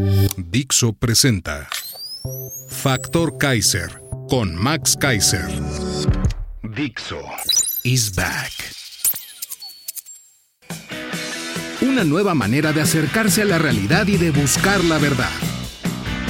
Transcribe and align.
Dixo 0.00 0.92
presenta 0.92 1.66
Factor 2.68 3.36
Kaiser 3.36 4.00
con 4.28 4.54
Max 4.54 4.96
Kaiser. 4.96 5.48
Dixo 6.62 7.20
is 7.82 8.14
back. 8.14 8.52
Una 11.80 12.04
nueva 12.04 12.34
manera 12.34 12.72
de 12.72 12.80
acercarse 12.80 13.42
a 13.42 13.46
la 13.46 13.58
realidad 13.58 14.06
y 14.06 14.18
de 14.18 14.30
buscar 14.30 14.84
la 14.84 14.98
verdad. 14.98 15.32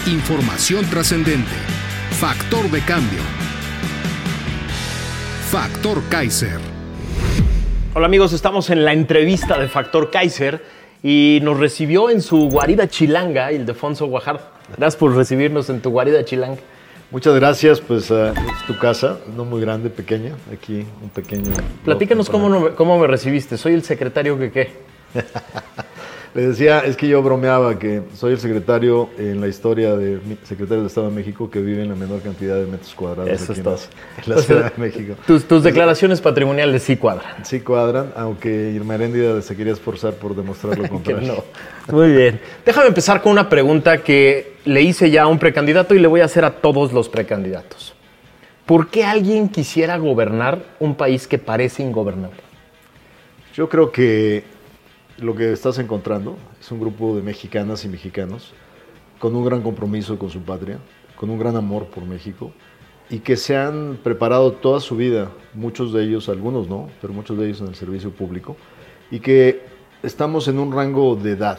Información 0.06 0.88
trascendente. 0.88 1.52
Factor 2.18 2.70
de 2.70 2.80
cambio. 2.80 3.20
Factor 5.50 6.02
Kaiser. 6.08 6.58
Hola 7.92 8.06
amigos, 8.06 8.32
estamos 8.32 8.70
en 8.70 8.86
la 8.86 8.94
entrevista 8.94 9.58
de 9.58 9.68
Factor 9.68 10.10
Kaiser 10.10 10.77
y 11.02 11.40
nos 11.42 11.58
recibió 11.58 12.10
en 12.10 12.22
su 12.22 12.48
guarida 12.48 12.88
chilanga 12.88 13.52
Ildefonso 13.52 14.06
Guajardo. 14.06 14.42
Gracias 14.76 14.96
por 14.96 15.14
recibirnos 15.14 15.70
en 15.70 15.80
tu 15.80 15.90
guarida 15.90 16.24
chilanga. 16.24 16.58
Muchas 17.10 17.34
gracias, 17.36 17.80
pues 17.80 18.10
uh, 18.10 18.26
es 18.26 18.66
tu 18.66 18.78
casa, 18.78 19.18
no 19.34 19.46
muy 19.46 19.62
grande, 19.62 19.88
pequeña, 19.88 20.34
aquí 20.52 20.84
un 21.02 21.08
pequeño... 21.08 21.50
Platícanos 21.82 22.28
cómo, 22.28 22.50
no, 22.50 22.74
cómo 22.76 22.98
me 22.98 23.06
recibiste, 23.06 23.56
soy 23.56 23.72
el 23.72 23.82
secretario 23.82 24.38
que 24.38 24.50
qué. 24.50 24.72
Le 26.38 26.46
decía, 26.46 26.78
es 26.86 26.96
que 26.96 27.08
yo 27.08 27.20
bromeaba 27.20 27.80
que 27.80 28.02
soy 28.14 28.34
el 28.34 28.38
secretario 28.38 29.10
en 29.18 29.40
la 29.40 29.48
historia 29.48 29.96
de 29.96 30.20
secretario 30.44 30.82
de 30.82 30.86
Estado 30.86 31.08
de 31.08 31.16
México 31.16 31.50
que 31.50 31.58
vive 31.58 31.82
en 31.82 31.88
la 31.88 31.96
menor 31.96 32.20
cantidad 32.22 32.54
de 32.54 32.66
metros 32.66 32.94
cuadrados 32.94 33.28
Eso 33.28 33.50
aquí 33.54 33.60
en, 33.60 34.34
la 34.36 34.38
Ciudad 34.42 34.72
de 34.72 34.80
México. 34.80 35.16
Tus, 35.26 35.48
tus 35.48 35.64
declaraciones 35.64 36.20
patrimoniales 36.20 36.84
sí 36.84 36.96
cuadran. 36.96 37.44
Sí 37.44 37.58
cuadran, 37.58 38.12
aunque 38.14 38.70
Irma 38.70 38.94
Heréndida 38.94 39.42
se 39.42 39.56
quería 39.56 39.72
esforzar 39.72 40.12
por 40.12 40.36
demostrar 40.36 40.78
lo 40.78 40.82
Que 40.84 40.88
contrario. 40.90 41.44
no. 41.88 41.92
Muy 41.92 42.12
bien. 42.12 42.40
Déjame 42.64 42.86
empezar 42.86 43.20
con 43.20 43.32
una 43.32 43.48
pregunta 43.48 43.98
que 43.98 44.52
le 44.64 44.80
hice 44.82 45.10
ya 45.10 45.24
a 45.24 45.26
un 45.26 45.40
precandidato 45.40 45.96
y 45.96 45.98
le 45.98 46.06
voy 46.06 46.20
a 46.20 46.26
hacer 46.26 46.44
a 46.44 46.52
todos 46.52 46.92
los 46.92 47.08
precandidatos. 47.08 47.94
¿Por 48.64 48.90
qué 48.90 49.04
alguien 49.04 49.48
quisiera 49.48 49.98
gobernar 49.98 50.60
un 50.78 50.94
país 50.94 51.26
que 51.26 51.38
parece 51.38 51.82
ingobernable? 51.82 52.38
Yo 53.54 53.68
creo 53.68 53.90
que 53.90 54.44
lo 55.18 55.34
que 55.34 55.52
estás 55.52 55.78
encontrando 55.78 56.36
es 56.60 56.70
un 56.70 56.80
grupo 56.80 57.16
de 57.16 57.22
mexicanas 57.22 57.84
y 57.84 57.88
mexicanos 57.88 58.52
con 59.18 59.34
un 59.34 59.44
gran 59.44 59.62
compromiso 59.62 60.18
con 60.18 60.30
su 60.30 60.42
patria, 60.42 60.78
con 61.16 61.30
un 61.30 61.38
gran 61.38 61.56
amor 61.56 61.86
por 61.86 62.04
México 62.04 62.52
y 63.10 63.20
que 63.20 63.36
se 63.36 63.56
han 63.56 63.98
preparado 64.02 64.52
toda 64.52 64.80
su 64.80 64.96
vida, 64.96 65.30
muchos 65.54 65.92
de 65.92 66.04
ellos, 66.04 66.28
algunos 66.28 66.68
no, 66.68 66.88
pero 67.00 67.12
muchos 67.12 67.38
de 67.38 67.46
ellos 67.46 67.60
en 67.60 67.68
el 67.68 67.74
servicio 67.74 68.10
público, 68.10 68.56
y 69.10 69.20
que 69.20 69.62
estamos 70.02 70.46
en 70.48 70.58
un 70.58 70.72
rango 70.72 71.16
de 71.16 71.32
edad, 71.32 71.58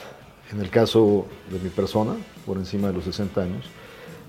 en 0.52 0.62
el 0.62 0.70
caso 0.70 1.26
de 1.50 1.58
mi 1.58 1.70
persona, 1.70 2.16
por 2.46 2.58
encima 2.58 2.90
de 2.90 2.94
los 2.94 3.04
60 3.06 3.42
años, 3.42 3.66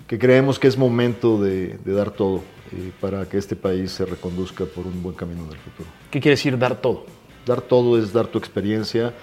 que 0.06 0.18
creemos 0.18 0.58
que 0.58 0.66
es 0.66 0.78
momento 0.78 1.40
de, 1.40 1.76
de 1.84 1.92
dar 1.92 2.10
todo 2.10 2.42
eh, 2.72 2.90
para 3.00 3.28
que 3.28 3.36
este 3.36 3.54
país 3.54 3.92
se 3.92 4.06
reconduzca 4.06 4.64
por 4.64 4.86
un 4.86 5.02
buen 5.02 5.14
camino 5.14 5.44
en 5.44 5.50
el 5.50 5.58
futuro. 5.58 5.88
¿Qué 6.10 6.20
quiere 6.20 6.36
decir 6.36 6.58
dar 6.58 6.80
todo? 6.80 7.04
Dar 7.46 7.60
todo 7.60 7.98
es 7.98 8.12
dar 8.12 8.26
tu 8.26 8.38
experiencia, 8.38 9.14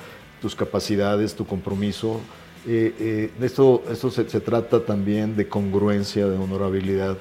tus 0.41 0.55
capacidades, 0.55 1.35
tu 1.35 1.45
compromiso. 1.45 2.19
Eh, 2.67 2.93
eh, 2.99 3.31
esto 3.41 3.83
esto 3.89 4.11
se, 4.11 4.29
se, 4.29 4.39
trata 4.39 4.83
también 4.83 5.35
de 5.35 5.47
congruencia, 5.47 6.27
de 6.27 6.37
honorabilidad, 6.37 7.17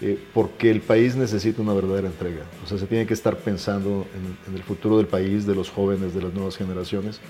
eh, 0.00 0.18
porque 0.34 0.70
el 0.70 0.80
país 0.80 1.16
necesita 1.16 1.62
una 1.62 1.72
verdadera 1.72 2.08
entrega. 2.08 2.44
O 2.64 2.68
sea, 2.68 2.78
se 2.78 2.86
tiene 2.86 3.06
que 3.06 3.14
estar 3.14 3.36
pensando 3.36 4.06
en, 4.14 4.36
en, 4.48 4.56
el 4.56 4.62
futuro 4.62 4.98
del 4.98 5.06
país, 5.06 5.46
de 5.46 5.54
los 5.54 5.70
jóvenes, 5.70 6.14
de 6.14 6.22
las 6.22 6.34
nuevas 6.34 6.56
generaciones. 6.56 7.20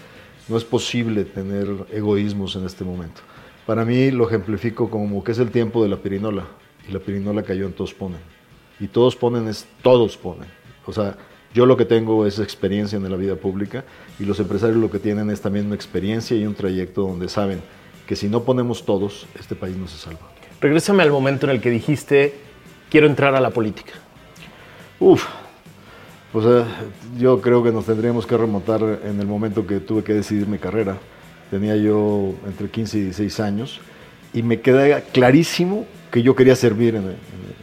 No 0.49 0.56
es 0.56 0.65
posible 0.65 1.25
tener 1.25 1.69
egoísmos 1.93 2.56
en 2.56 2.65
este 2.67 2.84
momento. 2.84 3.21
Para 3.67 3.84
mí 3.84 4.11
lo 4.11 4.27
ejemplifico 4.27 4.91
como 4.91 5.23
que 5.23 5.33
es 5.33 5.39
el 5.39 5.50
tiempo 5.50 5.83
de 5.83 5.89
la 5.89 5.97
pirinola, 5.97 6.47
y 6.89 6.93
la 6.93 6.99
pirinola 6.99 7.43
cayó 7.43 7.67
en 7.67 7.73
todos 7.73 7.94
ponen. 7.94 8.21
Y 8.81 8.89
todos 8.89 9.15
ponen 9.15 9.47
es 9.47 9.67
todos 9.83 10.17
ponen. 10.17 10.49
O 10.84 10.93
sea, 10.93 11.17
yo 11.55 11.67
lo 11.67 11.77
que 11.77 11.85
tengo 11.85 12.27
es 12.27 12.39
experiencia 12.39 12.97
en 12.97 13.11
la 13.11 13.17
vida 13.17 13.37
pública 13.37 13.85
y 14.19 14.25
los 14.25 14.41
empresarios 14.41 14.79
lo 14.79 14.91
que 14.91 14.99
tienen 14.99 15.31
es 15.31 15.41
también 15.41 15.67
una 15.67 15.75
experiencia 15.75 16.37
y 16.37 16.47
un 16.47 16.55
trayecto 16.55 17.03
donde 17.03 17.29
saben 17.29 17.61
que 18.07 18.17
si 18.17 18.29
no 18.29 18.43
ponemos 18.43 18.85
todos, 18.85 19.27
este 19.39 19.55
país 19.55 19.77
no 19.77 19.87
se 19.87 19.99
salva. 19.99 20.21
Regrésame 20.61 21.03
al 21.03 21.11
momento 21.11 21.47
en 21.47 21.53
el 21.53 21.61
que 21.61 21.71
dijiste, 21.71 22.35
quiero 22.91 23.07
entrar 23.07 23.35
a 23.35 23.41
la 23.41 23.51
política. 23.51 23.93
Uf, 24.99 25.27
pues 26.33 26.47
eh, 26.47 26.65
yo 27.19 27.41
creo 27.41 27.62
que 27.62 27.71
nos 27.71 27.85
tendríamos 27.85 28.27
que 28.27 28.37
remontar 28.37 28.81
en 29.05 29.21
el 29.21 29.27
momento 29.27 29.67
que 29.67 29.81
tuve 29.81 30.03
que 30.03 30.15
decidir 30.15 30.47
mi 30.47 30.59
carrera. 30.59 30.97
Tenía 31.51 31.77
yo 31.77 32.33
entre 32.47 32.69
15 32.69 32.99
y 32.99 33.03
16 33.03 33.41
años 33.41 33.81
y 34.33 34.43
me 34.43 34.61
queda 34.61 35.03
clarísimo 35.03 35.85
que 36.11 36.23
yo 36.23 36.35
quería 36.35 36.57
servir 36.57 36.95
en 36.95 37.05
el, 37.05 37.17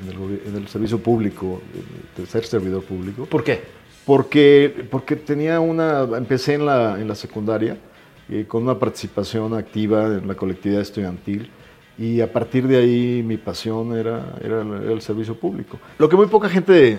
en 0.04 0.10
el, 0.10 0.42
en 0.48 0.56
el 0.62 0.68
servicio 0.68 1.00
público, 1.00 1.62
de 2.16 2.26
ser 2.28 2.46
servidor 2.46 2.84
público. 2.84 3.26
¿Por 3.26 3.44
qué? 3.44 3.79
Porque, 4.10 4.88
porque 4.90 5.16
tenía 5.16 5.60
una, 5.60 6.02
empecé 6.18 6.56
en 6.56 6.66
la, 6.66 7.00
en 7.00 7.08
la 7.08 7.14
secundaria 7.14 7.78
eh, 8.28 8.46
con 8.48 8.64
una 8.64 8.80
participación 8.80 9.54
activa 9.54 10.08
en 10.08 10.28
la 10.28 10.34
colectividad 10.34 10.82
estudiantil 10.82 11.52
y 11.96 12.20
a 12.20 12.34
partir 12.34 12.68
de 12.68 12.78
ahí 12.78 13.22
mi 13.24 13.38
pasión 13.38 13.96
era, 13.96 14.34
era, 14.44 14.62
era 14.62 14.94
el 14.94 15.02
servicio 15.04 15.36
público. 15.36 15.78
Lo 16.00 16.10
que 16.10 16.16
muy 16.16 16.26
poca 16.26 16.50
gente 16.50 16.98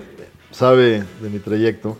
sabe 0.53 1.03
de 1.21 1.31
mi 1.31 1.41
trayecto 1.41 1.99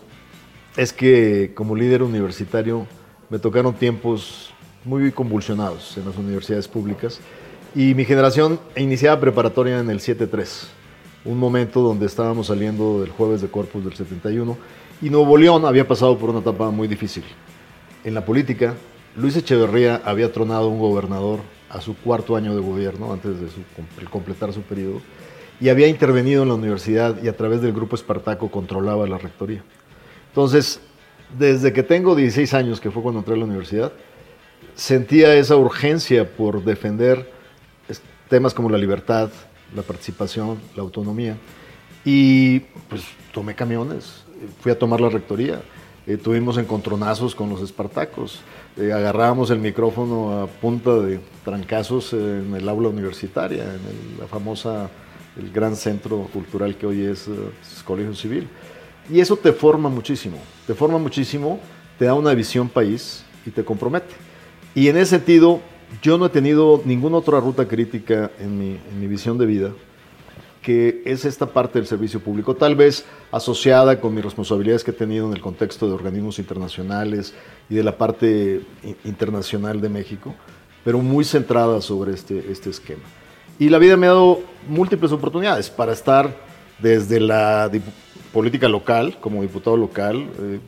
es 0.77 0.93
que 0.93 1.51
como 1.55 1.75
líder 1.75 2.03
universitario 2.03 2.87
me 3.29 3.37
tocaron 3.37 3.73
tiempos 3.73 4.53
muy 4.85 5.11
convulsionados 5.11 5.97
en 5.97 6.05
las 6.05 6.15
universidades 6.15 6.69
públicas 6.69 7.19
y 7.75 7.95
mi 7.95 8.05
generación 8.05 8.61
iniciaba 8.77 9.19
preparatoria 9.19 9.77
en 9.77 9.89
el 9.89 9.99
7-3, 9.99 10.67
un 11.25 11.37
momento 11.37 11.81
donde 11.81 12.05
estábamos 12.05 12.47
saliendo 12.47 13.01
del 13.01 13.09
jueves 13.09 13.41
de 13.41 13.49
Corpus 13.49 13.83
del 13.83 13.93
71 13.93 14.57
y 15.01 15.09
Nuevo 15.09 15.37
León 15.37 15.65
había 15.65 15.87
pasado 15.87 16.17
por 16.17 16.29
una 16.29 16.39
etapa 16.39 16.69
muy 16.69 16.87
difícil. 16.87 17.23
En 18.03 18.13
la 18.13 18.23
política, 18.23 18.75
Luis 19.15 19.35
Echeverría 19.35 20.01
había 20.05 20.31
tronado 20.31 20.67
un 20.69 20.79
gobernador 20.79 21.39
a 21.69 21.81
su 21.81 21.95
cuarto 21.95 22.35
año 22.35 22.55
de 22.55 22.61
gobierno, 22.61 23.11
antes 23.11 23.39
de 23.39 23.47
completar 24.09 24.53
su 24.53 24.61
periodo, 24.61 25.01
y 25.59 25.69
había 25.69 25.87
intervenido 25.87 26.43
en 26.43 26.49
la 26.49 26.55
universidad 26.55 27.21
y 27.21 27.27
a 27.27 27.35
través 27.35 27.61
del 27.61 27.73
grupo 27.73 27.95
Espartaco 27.95 28.49
controlaba 28.51 29.07
la 29.07 29.17
rectoría. 29.17 29.63
Entonces, 30.29 30.81
desde 31.37 31.73
que 31.73 31.83
tengo 31.83 32.15
16 32.15 32.53
años, 32.53 32.79
que 32.79 32.91
fue 32.91 33.01
cuando 33.01 33.19
entré 33.19 33.35
a 33.35 33.37
la 33.37 33.45
universidad, 33.45 33.91
sentía 34.75 35.33
esa 35.35 35.55
urgencia 35.55 36.29
por 36.29 36.63
defender 36.63 37.31
temas 38.29 38.53
como 38.53 38.69
la 38.69 38.77
libertad, 38.77 39.29
la 39.75 39.81
participación, 39.81 40.59
la 40.75 40.83
autonomía, 40.83 41.37
y 42.03 42.59
pues 42.89 43.03
tomé 43.33 43.55
camiones, 43.55 44.23
fui 44.61 44.71
a 44.71 44.79
tomar 44.79 45.01
la 45.01 45.09
rectoría. 45.09 45.61
Eh, 46.07 46.17
tuvimos 46.17 46.57
encontronazos 46.57 47.35
con 47.35 47.49
los 47.49 47.61
espartacos. 47.61 48.41
Eh, 48.77 48.91
agarrábamos 48.91 49.51
el 49.51 49.59
micrófono 49.59 50.41
a 50.41 50.47
punta 50.47 50.95
de 50.95 51.19
trancazos 51.45 52.13
en 52.13 52.55
el 52.55 52.67
aula 52.67 52.89
universitaria, 52.89 53.63
en 53.63 53.69
el, 53.69 54.19
la 54.19 54.27
famosa, 54.27 54.89
el 55.37 55.51
gran 55.51 55.75
centro 55.75 56.27
cultural 56.33 56.75
que 56.75 56.87
hoy 56.87 57.05
es, 57.05 57.27
uh, 57.27 57.51
es 57.61 57.83
Colegio 57.83 58.15
Civil. 58.15 58.47
Y 59.11 59.19
eso 59.19 59.37
te 59.37 59.53
forma 59.53 59.89
muchísimo, 59.89 60.37
te 60.65 60.73
forma 60.73 60.97
muchísimo, 60.97 61.59
te 61.99 62.05
da 62.05 62.13
una 62.15 62.33
visión 62.33 62.67
país 62.67 63.23
y 63.45 63.51
te 63.51 63.63
compromete. 63.63 64.15
Y 64.73 64.87
en 64.87 64.97
ese 64.97 65.17
sentido, 65.17 65.59
yo 66.01 66.17
no 66.17 66.25
he 66.25 66.29
tenido 66.29 66.81
ninguna 66.83 67.17
otra 67.17 67.39
ruta 67.39 67.67
crítica 67.67 68.31
en 68.39 68.57
mi, 68.57 68.79
en 68.89 68.99
mi 68.99 69.07
visión 69.07 69.37
de 69.37 69.45
vida 69.45 69.71
que 70.61 71.01
es 71.05 71.25
esta 71.25 71.47
parte 71.47 71.79
del 71.79 71.87
servicio 71.87 72.19
público, 72.19 72.55
tal 72.55 72.75
vez 72.75 73.05
asociada 73.31 73.99
con 73.99 74.13
mis 74.13 74.23
responsabilidades 74.23 74.83
que 74.83 74.91
he 74.91 74.93
tenido 74.93 75.27
en 75.27 75.33
el 75.33 75.41
contexto 75.41 75.87
de 75.87 75.93
organismos 75.93 76.37
internacionales 76.39 77.33
y 77.69 77.75
de 77.75 77.83
la 77.83 77.97
parte 77.97 78.61
internacional 79.03 79.81
de 79.81 79.89
México, 79.89 80.35
pero 80.83 80.99
muy 80.99 81.23
centrada 81.23 81.81
sobre 81.81 82.13
este, 82.13 82.51
este 82.51 82.69
esquema. 82.69 83.03
Y 83.57 83.69
la 83.69 83.79
vida 83.79 83.97
me 83.97 84.07
ha 84.07 84.11
dado 84.11 84.41
múltiples 84.67 85.11
oportunidades 85.11 85.69
para 85.69 85.93
estar 85.93 86.35
desde 86.79 87.19
la 87.19 87.69
política 88.31 88.67
local, 88.67 89.17
como 89.19 89.41
diputado 89.41 89.77
local, 89.77 90.27
eh, 90.39 90.59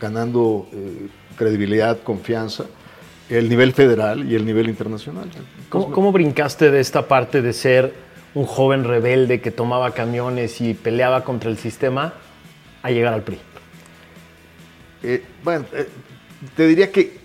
ganando 0.00 0.66
eh, 0.72 1.08
credibilidad, 1.36 1.98
confianza, 2.02 2.64
el 3.28 3.48
nivel 3.48 3.72
federal 3.72 4.30
y 4.30 4.34
el 4.34 4.44
nivel 4.44 4.68
internacional. 4.68 5.28
¿Cómo, 5.68 5.90
cómo 5.90 6.12
brincaste 6.12 6.70
de 6.70 6.80
esta 6.80 7.06
parte 7.06 7.42
de 7.42 7.52
ser 7.52 8.09
un 8.34 8.44
joven 8.44 8.84
rebelde 8.84 9.40
que 9.40 9.50
tomaba 9.50 9.92
camiones 9.92 10.60
y 10.60 10.74
peleaba 10.74 11.24
contra 11.24 11.50
el 11.50 11.58
sistema 11.58 12.14
a 12.82 12.90
llegar 12.90 13.12
al 13.12 13.22
PRI? 13.22 13.38
Eh, 15.02 15.22
bueno, 15.42 15.64
eh, 15.72 15.88
te 16.56 16.66
diría 16.66 16.92
que 16.92 17.18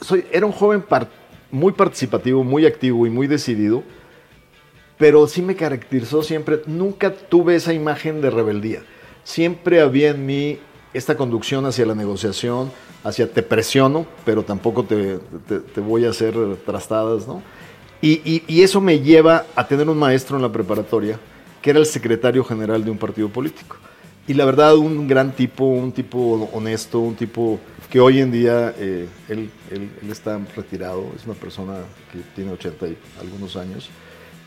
soy, 0.00 0.24
era 0.32 0.46
un 0.46 0.52
joven 0.52 0.84
muy 1.50 1.72
participativo, 1.72 2.44
muy 2.44 2.66
activo 2.66 3.06
y 3.06 3.10
muy 3.10 3.26
decidido, 3.26 3.82
pero 4.98 5.26
sí 5.26 5.42
me 5.42 5.56
caracterizó 5.56 6.22
siempre, 6.22 6.60
nunca 6.66 7.12
tuve 7.12 7.56
esa 7.56 7.72
imagen 7.72 8.20
de 8.20 8.30
rebeldía. 8.30 8.82
Siempre 9.24 9.80
había 9.80 10.10
en 10.10 10.24
mí 10.26 10.58
esta 10.94 11.16
conducción 11.16 11.66
hacia 11.66 11.86
la 11.86 11.94
negociación, 11.94 12.70
hacia 13.04 13.30
te 13.30 13.42
presiono, 13.42 14.06
pero 14.24 14.44
tampoco 14.44 14.84
te- 14.84 15.18
te 15.58 15.80
voy 15.80 16.04
a 16.04 16.10
hacer 16.10 16.34
trastadas, 16.64 17.26
¿no? 17.26 17.42
Y, 18.02 18.60
eso 18.60 18.80
me 18.80 18.98
lleva 18.98 19.46
a 19.54 19.66
tener 19.68 19.88
un 19.88 19.96
maestro 19.96 20.36
en 20.36 20.42
la 20.42 20.50
preparatoria, 20.50 21.20
que 21.62 21.70
era 21.70 21.78
el 21.78 21.86
secretario 21.86 22.42
general 22.42 22.84
de 22.84 22.90
un 22.90 22.98
partido 22.98 23.28
político. 23.28 23.76
Y 24.26 24.34
la 24.34 24.44
verdad, 24.44 24.76
un 24.76 25.06
gran 25.06 25.32
tipo, 25.32 25.64
un 25.64 25.92
tipo 25.92 26.48
honesto, 26.52 26.98
un 26.98 27.14
tipo 27.14 27.60
que 27.88 28.00
hoy 28.00 28.20
en 28.20 28.32
día 28.32 28.74
eh, 28.76 29.06
él, 29.28 29.50
él- 29.70 29.90
está 30.10 30.40
retirado, 30.56 31.12
es 31.16 31.24
una 31.26 31.34
persona 31.34 31.74
que 32.10 32.18
tiene 32.34 32.50
80 32.52 32.88
y 32.88 32.96
algunos 33.20 33.56
años, 33.56 33.88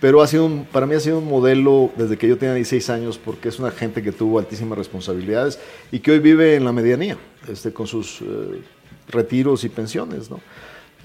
pero 0.02 0.22
ha 0.22 0.28
sido 0.28 0.50
para 0.72 0.86
mí 0.86 0.96
ha 0.96 1.00
sido 1.00 1.20
un 1.20 1.28
modelo 1.30 1.92
desde 1.96 2.18
que 2.18 2.28
yo 2.28 2.38
tenía 2.38 2.56
16 2.56 2.90
años 2.90 3.18
porque 3.24 3.50
es 3.50 3.60
una 3.60 3.72
gente 3.72 4.02
que 4.02 4.12
tuvo 4.12 4.40
altísimas 4.40 4.78
responsabilidades 4.78 5.60
y 5.92 6.00
que 6.00 6.12
hoy 6.12 6.20
vive 6.20 6.56
en 6.56 6.66
la 6.66 6.72
medianía, 6.72 7.18
este, 7.48 7.72
con 7.72 7.88
sus 7.88 8.22
eh, 8.22 8.62
retiros 9.10 9.64
y 9.64 9.70
pensiones, 9.70 10.30
¿no? 10.30 10.40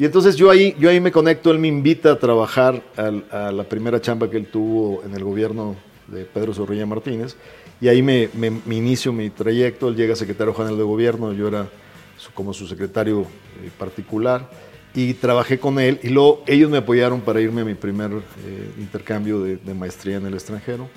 Y 0.00 0.06
entonces 0.06 0.34
yo 0.34 0.48
ahí, 0.50 0.74
yo 0.78 0.88
ahí 0.88 0.98
me 0.98 1.12
conecto, 1.12 1.50
él 1.50 1.58
me 1.58 1.68
invita 1.68 2.12
a 2.12 2.18
trabajar 2.18 2.82
al- 2.96 3.22
a 3.30 3.52
la 3.52 3.64
primera 3.64 4.00
chamba 4.00 4.30
que 4.30 4.38
él 4.38 4.46
tuvo 4.46 5.02
en 5.04 5.14
el 5.14 5.22
gobierno 5.22 5.76
de 6.06 6.24
Pedro 6.24 6.54
Zorrilla 6.54 6.86
Martínez, 6.86 7.36
y 7.82 7.88
ahí 7.88 8.00
me, 8.00 8.30
me- 8.32 8.50
me 8.64 8.76
inicio 8.76 9.12
mi 9.12 9.28
trayecto, 9.28 9.88
él 9.88 9.96
llega 9.96 10.16
secretario 10.16 10.54
general 10.54 10.78
de 10.78 10.84
gobierno, 10.84 11.34
yo 11.34 11.48
era 11.48 11.68
su- 12.16 12.32
como 12.32 12.54
su 12.54 12.66
secretario 12.66 13.26
eh, 13.62 13.68
particular, 13.78 14.48
y 14.94 15.12
trabajé 15.12 15.58
con 15.58 15.78
él, 15.78 16.00
y 16.02 16.08
luego 16.08 16.44
ellos 16.46 16.70
me 16.70 16.78
apoyaron 16.78 17.20
para 17.20 17.42
irme 17.42 17.60
a 17.60 17.64
mi 17.66 17.74
primer 17.74 18.10
eh, 18.10 18.70
intercambio 18.78 19.42
de, 19.42 19.58
de 19.58 19.74
maestría 19.74 20.16
en 20.16 20.24
el 20.24 20.32
extranjero. 20.32 20.88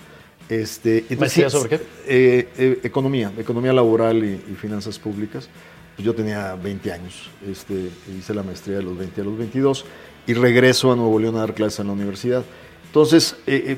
Este, 0.48 1.00
entonces, 1.10 1.20
¿Maestría 1.20 1.50
sobre 1.50 1.70
qué? 1.70 1.76
eh, 2.08 2.48
eh, 2.58 2.80
economía, 2.84 3.34
economía 3.38 3.74
laboral 3.74 4.24
y, 4.24 4.42
y 4.50 4.56
finanzas 4.56 4.98
públicas. 4.98 5.50
Pues 5.96 6.06
yo 6.06 6.16
tenía 6.16 6.56
20 6.56 6.92
años, 6.92 7.30
este, 7.48 7.90
hice 8.18 8.34
la 8.34 8.42
maestría 8.42 8.78
de 8.78 8.84
los 8.84 8.98
20 8.98 9.22
a 9.22 9.24
los 9.24 9.38
22 9.38 9.86
y 10.26 10.34
regreso 10.34 10.92
a 10.92 10.96
Nuevo 10.96 11.20
León 11.20 11.36
a 11.36 11.40
dar 11.40 11.54
clases 11.54 11.80
en 11.82 11.88
la 11.88 11.94
universidad. 11.94 12.44
Entonces, 12.88 13.36
eh, 13.46 13.64
eh, 13.68 13.78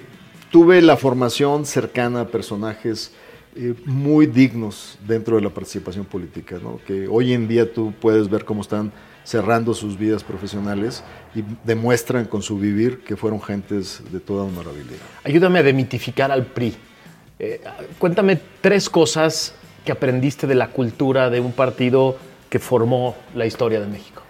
tuve 0.51 0.81
la 0.81 0.95
formación 0.95 1.65
cercana 1.65 2.21
a 2.21 2.27
personajes 2.27 3.11
eh, 3.55 3.73
muy 3.85 4.27
dignos 4.27 4.97
dentro 5.05 5.35
de 5.35 5.41
la 5.41 5.49
participación 5.49 6.05
política, 6.05 6.57
¿no? 6.61 6.79
que 6.85 7.07
hoy 7.07 7.33
en 7.33 7.47
día 7.47 7.71
tú 7.71 7.93
puedes 7.99 8.29
ver 8.29 8.45
cómo 8.45 8.61
están 8.61 8.91
cerrando 9.23 9.73
sus 9.73 9.97
vidas 9.97 10.23
profesionales 10.23 11.03
y 11.33 11.43
demuestran 11.65 12.25
con 12.25 12.41
su 12.41 12.57
vivir 12.57 12.99
que 12.99 13.15
fueron 13.15 13.41
gentes 13.41 14.01
de 14.11 14.19
toda 14.19 14.43
honorabilidad. 14.43 14.99
Ayúdame 15.23 15.59
a 15.59 15.63
demitificar 15.63 16.31
al 16.31 16.45
PRI. 16.45 16.75
Cuéntame 17.99 18.39
tres 18.61 18.89
cosas 18.89 19.53
que 19.85 19.91
aprendiste 19.91 20.47
de 20.47 20.55
la 20.55 20.69
cultura 20.69 21.29
de 21.29 21.39
un 21.39 21.51
partido 21.51 22.17
que 22.49 22.59
formó 22.59 23.15
la 23.35 23.45
historia 23.45 23.79
de 23.79 23.87
México. 23.87 24.23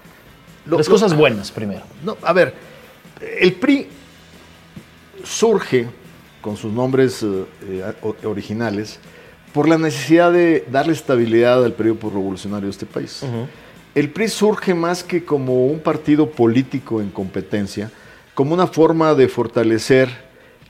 Lo- 0.65 0.77
cosas 0.83 1.15
buenas 1.15 1.51
primero. 1.51 1.83
No, 2.03 2.17
a 2.21 2.33
ver, 2.33 2.53
el 3.39 3.53
PRI 3.53 3.87
surge 5.23 5.87
con 6.41 6.57
sus 6.57 6.71
nombres 6.71 7.23
eh, 7.23 7.45
eh, 7.67 7.93
originales 8.25 8.99
por 9.53 9.67
la 9.69 9.77
necesidad 9.77 10.31
de 10.31 10.65
darle 10.69 10.93
estabilidad 10.93 11.63
al 11.63 11.73
periodo 11.73 12.09
revolucionario 12.09 12.65
de 12.67 12.71
este 12.71 12.85
país. 12.85 13.21
El 13.95 14.09
PRI 14.09 14.27
surge 14.27 14.73
más 14.73 15.03
que 15.03 15.23
como 15.23 15.67
un 15.67 15.79
partido 15.79 16.29
político 16.29 16.99
en 17.01 17.09
competencia, 17.09 17.89
como 18.33 18.53
una 18.53 18.67
forma 18.67 19.13
de 19.15 19.29
fortalecer 19.29 20.09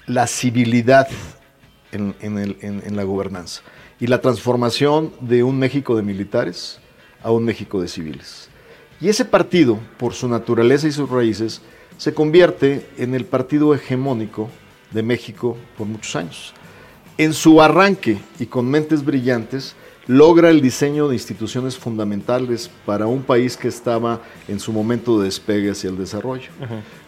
la 0.06 0.28
civilidad 0.28 1.08
en, 1.92 2.16
en 2.22 2.38
el- 2.38 2.58
en- 2.62 2.84
en 2.86 2.96
la 2.96 3.04
gobernanza 3.04 3.62
y 4.00 4.08
la 4.08 4.22
transformación 4.22 5.12
de 5.22 5.44
un 5.44 5.58
México 5.58 5.96
de 5.96 6.04
militares 6.04 6.80
a 7.24 7.32
un 7.32 7.46
México 7.46 7.82
de 7.82 7.88
civiles. 7.88 8.50
Y 9.02 9.10
ese 9.10 9.26
partido, 9.26 9.80
por 9.98 10.14
su 10.14 10.28
naturaleza 10.28 10.88
y 10.88 10.92
sus 10.92 11.10
raíces, 11.10 11.62
se 11.98 12.14
convierte 12.14 12.86
en 12.98 13.16
el 13.16 13.26
partido 13.26 13.74
hegemónico 13.74 14.50
de 14.92 15.04
México 15.04 15.58
por 15.78 15.88
muchos 15.88 16.16
años. 16.16 16.54
En 17.18 17.34
su 17.34 17.62
arranque 17.62 18.18
y 18.40 18.46
con 18.46 18.70
mentes 18.70 19.04
brillantes, 19.04 19.76
logra 20.08 20.50
el 20.50 20.62
diseño 20.62 21.08
de 21.08 21.16
instituciones 21.16 21.78
fundamentales 21.78 22.70
para 22.86 23.08
un 23.08 23.24
país 23.24 23.58
que 23.58 23.68
estaba 23.68 24.22
en 24.48 24.60
su 24.60 24.72
momento 24.72 25.18
de 25.20 25.26
despegue 25.26 25.72
hacia 25.72 25.90
el 25.90 25.98
desarrollo. 25.98 26.50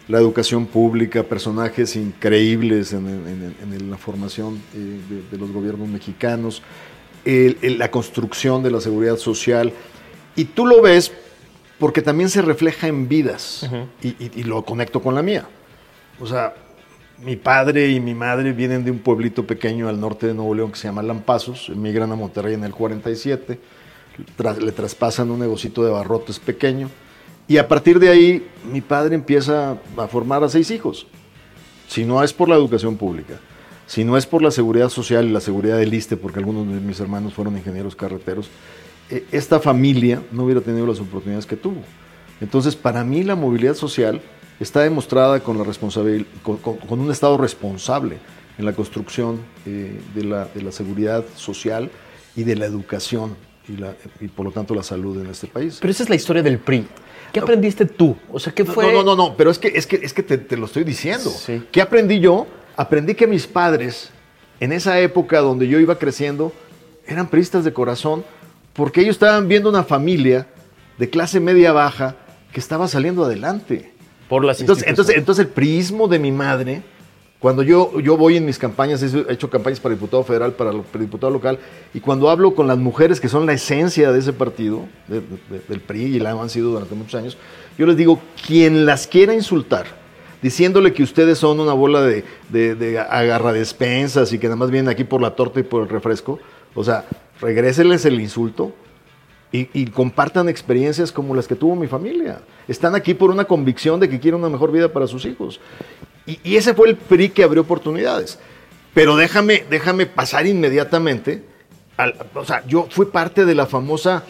La 0.08 0.18
educación 0.18 0.66
pública, 0.66 1.22
personajes 1.22 1.94
increíbles 1.96 2.92
en, 2.92 3.06
en- 3.08 3.54
en- 3.62 3.72
en 3.74 3.90
la 3.90 3.96
formación 3.98 4.60
eh, 4.74 4.98
de, 5.08 5.22
de 5.30 5.38
los 5.38 5.52
gobiernos 5.52 5.86
mexicanos, 5.88 6.62
el- 7.24 7.58
el- 7.62 7.78
la 7.78 7.90
construcción 7.90 8.62
de 8.62 8.70
la 8.70 8.80
seguridad 8.80 9.16
social. 9.16 9.72
Y 10.34 10.44
tú 10.46 10.66
lo 10.66 10.80
ves 10.82 11.12
porque 11.78 12.02
también 12.02 12.28
se 12.30 12.42
refleja 12.42 12.88
en 12.88 13.06
vidas 13.08 13.68
y, 14.02 14.08
y- 14.08 14.30
y 14.34 14.42
lo 14.44 14.64
conecto 14.64 15.00
con 15.00 15.14
la 15.14 15.22
mía. 15.22 15.46
O 16.20 16.26
sea, 16.26 16.54
mi 17.24 17.36
padre 17.36 17.88
y 17.90 18.00
mi 18.00 18.14
madre 18.14 18.52
vienen 18.52 18.84
de 18.84 18.90
un 18.90 18.98
pueblito 19.00 19.46
pequeño 19.46 19.88
al 19.88 20.00
norte 20.00 20.26
de 20.26 20.34
Nuevo 20.34 20.54
León 20.54 20.70
que 20.70 20.78
se 20.78 20.88
llama 20.88 21.02
Lampazos, 21.02 21.68
emigran 21.68 22.12
a 22.12 22.16
Monterrey 22.16 22.54
en 22.54 22.64
el 22.64 22.72
47, 22.72 23.58
tras- 24.36 24.62
le 24.62 24.72
traspasan 24.72 25.30
un 25.30 25.40
negocito 25.40 25.84
de 25.84 25.90
barrotes 25.90 26.38
pequeño 26.38 26.88
y 27.48 27.56
a 27.56 27.66
partir 27.66 27.98
de 27.98 28.08
ahí 28.08 28.46
mi 28.70 28.80
padre 28.80 29.14
empieza 29.14 29.78
a 29.96 30.06
formar 30.08 30.44
a 30.44 30.48
seis 30.48 30.70
hijos. 30.70 31.06
Si 31.88 32.04
no 32.04 32.22
es 32.22 32.32
por 32.32 32.48
la 32.48 32.54
educación 32.56 32.96
pública, 32.96 33.40
si 33.86 34.04
no 34.04 34.16
es 34.18 34.26
por 34.26 34.42
la 34.42 34.50
seguridad 34.50 34.90
social 34.90 35.26
y 35.26 35.30
la 35.32 35.40
seguridad 35.40 35.78
del 35.78 35.94
ISTE, 35.94 36.16
porque 36.18 36.38
algunos 36.38 36.66
de 36.68 36.78
mis 36.80 37.00
hermanos 37.00 37.32
fueron 37.32 37.56
ingenieros 37.56 37.96
carreteros, 37.96 38.50
eh, 39.10 39.24
esta 39.32 39.58
familia 39.58 40.22
no 40.30 40.44
hubiera 40.44 40.60
tenido 40.60 40.86
las 40.86 41.00
oportunidades 41.00 41.46
que 41.46 41.56
tuvo. 41.56 41.80
Entonces, 42.42 42.76
para 42.76 43.02
mí 43.02 43.22
la 43.24 43.34
movilidad 43.34 43.72
social 43.74 44.20
está 44.60 44.80
demostrada 44.82 45.40
con, 45.40 45.58
la 45.58 45.64
con, 46.42 46.56
con- 46.58 46.76
con 46.76 47.00
un 47.00 47.10
Estado 47.10 47.36
responsable 47.38 48.18
en 48.58 48.64
la 48.64 48.72
construcción 48.72 49.40
eh, 49.66 50.00
de, 50.14 50.24
la, 50.24 50.46
de 50.46 50.62
la 50.62 50.72
seguridad 50.72 51.24
social 51.36 51.90
y 52.34 52.42
de 52.44 52.56
la 52.56 52.66
educación 52.66 53.36
y, 53.68 53.76
la- 53.76 53.94
y 54.20 54.28
por 54.28 54.46
lo 54.46 54.52
tanto 54.52 54.74
la 54.74 54.82
salud 54.82 55.20
en 55.20 55.28
este 55.30 55.46
país. 55.46 55.78
Pero 55.80 55.90
esa 55.90 56.02
es 56.02 56.08
la 56.08 56.16
historia 56.16 56.42
del 56.42 56.58
PRI. 56.58 56.86
¿Qué 57.32 57.40
aprendiste 57.40 57.84
tú? 57.84 58.16
O 58.32 58.38
sea, 58.40 58.52
¿qué 58.54 58.64
No, 58.64 58.72
fue? 58.72 58.86
No, 58.86 59.02
no, 59.02 59.14
no, 59.14 59.16
no, 59.28 59.36
pero 59.36 59.50
es 59.50 59.58
que, 59.58 59.68
es 59.68 59.86
que, 59.86 59.96
es 59.96 60.12
que 60.14 60.22
te, 60.22 60.38
te 60.38 60.56
lo 60.56 60.64
estoy 60.66 60.82
diciendo. 60.84 61.30
Sí. 61.30 61.62
¿Qué 61.70 61.82
aprendí 61.82 62.20
yo? 62.20 62.46
Aprendí 62.76 63.14
que 63.14 63.26
mis 63.26 63.46
padres, 63.46 64.10
en 64.60 64.72
esa 64.72 64.98
época 65.00 65.40
donde 65.40 65.68
yo 65.68 65.78
iba 65.78 65.98
creciendo, 65.98 66.52
eran 67.06 67.28
priistas 67.28 67.64
de 67.64 67.72
corazón, 67.72 68.24
porque 68.72 69.02
ellos 69.02 69.16
estaban 69.16 69.46
viendo 69.46 69.68
una 69.68 69.84
familia 69.84 70.46
de 70.96 71.10
clase 71.10 71.38
media 71.38 71.72
baja 71.72 72.16
que 72.52 72.60
estaba 72.60 72.88
saliendo 72.88 73.24
adelante. 73.24 73.92
Por 74.28 74.44
las 74.44 74.60
Entonces, 74.60 74.84
entonces, 74.86 75.16
entonces 75.16 75.46
el 75.46 75.50
priismo 75.52 76.06
de 76.08 76.18
mi 76.18 76.30
madre, 76.32 76.82
cuando 77.38 77.62
yo, 77.62 77.98
yo 78.00 78.16
voy 78.16 78.36
en 78.36 78.44
mis 78.44 78.58
campañas, 78.58 79.02
he 79.02 79.32
hecho 79.32 79.48
campañas 79.48 79.78
para 79.80 79.94
diputado 79.94 80.24
federal, 80.24 80.52
para, 80.52 80.72
diputado 80.98 81.32
local, 81.32 81.58
y 81.94 82.00
cuando 82.00 82.28
hablo 82.30 82.54
con 82.54 82.66
las 82.66 82.78
mujeres 82.78 83.20
que 83.20 83.28
son 83.28 83.46
la 83.46 83.52
esencia 83.52 84.10
de 84.12 84.18
ese 84.18 84.32
partido, 84.32 84.82
de- 85.06 85.20
de- 85.20 85.60
del 85.68 85.80
PRI, 85.80 86.16
y 86.16 86.18
la 86.18 86.32
han 86.32 86.50
sido 86.50 86.70
durante 86.70 86.94
muchos 86.94 87.14
años, 87.14 87.38
yo 87.78 87.86
les 87.86 87.96
digo, 87.96 88.20
quien 88.46 88.84
las 88.86 89.06
quiera 89.06 89.34
insultar, 89.34 89.86
diciéndole 90.42 90.92
que 90.92 91.02
ustedes 91.04 91.38
son 91.38 91.60
una 91.60 91.72
bola 91.72 92.02
de, 92.02 92.24
de, 92.48 92.74
de 92.74 92.98
agarradespensas 92.98 94.32
y 94.32 94.38
que 94.38 94.48
nada 94.48 94.56
más 94.56 94.70
vienen 94.70 94.88
aquí 94.90 95.04
por 95.04 95.20
la 95.22 95.34
torta 95.36 95.60
y 95.60 95.62
por 95.62 95.82
el 95.84 95.88
refresco, 95.88 96.38
o 96.74 96.84
sea, 96.84 97.04
regréseles 97.40 98.04
el 98.04 98.20
insulto, 98.20 98.72
y, 99.52 99.68
y 99.72 99.86
compartan 99.86 100.48
experiencias 100.48 101.10
como 101.12 101.34
las 101.34 101.48
que 101.48 101.54
tuvo 101.54 101.74
mi 101.76 101.86
familia. 101.86 102.40
Están 102.66 102.94
aquí 102.94 103.14
por 103.14 103.30
una 103.30 103.44
convicción 103.44 103.98
de 104.00 104.08
que 104.08 104.20
quieren 104.20 104.40
una 104.40 104.48
mejor 104.50 104.70
vida 104.72 104.92
para 104.92 105.06
sus 105.06 105.24
hijos. 105.24 105.60
Y, 106.26 106.38
y 106.44 106.56
ese 106.56 106.74
fue 106.74 106.88
el 106.90 106.96
PRI 106.96 107.30
que 107.30 107.42
abrió 107.44 107.62
oportunidades. 107.62 108.38
Pero 108.94 109.16
déjame, 109.16 109.64
déjame 109.70 110.06
pasar 110.06 110.46
inmediatamente. 110.46 111.42
al- 111.96 112.14
o 112.34 112.44
sea, 112.44 112.64
yo 112.66 112.86
fui 112.90 113.06
parte 113.06 113.44
de 113.44 113.54
la 113.54 113.66
famosa 113.66 114.22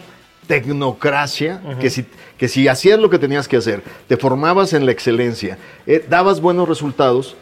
tecnocracia, 0.47 1.61
que, 1.79 1.89
si, 1.89 2.05
que 2.37 2.47
si 2.47 2.67
hacías 2.67 2.99
lo 2.99 3.09
que 3.09 3.19
tenías 3.19 3.47
que 3.47 3.57
hacer, 3.57 3.81
te 4.07 4.17
formabas 4.17 4.73
en 4.73 4.85
la 4.85 4.91
excelencia, 4.91 5.57
eh, 5.87 6.05
dabas 6.09 6.41
buenos 6.41 6.67
resultados, 6.67 7.35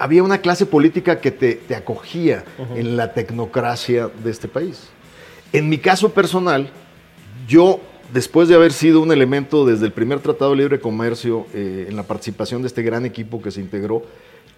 había 0.00 0.22
una 0.22 0.38
clase 0.38 0.66
política 0.66 1.20
que 1.20 1.30
te, 1.30 1.54
te 1.54 1.74
acogía 1.76 2.44
en 2.74 2.96
la 2.96 3.12
tecnocracia 3.12 4.08
de 4.22 4.30
este 4.30 4.48
país. 4.48 4.88
En 5.52 5.68
mi 5.68 5.78
caso 5.78 6.12
personal, 6.12 6.70
yo 7.46 7.80
después 8.12 8.48
de 8.48 8.54
haber 8.54 8.72
sido 8.72 9.00
un 9.00 9.12
elemento 9.12 9.64
desde 9.64 9.86
el 9.86 9.92
primer 9.92 10.20
Tratado 10.20 10.52
de 10.52 10.58
Libre 10.58 10.80
Comercio 10.80 11.46
eh, 11.54 11.86
en 11.88 11.96
la 11.96 12.04
participación 12.04 12.62
de 12.62 12.68
este 12.68 12.82
gran 12.82 13.04
equipo 13.04 13.42
que 13.42 13.50
se 13.50 13.60
integró, 13.60 14.02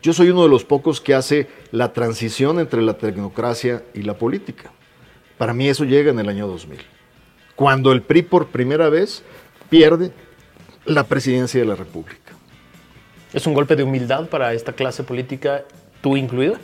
yo 0.02 0.12
soy 0.12 0.30
uno 0.30 0.42
de 0.42 0.48
los 0.48 0.64
pocos 0.64 1.00
que 1.00 1.14
hace 1.14 1.48
la 1.72 1.92
transición 1.92 2.60
entre 2.60 2.82
la 2.82 2.94
tecnocracia 2.98 3.82
y 3.94 4.02
la 4.02 4.14
política. 4.14 4.70
Para 5.38 5.54
mí 5.54 5.68
eso 5.68 5.84
llega 5.84 6.10
en 6.10 6.18
el 6.18 6.28
año 6.28 6.46
2000, 6.46 6.78
cuando 7.54 7.92
el 7.92 8.02
PRI 8.02 8.22
por 8.22 8.48
primera 8.48 8.88
vez 8.88 9.22
pierde 9.68 10.12
la 10.84 11.04
presidencia 11.04 11.60
de 11.60 11.66
la 11.66 11.74
República. 11.74 12.32
¿Es 13.32 13.46
un 13.46 13.54
golpe 13.54 13.76
de 13.76 13.82
humildad 13.82 14.28
para 14.28 14.54
esta 14.54 14.72
clase 14.72 15.02
política, 15.02 15.64
tú 16.00 16.16
incluida? 16.16 16.58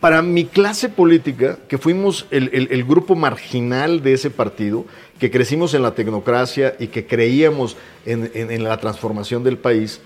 Para 0.00 0.20
mi 0.22 0.44
clase 0.44 0.88
política, 0.88 1.58
que 1.68 1.78
fuimos 1.78 2.26
el, 2.30 2.50
el- 2.52 2.68
el 2.70 2.84
grupo 2.84 3.14
marginal 3.14 4.02
de 4.02 4.12
ese 4.12 4.30
partido, 4.30 4.84
que 5.18 5.30
crecimos 5.30 5.72
en 5.74 5.82
la 5.82 5.94
tecnocracia 5.94 6.74
y 6.78 6.88
que 6.88 7.06
creíamos 7.06 7.76
en, 8.04 8.30
en- 8.34 8.50
en 8.50 8.64
la 8.64 8.76
transformación 8.78 9.42
del 9.44 9.56
país, 9.56 10.00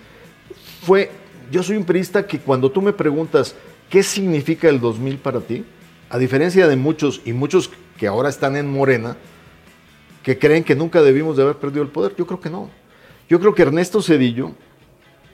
fue, 0.82 1.10
yo 1.50 1.62
soy 1.62 1.76
un 1.76 1.84
periodista 1.84 2.26
que 2.26 2.38
cuando 2.38 2.70
tú 2.70 2.80
me 2.80 2.92
preguntas 2.92 3.56
qué 3.90 4.02
significa 4.02 4.68
el 4.68 4.78
2000 4.80 5.18
para 5.18 5.40
ti, 5.40 5.64
a 6.10 6.18
diferencia 6.18 6.68
de 6.68 6.76
muchos 6.76 7.20
y 7.24 7.32
muchos 7.32 7.70
que 7.98 8.06
ahora 8.06 8.28
están 8.28 8.54
en 8.56 8.70
Morena, 8.70 9.16
que 10.22 10.38
creen 10.38 10.62
que 10.62 10.76
nunca 10.76 11.02
debimos 11.02 11.36
de 11.36 11.42
haber 11.42 11.56
perdido 11.56 11.82
el 11.82 11.88
poder, 11.88 12.14
yo 12.16 12.26
creo 12.26 12.40
que 12.40 12.50
no. 12.50 12.70
Yo 13.28 13.40
creo 13.40 13.54
que 13.54 13.62
Ernesto 13.62 14.00
Cedillo 14.02 14.52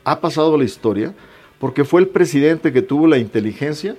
ha 0.04 0.20
pasado 0.20 0.54
a 0.54 0.58
la 0.58 0.64
historia 0.64 1.14
porque 1.58 1.84
fue 1.84 2.00
el 2.00 2.08
presidente 2.08 2.72
que 2.72 2.80
tuvo 2.82 3.06
la 3.06 3.18
inteligencia 3.18 3.96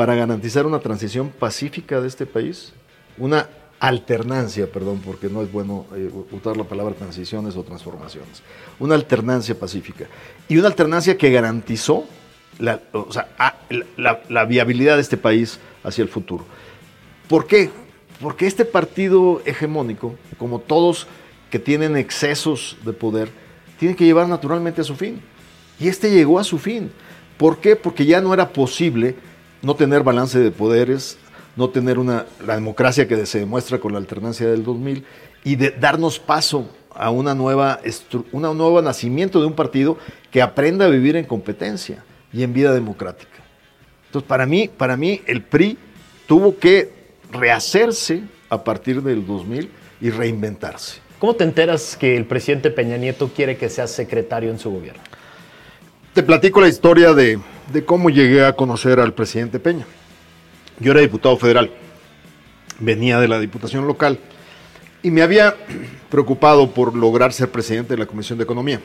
para 0.00 0.14
garantizar 0.14 0.64
una 0.64 0.78
transición 0.78 1.28
pacífica 1.28 2.00
de 2.00 2.08
este 2.08 2.24
país, 2.24 2.72
una 3.18 3.50
alternancia, 3.78 4.66
perdón, 4.66 5.02
porque 5.04 5.28
no 5.28 5.42
es 5.42 5.52
bueno 5.52 5.84
eh, 5.94 6.10
usar 6.32 6.56
la 6.56 6.64
palabra 6.64 6.94
transiciones 6.94 7.54
o 7.54 7.62
transformaciones, 7.64 8.42
una 8.78 8.94
alternancia 8.94 9.54
pacífica 9.54 10.06
y 10.48 10.56
una 10.56 10.68
alternancia 10.68 11.18
que 11.18 11.30
garantizó 11.30 12.06
la, 12.58 12.80
la 14.30 14.44
viabilidad 14.46 14.94
de 14.94 15.02
este 15.02 15.18
país 15.18 15.58
hacia 15.84 16.00
el 16.00 16.08
futuro. 16.08 16.46
¿Por 17.28 17.46
qué? 17.46 17.68
Porque 18.22 18.46
este 18.46 18.64
partido 18.64 19.42
hegemónico, 19.44 20.14
como 20.38 20.60
todos 20.60 21.08
que 21.50 21.58
tienen 21.58 21.98
excesos 21.98 22.78
de 22.86 22.94
poder, 22.94 23.28
tiene 23.78 23.94
que 23.94 24.06
llevar 24.06 24.28
naturalmente 24.28 24.80
a 24.80 24.84
su 24.84 24.96
fin. 24.96 25.20
Y 25.78 25.88
este 25.88 26.10
llegó 26.10 26.38
a 26.38 26.44
su 26.44 26.58
fin. 26.58 26.90
¿Por 27.36 27.58
qué? 27.58 27.76
Porque 27.76 28.06
ya 28.06 28.22
no 28.22 28.32
era 28.32 28.48
posible 28.48 29.28
no 29.62 29.74
tener 29.74 30.02
balance 30.02 30.38
de 30.38 30.50
poderes, 30.50 31.18
no 31.56 31.70
tener 31.70 31.98
una, 31.98 32.26
la 32.46 32.54
democracia 32.54 33.06
que 33.06 33.26
se 33.26 33.40
demuestra 33.40 33.78
con 33.78 33.92
la 33.92 33.98
alternancia 33.98 34.48
del 34.48 34.64
2000 34.64 35.04
y 35.44 35.56
de 35.56 35.70
darnos 35.70 36.18
paso 36.18 36.70
a 36.94 37.10
una 37.10 37.34
nueva, 37.34 37.80
una 38.32 38.52
nuevo 38.52 38.80
nacimiento 38.82 39.40
de 39.40 39.46
un 39.46 39.54
partido 39.54 39.98
que 40.30 40.42
aprenda 40.42 40.86
a 40.86 40.88
vivir 40.88 41.16
en 41.16 41.24
competencia 41.24 42.04
y 42.32 42.42
en 42.42 42.52
vida 42.52 42.72
democrática. 42.72 43.30
Entonces, 44.06 44.28
para 44.28 44.46
mí, 44.46 44.68
para 44.68 44.96
mí, 44.96 45.22
el 45.26 45.42
PRI 45.42 45.78
tuvo 46.26 46.58
que 46.58 46.92
rehacerse 47.30 48.22
a 48.48 48.64
partir 48.64 49.02
del 49.02 49.26
2000 49.26 49.70
y 50.00 50.10
reinventarse. 50.10 51.00
¿Cómo 51.18 51.36
te 51.36 51.44
enteras 51.44 51.96
que 51.96 52.16
el 52.16 52.24
presidente 52.24 52.70
Peña 52.70 52.96
Nieto 52.96 53.30
quiere 53.34 53.56
que 53.56 53.68
seas 53.68 53.90
secretario 53.90 54.50
en 54.50 54.58
su 54.58 54.70
gobierno? 54.70 55.02
Te 56.14 56.22
platico 56.22 56.60
la 56.60 56.68
historia 56.68 57.14
de, 57.14 57.38
de 57.72 57.84
cómo 57.84 58.10
llegué 58.10 58.44
a 58.44 58.54
conocer 58.54 58.98
al 58.98 59.14
presidente 59.14 59.60
Peña. 59.60 59.86
Yo 60.80 60.92
era 60.92 61.00
diputado 61.00 61.36
federal, 61.36 61.70
venía 62.80 63.20
de 63.20 63.28
la 63.28 63.38
diputación 63.38 63.86
local 63.86 64.18
y 65.02 65.10
me 65.10 65.22
había 65.22 65.54
preocupado 66.10 66.72
por 66.72 66.96
lograr 66.96 67.32
ser 67.32 67.50
presidente 67.50 67.94
de 67.94 67.98
la 68.00 68.06
Comisión 68.06 68.38
de 68.38 68.44
Economía. 68.44 68.80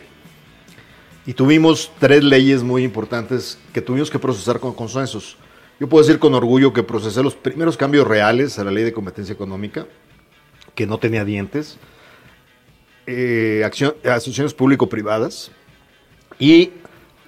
Y 1.25 1.33
tuvimos 1.33 1.91
tres 1.99 2.23
leyes 2.23 2.61
muy 2.61 2.83
importantes 2.83 3.57
que 3.73 3.81
tuvimos 3.81 4.11
que 4.11 4.19
procesar 4.19 4.59
con 4.59 4.73
consensos. 4.75 5.37
Yo 5.79 5.89
puedo 5.89 6.05
decir 6.05 6.19
con 6.19 6.35
orgullo 6.35 6.71
que 6.71 6.83
procesé 6.83 7.23
los 7.23 7.35
primeros 7.35 7.75
cambios 7.75 8.07
reales 8.07 8.59
a 8.59 8.63
la 8.63 8.71
ley 8.71 8.83
de 8.83 8.93
competencia 8.93 9.33
económica, 9.33 9.87
que 10.75 10.85
no 10.85 10.99
tenía 10.99 11.25
dientes, 11.25 11.77
eh, 13.07 13.63
acción- 13.65 13.95
asociaciones 14.03 14.53
público-privadas, 14.53 15.51
y 16.37 16.71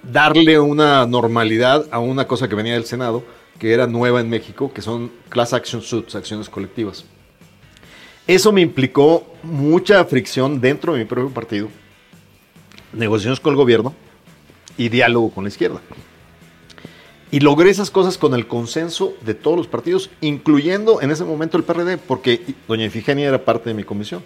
darle 0.02 0.58
una 0.58 1.06
normalidad 1.06 1.86
a 1.90 1.98
una 1.98 2.26
cosa 2.26 2.48
que 2.48 2.54
venía 2.54 2.74
del 2.74 2.84
Senado, 2.84 3.24
que 3.58 3.72
era 3.72 3.86
nueva 3.86 4.20
en 4.20 4.28
México, 4.28 4.72
que 4.72 4.82
son 4.82 5.10
class 5.28 5.52
action 5.52 5.82
suits, 5.82 6.14
acciones 6.14 6.48
colectivas. 6.48 7.04
Eso 8.26 8.52
me 8.52 8.60
implicó 8.60 9.26
mucha 9.42 10.04
fricción 10.04 10.60
dentro 10.60 10.92
de 10.92 11.00
mi 11.00 11.04
propio 11.04 11.30
partido, 11.30 11.68
negociaciones 12.92 13.40
con 13.40 13.52
el 13.52 13.56
gobierno 13.56 13.94
y 14.76 14.88
diálogo 14.88 15.30
con 15.30 15.44
la 15.44 15.48
izquierda. 15.48 15.80
Y 17.30 17.40
logré 17.40 17.68
esas 17.68 17.90
cosas 17.90 18.16
con 18.16 18.34
el 18.34 18.46
consenso 18.46 19.14
de 19.22 19.34
todos 19.34 19.56
los 19.56 19.66
partidos, 19.66 20.10
incluyendo 20.20 21.02
en 21.02 21.10
ese 21.10 21.24
momento 21.24 21.58
el 21.58 21.64
PRD, 21.64 21.98
porque 21.98 22.54
doña 22.66 22.86
Ifigenia 22.86 23.28
era 23.28 23.44
parte 23.44 23.68
de 23.68 23.74
mi 23.74 23.84
comisión. 23.84 24.22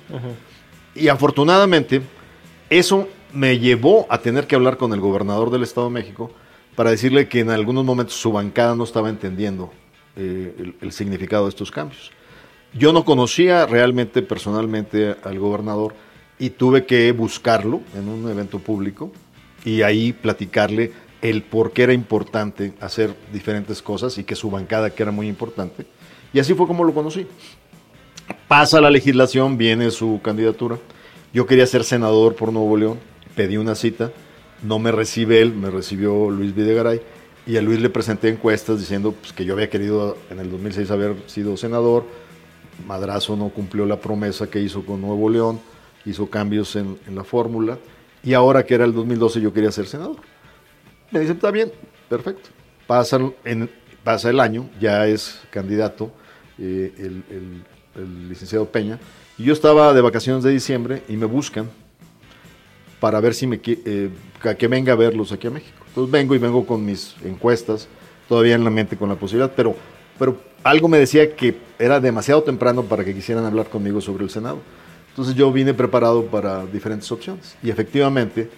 Y 0.94 1.08
afortunadamente, 1.08 2.02
eso 2.70 3.08
me 3.32 3.58
llevó 3.58 4.06
a 4.08 4.18
tener 4.18 4.46
que 4.46 4.54
hablar 4.54 4.76
con 4.76 4.92
el 4.92 5.00
gobernador 5.00 5.50
del 5.50 5.62
Estado 5.62 5.88
de 5.88 5.94
México 5.94 6.30
para 6.74 6.90
decirle 6.90 7.28
que 7.28 7.40
en 7.40 7.50
algunos 7.50 7.84
momentos 7.84 8.16
su 8.16 8.32
bancada 8.32 8.74
no 8.74 8.84
estaba 8.84 9.08
entendiendo 9.08 9.72
eh, 10.16 10.54
el, 10.58 10.74
el 10.80 10.92
significado 10.92 11.44
de 11.44 11.50
estos 11.50 11.70
cambios. 11.70 12.10
Yo 12.74 12.92
no 12.92 13.04
conocía 13.04 13.66
realmente 13.66 14.22
personalmente 14.22 15.16
al 15.22 15.38
gobernador 15.38 15.94
y 16.38 16.50
tuve 16.50 16.86
que 16.86 17.12
buscarlo 17.12 17.80
en 17.94 18.08
un 18.08 18.30
evento 18.30 18.58
público 18.58 19.12
y 19.64 19.82
ahí 19.82 20.12
platicarle 20.12 20.92
el 21.20 21.42
por 21.42 21.72
qué 21.72 21.84
era 21.84 21.92
importante 21.92 22.72
hacer 22.80 23.14
diferentes 23.32 23.80
cosas 23.80 24.18
y 24.18 24.24
que 24.24 24.34
su 24.34 24.50
bancada 24.50 24.90
que 24.90 25.02
era 25.02 25.12
muy 25.12 25.28
importante. 25.28 25.86
Y 26.32 26.40
así 26.40 26.54
fue 26.54 26.66
como 26.66 26.84
lo 26.84 26.92
conocí. 26.92 27.26
Pasa 28.48 28.80
la 28.80 28.90
legislación, 28.90 29.56
viene 29.56 29.90
su 29.90 30.20
candidatura. 30.22 30.78
Yo 31.32 31.46
quería 31.46 31.66
ser 31.66 31.84
senador 31.84 32.34
por 32.34 32.52
Nuevo 32.52 32.76
León, 32.76 32.98
pedí 33.34 33.56
una 33.56 33.74
cita, 33.74 34.10
no 34.62 34.78
me 34.78 34.92
recibe 34.92 35.40
él, 35.42 35.52
me 35.54 35.70
recibió 35.70 36.30
Luis 36.30 36.54
Videgaray 36.54 37.00
y 37.46 37.56
a 37.56 37.62
Luis 37.62 37.80
le 37.80 37.90
presenté 37.90 38.28
encuestas 38.28 38.78
diciendo 38.78 39.12
pues, 39.12 39.32
que 39.32 39.44
yo 39.44 39.54
había 39.54 39.68
querido 39.68 40.16
en 40.30 40.38
el 40.38 40.50
2006 40.50 40.90
haber 40.90 41.16
sido 41.26 41.56
senador. 41.56 42.04
Madrazo 42.86 43.36
no 43.36 43.48
cumplió 43.50 43.84
la 43.86 44.00
promesa 44.00 44.48
que 44.48 44.60
hizo 44.60 44.84
con 44.84 45.00
Nuevo 45.00 45.28
León, 45.28 45.60
hizo 46.06 46.30
cambios 46.30 46.74
en, 46.76 46.98
la 47.14 47.24
fórmula 47.24 47.78
y 48.22 48.34
ahora 48.34 48.64
que 48.64 48.74
era 48.74 48.84
el 48.84 48.92
2012 48.92 49.40
yo 49.40 49.52
quería 49.52 49.72
ser 49.72 49.86
senador. 49.86 50.16
Me 51.10 51.20
dicen, 51.20 51.36
está 51.36 51.50
bien, 51.50 51.72
perfecto. 52.08 52.48
Pasa, 52.86 53.18
en- 53.44 53.70
pasa 54.04 54.30
el 54.30 54.40
año, 54.40 54.68
ya 54.80 55.06
es 55.06 55.40
candidato 55.50 56.10
eh, 56.58 56.92
el- 56.98 57.64
el 57.96 58.28
licenciado 58.28 58.66
Peña. 58.66 58.98
Y 59.38 59.44
yo 59.44 59.52
estaba 59.52 59.92
de 59.92 60.00
vacaciones 60.00 60.44
de 60.44 60.50
diciembre 60.50 61.02
y 61.08 61.16
me 61.16 61.26
buscan 61.26 61.70
para 63.02 63.18
ver 63.18 63.34
si 63.34 63.48
me 63.48 63.60
eh, 63.66 64.10
que 64.56 64.68
venga 64.68 64.92
a 64.92 64.96
verlos 64.96 65.32
aquí 65.32 65.48
a 65.48 65.50
México. 65.50 65.76
Entonces 65.88 66.12
vengo 66.12 66.36
y 66.36 66.38
vengo 66.38 66.64
con 66.64 66.86
mis 66.86 67.16
encuestas, 67.24 67.88
todavía 68.28 68.54
en 68.54 68.62
la 68.62 68.70
mente 68.70 68.96
con 68.96 69.08
la 69.08 69.16
posibilidad, 69.16 69.50
pero, 69.56 69.74
pero 70.20 70.40
algo 70.62 70.86
me 70.86 70.98
decía 70.98 71.34
que 71.34 71.56
era 71.80 71.98
demasiado 71.98 72.44
temprano 72.44 72.84
para 72.84 73.04
que 73.04 73.12
quisieran 73.12 73.44
hablar 73.44 73.68
conmigo 73.68 74.00
sobre 74.00 74.22
el 74.22 74.30
Senado. 74.30 74.60
Entonces 75.08 75.34
yo 75.34 75.50
vine 75.50 75.74
preparado 75.74 76.26
para 76.26 76.64
diferentes 76.64 77.10
opciones. 77.10 77.56
Y 77.60 77.70
efectivamente 77.70 78.48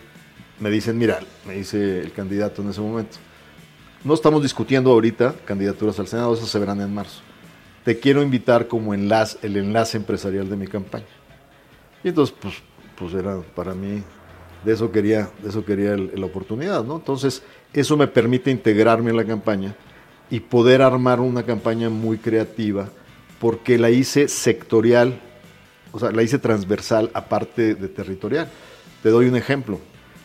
me 0.60 0.68
dicen, 0.68 0.98
mira, 0.98 1.20
me 1.46 1.54
dice 1.54 2.02
el 2.02 2.12
candidato 2.12 2.60
en 2.60 2.68
ese 2.68 2.82
momento, 2.82 3.16
no 4.04 4.12
estamos 4.12 4.42
discutiendo 4.42 4.90
ahorita 4.90 5.36
candidaturas 5.46 5.98
al 5.98 6.06
Senado, 6.06 6.34
esas 6.34 6.50
se 6.50 6.58
verán 6.58 6.82
en 6.82 6.92
marzo. 6.92 7.22
Te 7.82 7.98
quiero 7.98 8.20
invitar 8.20 8.68
como 8.68 8.92
enlace, 8.92 9.38
el 9.40 9.56
enlace 9.56 9.96
empresarial 9.96 10.50
de 10.50 10.56
mi 10.56 10.66
campaña. 10.66 11.06
Y 12.02 12.08
entonces, 12.08 12.36
pues, 12.38 12.56
pues 12.94 13.14
era 13.14 13.40
para 13.54 13.72
mí, 13.72 14.02
de 14.64 14.72
eso 14.72 14.90
quería, 14.90 15.30
de 15.42 15.48
eso 15.48 15.64
quería 15.64 15.96
la 15.96 16.26
oportunidad, 16.26 16.84
¿no? 16.84 16.96
Entonces, 16.96 17.42
eso 17.72 17.96
me 17.96 18.06
permite 18.06 18.50
integrarme 18.50 19.10
en 19.10 19.16
la 19.16 19.24
campaña 19.24 19.74
y 20.30 20.40
poder 20.40 20.82
armar 20.82 21.20
una 21.20 21.42
campaña 21.42 21.90
muy 21.90 22.18
creativa, 22.18 22.88
porque 23.38 23.78
la 23.78 23.90
hice 23.90 24.28
sectorial, 24.28 25.20
o 25.92 25.98
sea, 25.98 26.10
la 26.10 26.22
hice 26.22 26.38
transversal 26.38 27.10
aparte 27.14 27.74
de 27.74 27.88
territorial. 27.88 28.48
Te 29.02 29.10
doy 29.10 29.26
un 29.26 29.36
ejemplo. 29.36 29.78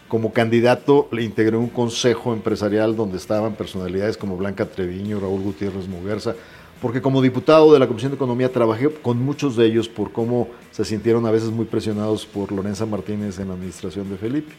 Como 0.07 0.33
candidato 0.33 1.07
le 1.11 1.23
integré 1.23 1.55
un 1.57 1.69
consejo 1.69 2.33
empresarial 2.33 2.95
donde 2.95 3.17
estaban 3.17 3.53
personalidades 3.53 4.17
como 4.17 4.37
Blanca 4.37 4.65
Treviño, 4.65 5.19
Raúl 5.19 5.41
Gutiérrez 5.41 5.87
Muguerza, 5.87 6.33
porque 6.81 7.01
como 7.01 7.21
diputado 7.21 7.73
de 7.73 7.79
la 7.79 7.87
Comisión 7.87 8.11
de 8.11 8.15
Economía 8.15 8.51
trabajé 8.51 8.89
con 8.89 9.17
muchos 9.17 9.55
de 9.55 9.65
ellos 9.65 9.89
por 9.89 10.11
cómo 10.11 10.47
se 10.71 10.85
sintieron 10.85 11.25
a 11.25 11.31
veces 11.31 11.49
muy 11.49 11.65
presionados 11.65 12.25
por 12.25 12.51
Lorenza 12.51 12.85
Martínez 12.85 13.37
en 13.39 13.49
la 13.49 13.53
administración 13.55 14.09
de 14.09 14.17
Felipe. 14.17 14.53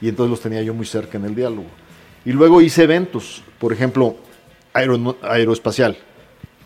Y 0.00 0.08
entonces 0.08 0.30
los 0.30 0.40
tenía 0.40 0.62
yo 0.62 0.74
muy 0.74 0.84
cerca 0.86 1.16
en 1.16 1.24
el 1.24 1.34
diálogo. 1.34 1.66
Y 2.24 2.32
luego 2.32 2.60
hice 2.60 2.82
eventos, 2.82 3.42
por 3.58 3.72
ejemplo, 3.72 4.16
aero- 4.74 5.16
aeroespacial. 5.22 5.96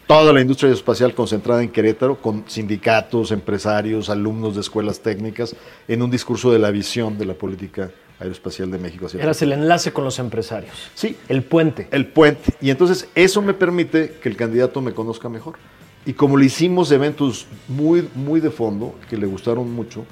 toda 0.06 0.32
la 0.32 0.40
industria 0.40 0.68
aeroespacial 0.68 1.14
concentrada 1.14 1.62
en 1.62 1.68
Querétaro, 1.68 2.16
con 2.20 2.44
sindicatos, 2.48 3.30
empresarios, 3.30 4.08
alumnos 4.08 4.54
de 4.54 4.62
escuelas 4.62 5.00
técnicas, 5.00 5.54
en 5.86 6.02
un 6.02 6.10
discurso 6.10 6.50
de 6.50 6.58
la 6.58 6.70
visión 6.70 7.18
de 7.18 7.26
la 7.26 7.34
política 7.34 7.90
aeroespacial 8.20 8.70
de 8.70 8.78
México. 8.78 9.06
el 9.12 9.20
Eras 9.20 9.42
el 9.42 9.52
enlace 9.52 9.92
con 9.92 10.04
los 10.04 10.18
empresarios. 10.18 10.74
Sí. 10.94 11.16
El 11.28 11.42
puente. 11.42 11.88
el 11.90 12.06
puente. 12.06 12.54
Y 12.60 12.70
entonces 12.70 13.08
eso 13.14 13.42
me 13.42 13.54
permite 13.54 14.16
que 14.22 14.28
el 14.28 14.36
candidato 14.36 14.80
me 14.80 14.92
conozca 14.92 15.28
mejor. 15.28 15.56
Y 16.04 16.14
como 16.14 16.36
le 16.36 16.46
hicimos 16.46 16.90
eventos 16.90 17.46
muy, 17.68 18.08
muy 18.14 18.40
de 18.40 18.50
fondo, 18.50 18.94
que 19.08 19.16
le 19.16 19.26
gustaron 19.26 19.70
mucho, 19.70 20.04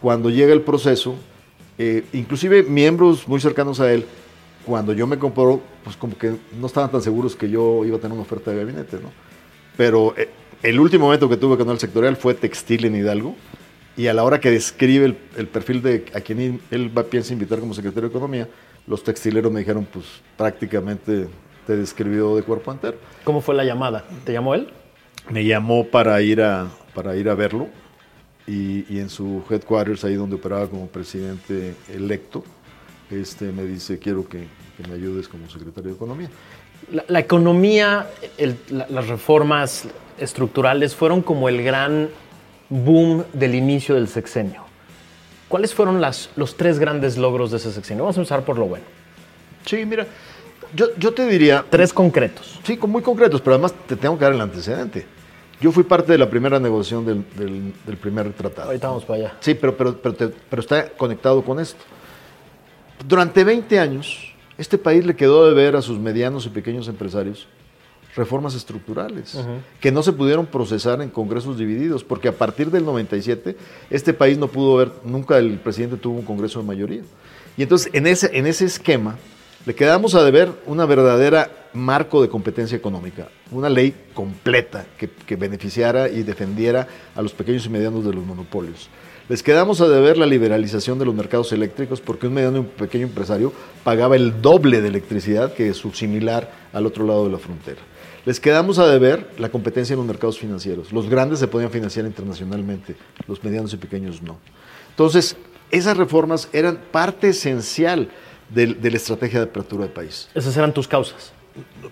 cuando 0.00 0.30
llega 0.30 0.52
el 0.52 0.62
proceso, 0.62 1.16
eh, 1.78 2.04
inclusive 2.12 2.62
miembros 2.62 3.28
muy 3.28 3.40
cercanos 3.40 3.80
a 3.80 3.92
él, 3.92 4.06
cuando 4.64 4.92
yo 4.92 5.06
me 5.06 5.18
compró, 5.18 5.60
pues 5.82 5.96
como 5.96 6.16
que 6.16 6.34
no 6.58 6.66
estaban 6.66 6.90
tan 6.90 7.02
seguros 7.02 7.36
que 7.36 7.50
yo 7.50 7.84
iba 7.84 7.98
a 7.98 8.00
tener 8.00 8.14
una 8.14 8.22
oferta 8.22 8.50
de 8.50 8.58
gabinete, 8.58 8.96
¿no? 9.02 9.10
Pero 9.76 10.14
eh, 10.16 10.30
el 10.62 10.80
último 10.80 11.08
evento 11.08 11.28
que 11.28 11.36
tuve 11.36 11.58
con 11.58 11.68
el 11.68 11.78
sectorial 11.78 12.16
fue 12.16 12.34
textil 12.34 12.86
en 12.86 12.96
Hidalgo, 12.96 13.34
y 13.96 14.06
a 14.08 14.14
la 14.14 14.24
hora 14.24 14.40
que 14.40 14.50
describe 14.50 15.04
el, 15.06 15.16
el 15.36 15.46
perfil 15.48 15.82
de 15.82 16.04
a 16.14 16.20
quien 16.20 16.60
él- 16.70 16.96
va, 16.96 17.04
piensa 17.04 17.32
invitar 17.32 17.60
como 17.60 17.74
secretario 17.74 18.08
de 18.08 18.12
Economía, 18.16 18.48
los 18.86 19.02
textileros 19.04 19.50
me 19.52 19.60
dijeron, 19.60 19.86
pues 19.90 20.04
prácticamente 20.36 21.26
te 21.66 21.76
describió 21.76 22.36
de 22.36 22.42
cuerpo 22.42 22.70
entero. 22.72 22.98
¿Cómo 23.24 23.40
fue 23.40 23.54
la 23.54 23.64
llamada? 23.64 24.04
¿Te 24.24 24.32
llamó 24.32 24.54
él? 24.54 24.68
Me 25.30 25.44
llamó 25.44 25.86
para 25.86 26.20
ir 26.20 26.42
a, 26.42 26.68
para 26.94 27.16
ir 27.16 27.28
a 27.30 27.34
verlo 27.34 27.68
y, 28.46 28.84
y 28.94 28.98
en 29.00 29.08
su 29.08 29.42
headquarters, 29.48 30.04
ahí 30.04 30.14
donde 30.14 30.36
operaba 30.36 30.66
como 30.68 30.86
presidente 30.88 31.74
electo, 31.92 32.44
este, 33.10 33.52
me 33.52 33.64
dice, 33.64 33.98
quiero 33.98 34.28
que, 34.28 34.46
que 34.76 34.88
me 34.88 34.94
ayudes 34.94 35.28
como 35.28 35.48
secretario 35.48 35.90
de 35.90 35.96
Economía. 35.96 36.28
La, 36.92 37.04
la 37.08 37.20
economía, 37.20 38.10
el- 38.36 38.56
la- 38.68 38.86
las 38.90 39.08
reformas 39.08 39.88
estructurales 40.18 40.94
fueron 40.94 41.22
como 41.22 41.48
el 41.48 41.62
gran 41.62 42.08
boom 42.68 43.24
del 43.32 43.54
inicio 43.54 43.94
del 43.94 44.08
sexenio. 44.08 44.62
¿Cuáles 45.48 45.74
fueron 45.74 46.00
las- 46.00 46.30
los 46.36 46.56
tres 46.56 46.78
grandes 46.78 47.16
logros 47.18 47.50
de 47.50 47.58
ese 47.58 47.72
sexenio? 47.72 48.04
Vamos 48.04 48.16
a 48.16 48.20
empezar 48.20 48.44
por 48.44 48.58
lo 48.58 48.66
bueno. 48.66 48.84
Sí, 49.66 49.84
mira, 49.86 50.06
yo, 50.74 50.86
yo 50.98 51.12
te 51.14 51.26
diría, 51.26 51.64
Tres 51.70 51.92
concretos. 51.92 52.58
sí, 52.64 52.78
muy 52.86 53.02
concretos, 53.02 53.40
pero 53.40 53.54
además 53.54 53.74
te 53.86 53.96
tengo 53.96 54.18
que 54.18 54.24
dar 54.24 54.32
el 54.34 54.40
antecedente. 54.40 55.06
Yo 55.60 55.70
fui 55.70 55.84
parte 55.84 56.10
de 56.12 56.18
la 56.18 56.28
primera 56.28 56.58
negociación 56.58 57.06
del, 57.06 57.24
del- 57.36 57.72
del 57.86 57.96
primer 57.96 58.32
tratado. 58.32 58.68
Ahorita 58.68 58.88
vamos 58.88 59.04
para 59.04 59.18
allá. 59.20 59.34
Sí, 59.40 59.54
pero, 59.54 59.76
pero, 59.76 59.96
pero, 59.96 60.14
te- 60.14 60.28
pero 60.28 60.60
está 60.60 60.88
conectado 60.90 61.42
con 61.42 61.60
esto. 61.60 61.82
Durante 63.06 63.44
20 63.44 63.78
años, 63.78 64.32
este 64.58 64.78
país 64.78 65.04
le 65.06 65.14
quedó 65.14 65.46
de 65.46 65.54
ver 65.54 65.76
a 65.76 65.82
sus 65.82 65.98
medianos 65.98 66.46
y 66.46 66.48
pequeños 66.48 66.88
empresarios 66.88 67.46
reformas 68.16 68.54
estructurales 68.54 69.36
que 69.80 69.90
no 69.90 70.02
se 70.02 70.12
pudieron 70.12 70.46
procesar 70.46 71.02
en 71.02 71.10
congresos 71.10 71.58
divididos, 71.58 72.04
porque 72.04 72.28
a 72.28 72.32
partir 72.32 72.70
del 72.70 72.84
97 72.84 73.56
este 73.90 74.14
país 74.14 74.38
no 74.38 74.48
pudo 74.48 74.76
ver, 74.76 74.92
nunca 75.04 75.38
el 75.38 75.58
presidente 75.58 75.96
tuvo 75.96 76.18
un 76.18 76.24
congreso 76.24 76.60
de 76.60 76.66
mayoría. 76.66 77.02
Y 77.56 77.62
entonces 77.62 77.90
en 77.92 78.06
ese, 78.06 78.30
en 78.36 78.46
ese 78.46 78.64
esquema 78.64 79.16
le 79.66 79.74
quedamos 79.74 80.14
a 80.14 80.22
deber 80.22 80.52
una 80.66 80.84
verdadera 80.84 81.50
marco 81.72 82.22
de 82.22 82.28
competencia 82.28 82.76
económica, 82.76 83.28
una 83.50 83.68
ley 83.68 83.94
completa 84.12 84.86
que, 84.98 85.08
que 85.08 85.36
beneficiara 85.36 86.08
y 86.08 86.22
defendiera 86.22 86.86
a 87.14 87.22
los 87.22 87.32
pequeños 87.32 87.66
y 87.66 87.70
medianos 87.70 88.04
de 88.04 88.12
los 88.12 88.24
monopolios. 88.24 88.88
Les 89.26 89.42
quedamos 89.42 89.80
a 89.80 89.88
deber 89.88 90.18
la 90.18 90.26
liberalización 90.26 90.98
de 90.98 91.06
los 91.06 91.14
mercados 91.14 91.50
eléctricos 91.52 92.02
porque 92.02 92.26
un 92.26 92.34
mediano 92.34 92.58
y 92.58 92.60
un 92.60 92.66
pequeño 92.66 93.06
empresario 93.06 93.54
pagaba 93.82 94.16
el 94.16 94.42
doble 94.42 94.82
de 94.82 94.88
electricidad 94.88 95.54
que 95.54 95.72
su 95.72 95.92
similar 95.92 96.52
al 96.74 96.84
otro 96.84 97.06
lado 97.06 97.24
de 97.24 97.32
la 97.32 97.38
frontera. 97.38 97.80
Les 98.24 98.40
quedamos 98.40 98.78
a 98.78 98.86
deber 98.86 99.30
la 99.38 99.50
competencia 99.50 99.92
en 99.92 99.98
los 99.98 100.06
mercados 100.06 100.38
financieros. 100.38 100.92
Los 100.92 101.08
grandes 101.10 101.38
se 101.38 101.48
podían 101.48 101.70
financiar 101.70 102.06
internacionalmente, 102.06 102.96
los 103.26 103.44
medianos 103.44 103.72
y 103.74 103.76
pequeños 103.76 104.22
no. 104.22 104.38
Entonces, 104.90 105.36
esas 105.70 105.96
reformas 105.96 106.48
eran 106.52 106.78
parte 106.90 107.28
esencial 107.28 108.08
de, 108.48 108.66
la 108.66 108.96
estrategia 108.96 109.40
de 109.40 109.46
apertura 109.46 109.84
del 109.84 109.92
país 109.92 110.28
Esas 110.34 110.56
eran 110.56 110.72
tus 110.72 110.86
causas. 110.86 111.32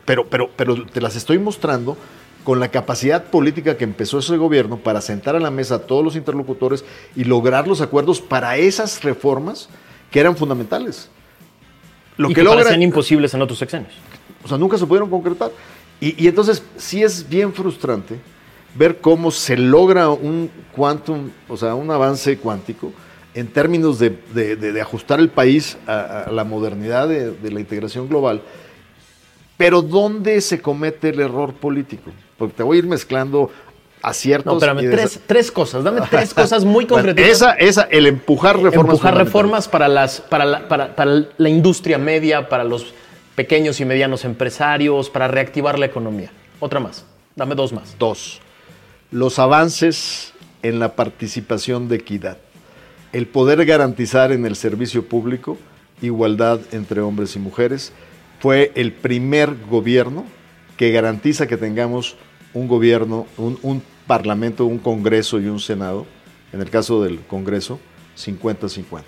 pero, 0.04 0.26
pero, 0.28 0.50
pero 0.54 0.86
te 0.86 1.00
las 1.00 1.16
estoy 1.16 1.38
mostrando 1.38 1.96
con 2.44 2.60
la 2.60 2.68
capacidad 2.68 3.24
política 3.24 3.76
que 3.76 3.84
empezó 3.84 4.18
ese 4.18 4.36
gobierno 4.36 4.78
para 4.78 5.00
sentar 5.00 5.36
a 5.36 5.40
la 5.40 5.50
mesa 5.50 5.76
a 5.76 5.78
todos 5.80 6.04
los 6.04 6.16
interlocutores 6.16 6.84
y 7.14 7.24
lograr 7.24 7.68
los 7.68 7.80
acuerdos 7.80 8.20
para 8.20 8.56
esas 8.56 9.02
reformas 9.02 9.68
que 10.10 10.20
eran 10.20 10.36
fundamentales. 10.36 11.08
Lo 12.16 12.30
y 12.30 12.34
que, 12.34 12.40
que 12.40 12.44
logra, 12.44 12.60
parecían 12.60 12.82
imposibles 12.82 13.32
en 13.34 13.42
otros 13.42 13.58
sexenios. 13.58 13.92
o 14.44 14.48
sea, 14.48 14.58
nunca 14.58 14.76
se 14.76 14.86
pudieron 14.86 15.08
concretar. 15.08 15.50
Y, 16.02 16.24
y 16.24 16.26
entonces 16.26 16.62
sí 16.76 17.02
es 17.04 17.28
bien 17.28 17.52
frustrante 17.52 18.16
ver 18.74 18.98
cómo 19.00 19.30
se 19.30 19.56
logra 19.56 20.08
un 20.10 20.50
quantum, 20.74 21.30
o 21.48 21.56
sea, 21.56 21.74
un 21.76 21.90
avance 21.90 22.36
cuántico 22.38 22.92
en 23.34 23.46
términos 23.46 23.98
de, 23.98 24.10
de- 24.34 24.56
de- 24.56 24.72
de 24.72 24.80
ajustar 24.80 25.20
el 25.20 25.28
país 25.28 25.76
a, 25.86 26.24
a 26.26 26.30
la 26.32 26.42
modernidad 26.44 27.06
de, 27.08 27.32
la 27.50 27.60
integración 27.60 28.08
global, 28.08 28.42
pero 29.56 29.80
¿dónde 29.80 30.40
se 30.40 30.60
comete 30.60 31.10
el 31.10 31.20
error 31.20 31.54
político? 31.54 32.10
Porque 32.36 32.54
te 32.56 32.62
voy 32.62 32.76
a 32.76 32.80
ir 32.80 32.86
mezclando 32.86 33.50
aciertos. 34.02 34.52
No, 34.52 34.58
espérame, 34.58 35.20
tres, 35.26 35.52
cosas. 35.52 35.84
Dame 35.84 36.00
tres 36.10 36.34
cosas 36.42 36.64
muy 36.64 36.86
concretas. 36.86 37.24
esa, 37.28 37.52
esa, 37.52 37.82
el 37.84 38.06
empujar 38.08 38.56
reformas. 38.60 38.94
Empujar 38.94 39.16
reformas 39.16 39.68
para, 39.68 39.86
las, 39.86 40.20
para, 40.20 40.44
la, 40.44 40.66
para- 40.68 40.96
para 40.96 41.26
la 41.36 41.48
industria 41.48 41.98
media, 41.98 42.48
para 42.48 42.64
los 42.64 42.92
pequeños 43.34 43.80
y 43.80 43.84
medianos 43.84 44.24
empresarios, 44.24 45.10
para 45.10 45.28
reactivar 45.28 45.78
la 45.78 45.86
economía. 45.86 46.30
Otra 46.60 46.80
más. 46.80 47.04
Dame 47.34 47.54
dos 47.54 47.72
más. 47.72 47.96
Dos, 47.98 48.40
los 49.10 49.38
avances 49.38 50.32
en 50.62 50.78
la 50.78 50.94
participación 50.94 51.88
de 51.88 51.96
equidad. 51.96 52.38
El 53.12 53.26
poder 53.26 53.64
garantizar 53.64 54.32
en 54.32 54.46
el 54.46 54.56
servicio 54.56 55.06
público 55.06 55.58
igualdad 56.02 56.60
entre 56.72 57.00
hombres 57.00 57.36
y 57.36 57.38
mujeres. 57.38 57.92
Fue 58.40 58.72
el 58.74 58.92
primer 58.92 59.56
gobierno 59.70 60.24
que 60.76 60.90
garantiza 60.90 61.46
que 61.46 61.56
tengamos 61.56 62.16
un 62.54 62.68
gobierno, 62.68 63.26
un, 63.38 63.58
un 63.62 63.82
parlamento, 64.06 64.66
un 64.66 64.78
congreso 64.78 65.40
y 65.40 65.46
un 65.46 65.60
senado, 65.60 66.06
en 66.52 66.60
el 66.60 66.68
caso 66.68 67.02
del 67.02 67.20
congreso, 67.20 67.78
50-50. 68.18 69.02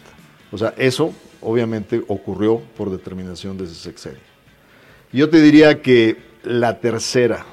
O 0.52 0.58
sea, 0.58 0.72
eso 0.78 1.12
obviamente 1.44 2.02
ocurrió 2.09 2.61
por 2.76 2.90
determinación 2.90 3.57
de 3.57 3.64
ese 3.64 3.74
sexenio. 3.74 4.20
Yo 5.12 5.30
te 5.30 5.40
diría 5.40 5.80
que 5.83 6.16
la 6.42 6.80
tercera, 6.80 7.44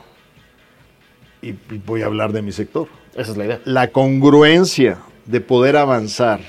y 1.41 1.49
y 1.49 1.81
voy 1.85 2.01
a 2.01 2.07
hablar 2.07 2.31
de 2.33 2.41
mi 2.41 2.51
sector, 2.51 2.87
Esa 3.15 3.31
es 3.31 3.37
la 3.37 3.45
idea. 3.45 3.61
la 3.65 3.91
congruencia 3.91 4.99
de 5.25 5.41
poder 5.41 5.77
avanzar 5.77 6.39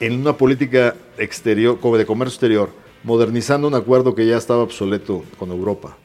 en 0.00 0.20
una 0.20 0.36
política 0.36 0.94
exterior, 1.18 1.80
como 1.80 1.96
de 1.96 2.06
comercio 2.06 2.34
exterior, 2.34 2.70
modernizando 3.04 3.68
un 3.68 3.74
acuerdo 3.74 4.14
que 4.14 4.26
ya 4.26 4.36
estaba 4.36 4.62
obsoleto 4.62 5.24
con 5.38 5.50
Europa, 5.50 5.96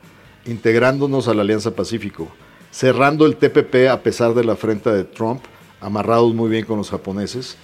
integrándonos 0.46 1.28
a 1.28 1.34
la 1.34 1.42
Alianza 1.42 1.76
Pacífico, 1.76 2.28
cerrando 2.72 3.26
el 3.26 3.36
TPP 3.36 3.90
a 3.90 4.02
pesar 4.04 4.34
de 4.34 4.44
la 4.44 4.54
afrenta 4.54 4.94
de 4.94 5.04
Trump, 5.04 5.42
amarrados 5.82 6.34
muy 6.34 6.50
bien 6.50 6.66
con 6.66 6.78
los 6.78 6.90
japoneses 6.90 7.58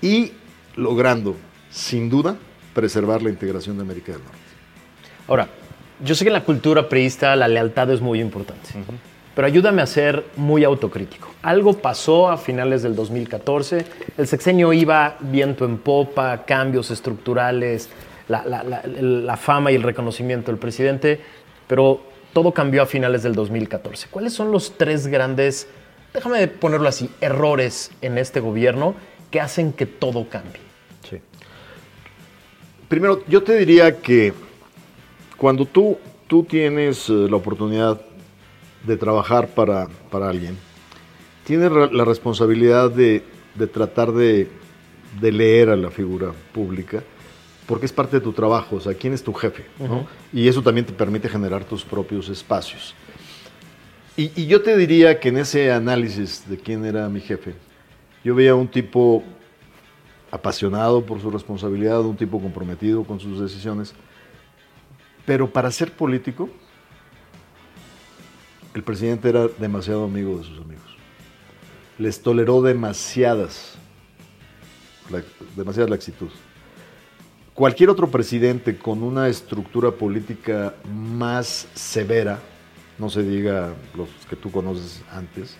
y 0.00 0.32
logrando, 0.76 1.36
sin 1.70 2.08
duda, 2.10 2.36
preservar 2.74 3.22
la 3.22 3.30
integración 3.30 3.76
de 3.76 3.82
América 3.82 4.12
del 4.12 4.22
Norte. 4.22 4.36
Ahora, 5.28 5.48
yo 6.04 6.14
sé 6.14 6.24
que 6.24 6.28
en 6.28 6.34
la 6.34 6.44
cultura 6.44 6.88
priista 6.88 7.34
la 7.36 7.48
lealtad 7.48 7.90
es 7.90 8.00
muy 8.00 8.20
importante, 8.20 8.68
pero 9.34 9.46
ayúdame 9.46 9.82
a 9.82 9.86
ser 9.86 10.24
muy 10.36 10.62
autocrítico. 10.64 11.28
Algo 11.42 11.74
pasó 11.78 12.28
a 12.30 12.36
finales 12.36 12.82
del 12.82 12.94
2014, 12.94 13.84
el 14.16 14.26
sexenio 14.26 14.72
iba 14.72 15.16
viento 15.20 15.64
en 15.64 15.78
popa, 15.78 16.44
cambios 16.44 16.90
estructurales, 16.90 17.88
la, 18.28 18.44
la- 18.44 18.62
la- 18.62 18.82
la 18.86 19.36
fama 19.36 19.72
y 19.72 19.74
el 19.76 19.82
reconocimiento 19.82 20.50
del 20.50 20.58
presidente, 20.58 21.20
pero 21.66 22.00
todo 22.32 22.52
cambió 22.52 22.82
a 22.82 22.86
finales 22.86 23.22
del 23.22 23.34
2014. 23.34 24.08
¿Cuáles 24.10 24.32
son 24.34 24.52
los 24.52 24.76
tres 24.76 25.06
grandes, 25.06 25.66
déjame 26.12 26.46
ponerlo 26.48 26.88
así, 26.88 27.10
errores 27.20 27.90
en 28.02 28.18
este 28.18 28.40
gobierno 28.40 28.94
que 29.30 29.40
hacen 29.40 29.72
que 29.72 29.86
todo 29.86 30.28
cambie? 30.28 30.60
Sí. 31.08 31.18
Primero, 32.88 33.24
yo 33.26 33.42
te 33.42 33.56
diría 33.58 34.00
que 34.00 34.32
cuando 35.36 35.64
tú, 35.64 35.98
tú 36.28 36.44
tienes 36.44 37.08
eh, 37.08 37.26
la 37.28 37.36
oportunidad 37.36 38.00
de 38.86 38.96
trabajar 38.96 39.48
para, 39.48 39.88
para 40.10 40.28
alguien, 40.28 40.56
tienes 41.44 41.72
la 41.72 42.04
responsabilidad 42.04 42.90
de, 42.90 43.24
de 43.56 43.66
tratar 43.66 44.12
de, 44.12 44.48
de 45.20 45.32
leer 45.32 45.70
a 45.70 45.76
la 45.76 45.90
figura 45.90 46.32
pública, 46.52 47.02
porque 47.66 47.86
es 47.86 47.92
parte 47.92 48.18
de 48.18 48.20
tu 48.22 48.32
trabajo, 48.32 48.76
o 48.76 48.80
sea, 48.80 48.94
quién 48.94 49.12
es 49.12 49.24
tu 49.24 49.32
jefe, 49.32 49.64
¿no? 49.80 50.06
Y 50.32 50.46
eso 50.46 50.62
también 50.62 50.86
te 50.86 50.92
permite 50.92 51.28
generar 51.28 51.64
tus 51.64 51.84
propios 51.84 52.28
espacios. 52.28 52.94
Y, 54.16 54.30
y 54.40 54.46
yo 54.46 54.62
te 54.62 54.76
diría 54.76 55.18
que 55.18 55.30
en 55.30 55.38
ese 55.38 55.72
análisis 55.72 56.48
de 56.48 56.56
quién 56.56 56.84
era 56.84 57.08
mi 57.08 57.20
jefe, 57.20 57.54
yo 58.22 58.36
veía 58.36 58.54
un 58.54 58.68
tipo 58.68 59.24
apasionado 60.30 61.04
por 61.04 61.20
su 61.20 61.30
responsabilidad, 61.30 62.00
un 62.00 62.16
tipo 62.16 62.40
comprometido 62.40 63.04
con 63.04 63.20
sus 63.20 63.40
decisiones, 63.40 63.94
pero 65.24 65.50
para 65.50 65.70
ser 65.70 65.92
político 65.92 66.48
el 68.74 68.82
presidente 68.82 69.28
era 69.30 69.48
demasiado 69.48 70.04
amigo 70.04 70.36
de 70.36 70.44
sus 70.44 70.58
amigos. 70.60 70.84
Les 71.98 72.20
toleró 72.20 72.60
demasiadas, 72.60 73.74
demasiada 75.56 75.88
laxitud. 75.88 76.28
Cualquier 77.54 77.88
otro 77.88 78.10
presidente 78.10 78.76
con 78.76 79.02
una 79.02 79.28
estructura 79.28 79.92
política 79.92 80.74
más 80.92 81.68
severa, 81.74 82.38
no 82.98 83.08
se 83.08 83.22
diga 83.22 83.72
los 83.94 84.10
que 84.28 84.36
tú 84.36 84.50
conoces 84.50 85.02
antes, 85.10 85.56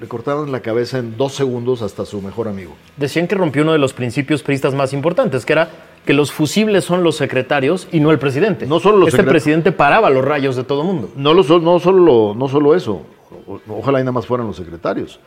le 0.00 0.06
cortaban 0.06 0.52
la 0.52 0.60
cabeza 0.60 0.98
en 0.98 1.16
dos 1.16 1.34
segundos 1.34 1.82
hasta 1.82 2.04
su 2.04 2.22
mejor 2.22 2.46
amigo. 2.48 2.74
Decían 2.96 3.26
que 3.26 3.34
rompió 3.34 3.62
uno 3.62 3.72
de 3.72 3.78
los 3.78 3.92
principios 3.92 4.42
priistas 4.42 4.74
más 4.74 4.92
importantes, 4.92 5.44
que 5.44 5.52
era 5.54 5.70
que 6.06 6.14
los 6.14 6.30
fusibles 6.32 6.84
son 6.84 7.02
los 7.02 7.16
secretarios 7.16 7.88
y 7.92 8.00
no 8.00 8.10
el 8.12 8.18
presidente. 8.18 8.66
No 8.66 8.78
solo 8.80 8.98
los 8.98 9.08
Este 9.08 9.24
presidente 9.24 9.72
paraba 9.72 10.08
los 10.10 10.24
rayos 10.24 10.56
de 10.56 10.64
todo 10.64 10.84
mundo. 10.84 11.10
No, 11.16 11.34
lo, 11.34 11.42
no, 11.60 11.78
solo, 11.80 12.34
no 12.36 12.48
solo 12.48 12.74
eso, 12.74 13.02
o- 13.46 13.60
ojalá 13.68 13.98
y 14.00 14.02
nada 14.02 14.12
más 14.12 14.26
fueran 14.26 14.46
los 14.46 14.56
secretarios, 14.56 15.18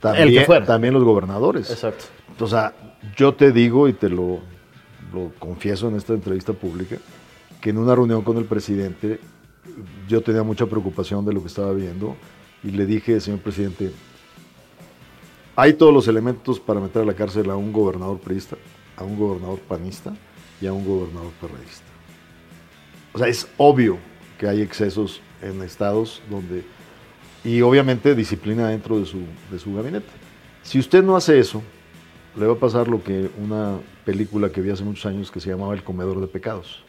también, 0.00 0.28
El 0.28 0.34
que 0.34 0.44
fuera. 0.44 0.64
también 0.64 0.94
los 0.94 1.02
gobernadores. 1.04 1.70
Exacto. 1.70 2.04
O 2.38 2.46
sea, 2.46 2.72
yo 3.16 3.34
te 3.34 3.50
digo 3.52 3.88
y 3.88 3.92
te 3.92 4.08
lo, 4.08 4.38
lo 5.12 5.32
confieso 5.38 5.88
en 5.88 5.96
esta 5.96 6.14
entrevista 6.14 6.52
pública, 6.52 6.96
que 7.60 7.70
en 7.70 7.78
una 7.78 7.94
reunión 7.94 8.22
con 8.22 8.38
el 8.38 8.44
presidente 8.44 9.18
yo 10.08 10.22
tenía 10.22 10.42
mucha 10.42 10.66
preocupación 10.66 11.24
de 11.26 11.32
lo 11.34 11.40
que 11.42 11.48
estaba 11.48 11.72
viendo 11.72 12.16
y 12.64 12.70
le 12.70 12.86
dije, 12.86 13.20
señor 13.20 13.40
presidente, 13.40 13.90
hay 15.56 15.74
todos 15.74 15.92
los 15.92 16.08
elementos 16.08 16.60
para 16.60 16.80
meter 16.80 17.02
a 17.02 17.04
la 17.04 17.14
cárcel 17.14 17.50
a 17.50 17.56
un 17.56 17.72
gobernador 17.72 18.18
priista, 18.18 18.56
a 18.96 19.04
un 19.04 19.18
gobernador 19.18 19.58
panista 19.60 20.14
y 20.60 20.66
a 20.66 20.72
un 20.72 20.86
gobernador 20.86 21.32
perredista. 21.40 21.86
O 23.12 23.18
sea, 23.18 23.28
es 23.28 23.48
obvio 23.56 23.98
que 24.38 24.48
hay 24.48 24.62
excesos 24.62 25.20
en 25.42 25.62
estados 25.62 26.22
donde... 26.30 26.64
Y 27.42 27.62
obviamente 27.62 28.14
disciplina 28.14 28.68
dentro 28.68 28.98
de 28.98 29.06
su, 29.06 29.20
de 29.50 29.58
su 29.58 29.74
gabinete. 29.74 30.10
Si 30.62 30.78
usted 30.78 31.02
no 31.02 31.16
hace 31.16 31.38
eso, 31.38 31.62
le 32.36 32.46
va 32.46 32.52
a 32.52 32.58
pasar 32.58 32.86
lo 32.86 33.02
que 33.02 33.30
una 33.38 33.78
película 34.04 34.50
que 34.50 34.60
vi 34.60 34.70
hace 34.70 34.84
muchos 34.84 35.06
años 35.06 35.30
que 35.30 35.40
se 35.40 35.50
llamaba 35.50 35.74
El 35.74 35.82
Comedor 35.82 36.20
de 36.20 36.26
Pecados. 36.26 36.84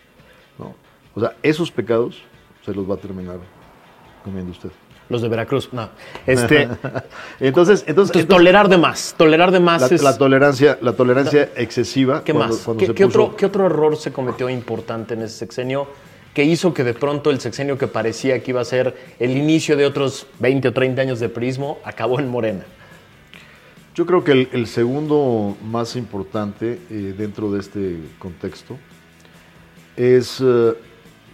¿no? 0.60 0.76
O 1.16 1.20
sea, 1.20 1.36
esos 1.42 1.72
pecados 1.72 2.22
se 2.66 2.74
los 2.74 2.90
va 2.90 2.96
a 2.96 2.98
terminar 2.98 3.40
comiendo 4.24 4.52
usted. 4.52 4.72
Los 5.12 5.22
de 5.22 5.28
Veracruz, 5.28 5.70
no. 5.74 5.90
Este, 6.26 6.70
entonces, 7.40 7.84
Entonces, 7.86 8.28
tolerar 8.28 8.70
de 8.70 8.78
más. 8.78 9.14
Tolerar 9.18 9.52
de 9.52 9.60
más 9.60 9.82
la, 9.82 9.88
es... 9.96 10.02
la 10.02 10.18
tolerancia, 10.18 10.80
la 10.82 10.94
tolerancia 10.94 11.50
excesiva. 11.58 12.24
¿Qué 12.24 12.34
cuando- 12.34 12.56
más? 12.56 12.64
cuando 12.64 12.80
¿Qué, 12.80 12.88
se 12.88 12.94
qué 12.94 13.06
puso- 13.06 13.24
otro, 13.26 13.36
qué 13.36 13.46
otro 13.46 13.66
error 13.66 13.98
se 13.98 14.12
cometió 14.14 14.50
importante 14.50 15.14
en 15.16 15.24
ese 15.24 15.38
sexenio 15.38 15.88
que 16.34 16.46
hizo 16.46 16.74
que 16.74 16.86
de 16.86 16.94
pronto 16.94 17.30
el 17.30 17.42
sexenio 17.42 17.78
que 17.78 17.88
parecía 17.88 18.42
que 18.42 18.52
iba 18.52 18.62
a 18.62 18.66
ser 18.66 18.96
el 19.20 19.36
inicio 19.36 19.76
de 19.76 19.86
otros 19.86 20.28
20 20.40 20.70
o 20.70 20.72
30 20.74 21.02
años 21.02 21.20
de 21.20 21.28
prismo 21.28 21.80
acabó 21.84 22.20
en 22.22 22.30
Morena? 22.30 22.64
Yo 23.94 24.06
creo 24.06 24.24
que 24.24 24.32
el, 24.32 24.50
el 24.54 24.68
segundo 24.68 25.58
más 25.62 25.98
importante 25.98 26.80
eh, 26.90 27.14
dentro 27.18 27.52
de 27.52 27.60
este 27.60 27.98
contexto 28.18 28.78
es 29.98 30.40
eh, 30.42 30.74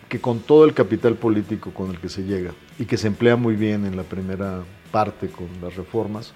que 0.09 0.19
con 0.19 0.39
todo 0.39 0.65
el 0.65 0.73
capital 0.73 1.13
político 1.13 1.71
con 1.71 1.91
el 1.91 1.99
que 1.99 2.09
se 2.09 2.23
llega 2.23 2.51
y 2.79 2.85
que 2.85 2.97
se 2.97 3.07
emplea 3.07 3.35
muy 3.35 3.55
bien 3.55 3.85
en 3.85 3.95
la 3.95 4.03
primera 4.03 4.63
parte 4.91 5.27
con 5.29 5.47
las 5.61 5.75
reformas, 5.75 6.33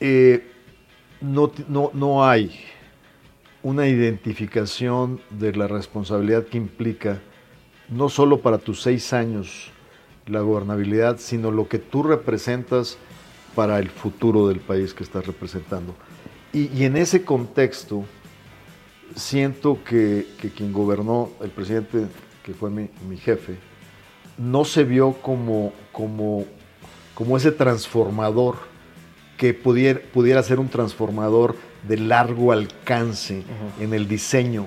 eh, 0.00 0.46
no, 1.20 1.50
no, 1.68 1.90
no 1.94 2.26
hay 2.26 2.52
una 3.62 3.88
identificación 3.88 5.20
de 5.30 5.52
la 5.54 5.66
responsabilidad 5.66 6.44
que 6.44 6.58
implica 6.58 7.20
no 7.88 8.08
solo 8.08 8.40
para 8.40 8.58
tus 8.58 8.82
seis 8.82 9.12
años 9.12 9.70
la 10.26 10.40
gobernabilidad, 10.40 11.18
sino 11.18 11.50
lo 11.50 11.68
que 11.68 11.78
tú 11.78 12.02
representas 12.02 12.98
para 13.54 13.78
el 13.78 13.88
futuro 13.88 14.48
del 14.48 14.60
país 14.60 14.92
que 14.92 15.04
estás 15.04 15.26
representando. 15.26 15.94
Y, 16.52 16.68
y 16.76 16.84
en 16.84 16.96
ese 16.96 17.24
contexto, 17.24 18.04
siento 19.14 19.78
que, 19.84 20.26
que 20.40 20.50
quien 20.50 20.72
gobernó, 20.72 21.30
el 21.40 21.50
presidente 21.50 22.06
que 22.42 22.54
fue 22.54 22.70
mi, 22.70 22.88
mi 23.08 23.16
jefe, 23.16 23.56
no 24.38 24.64
se 24.64 24.84
vio 24.84 25.12
como, 25.22 25.72
como, 25.92 26.44
como 27.14 27.36
ese 27.36 27.52
transformador 27.52 28.56
que 29.36 29.54
pudiera, 29.54 30.00
pudiera 30.12 30.42
ser 30.42 30.58
un 30.60 30.68
transformador 30.68 31.56
de 31.86 31.98
largo 31.98 32.52
alcance 32.52 33.42
en 33.80 33.94
el 33.94 34.08
diseño 34.08 34.66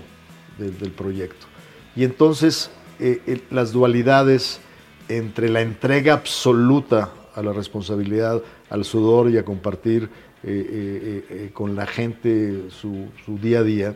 del, 0.57 0.77
del 0.77 0.91
proyecto. 0.91 1.47
Y 1.95 2.03
entonces 2.03 2.71
eh, 2.99 3.41
las 3.51 3.71
dualidades 3.71 4.59
entre 5.07 5.49
la 5.49 5.61
entrega 5.61 6.13
absoluta 6.13 7.11
a 7.35 7.41
la 7.41 7.51
responsabilidad, 7.53 8.41
al 8.69 8.85
sudor 8.85 9.29
y 9.31 9.37
a 9.37 9.43
compartir 9.45 10.09
eh, 10.43 11.25
eh, 11.29 11.49
con 11.53 11.75
la 11.75 11.85
gente 11.85 12.65
su, 12.69 13.07
su 13.25 13.37
día 13.37 13.59
a 13.59 13.63
día, 13.63 13.95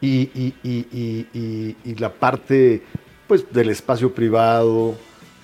y, 0.00 0.30
y- 0.34 0.54
y- 0.62 0.86
y- 0.92 1.26
y- 1.34 1.76
y 1.84 1.94
la 1.96 2.10
parte 2.12 2.82
pues, 3.30 3.44
del 3.52 3.68
espacio 3.70 4.12
privado, 4.12 4.96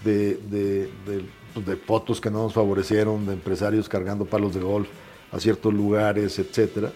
de, 0.04 0.34
de- 0.50 0.90
de- 1.06 1.24
pues, 1.54 1.64
de 1.66 1.76
fotos 1.76 2.20
que 2.20 2.32
no 2.32 2.42
nos 2.42 2.52
favorecieron, 2.52 3.24
de 3.26 3.34
empresarios 3.34 3.88
cargando 3.88 4.24
palos 4.24 4.52
de 4.54 4.60
golf 4.60 4.88
a 5.30 5.38
ciertos 5.38 5.72
lugares, 5.72 6.36
etcétera, 6.40 6.90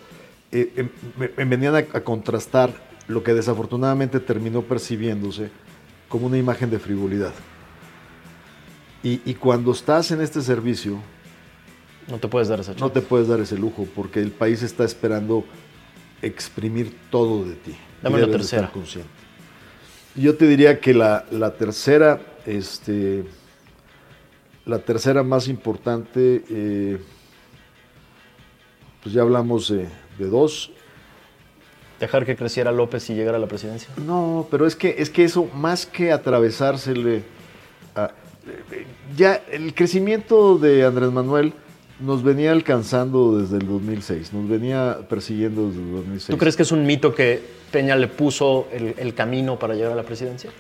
eh, 0.51 0.73
em- 0.75 0.89
me, 1.17 1.31
me 1.37 1.45
venían 1.45 1.77
a, 1.77 1.79
a 1.79 2.01
contrastar 2.03 2.73
lo 3.07 3.23
que 3.23 3.35
desafortunadamente 3.35 4.19
terminó 4.19 4.63
percibiéndose 4.63 5.51
como 6.09 6.27
una 6.27 6.39
imagen 6.39 6.71
de 6.71 6.81
frivolidad. 6.81 7.33
Y, 9.05 9.21
y 9.25 9.35
cuando 9.35 9.71
estás 9.71 10.11
en 10.11 10.21
este 10.21 10.41
servicio, 10.43 10.99
No 12.09 12.19
te 12.19 12.27
puedes 12.27 12.49
dar 12.49 12.59
no 12.59 12.65
chance. 12.65 12.91
te 12.91 13.01
puedes 13.01 13.29
dar 13.29 13.39
ese 13.39 13.57
lujo 13.57 13.87
porque 13.95 14.19
el 14.21 14.33
país 14.33 14.63
está 14.63 14.83
esperando 14.85 15.45
exprimir 16.21 16.97
todo 17.13 17.45
de 17.45 17.55
ti. 17.55 17.77
Dame 18.03 18.19
de 18.19 18.27
tercera. 18.27 18.63
estar 18.63 18.73
consciente. 18.73 19.20
Yo 20.21 20.37
te 20.37 20.47
diría 20.47 20.81
que 20.81 20.93
la, 20.93 21.25
la 21.31 21.53
tercera, 21.55 22.21
este, 22.45 23.25
la 24.67 24.79
tercera 24.81 25.23
más 25.23 25.49
importante, 25.49 26.45
eh, 26.51 26.99
pues 29.03 29.15
ya 29.15 29.23
hablamos 29.23 29.71
de, 29.71 29.87
de 30.19 30.27
dos. 30.29 30.73
Dejar 32.01 32.27
que 32.27 32.37
creciera 32.37 32.71
López 32.71 33.09
y 33.09 33.15
llegara 33.15 33.39
a 33.39 33.41
la 33.41 33.47
presidencia. 33.47 33.89
No, 34.07 34.47
pero 34.51 34.67
es 34.67 34.77
que, 34.77 34.97
es 34.99 35.09
que 35.09 35.25
eso, 35.25 35.47
más 35.55 35.87
que 35.87 36.13
atravesársele, 36.13 37.23
a- 37.95 38.11
ya 39.17 39.37
el 39.51 39.75
crecimiento 39.75 40.59
de 40.59 40.85
Andrés 40.85 41.11
Manuel 41.13 41.55
nos 42.01 42.23
venía 42.23 42.53
alcanzando 42.53 43.39
desde 43.39 43.59
el 43.59 43.67
2006, 43.67 44.33
nos 44.33 44.49
venía 44.49 44.99
persiguiendo 45.09 45.69
desde 45.69 45.81
el 45.83 45.93
2006. 45.93 46.29
¿Tú 46.31 46.39
crees 46.39 46.57
que 46.57 46.63
es 46.63 46.73
un 46.73 46.87
mito 46.87 47.15
que 47.15 47.43
Peña 47.71 47.97
le 47.97 48.09
puso 48.09 48.67
el, 48.73 48.95
el 48.97 49.15
camino 49.15 49.59
para 49.59 49.75
llegar 49.75 49.93
a 49.93 49.95
la 49.97 50.03
presidencia? 50.03 50.51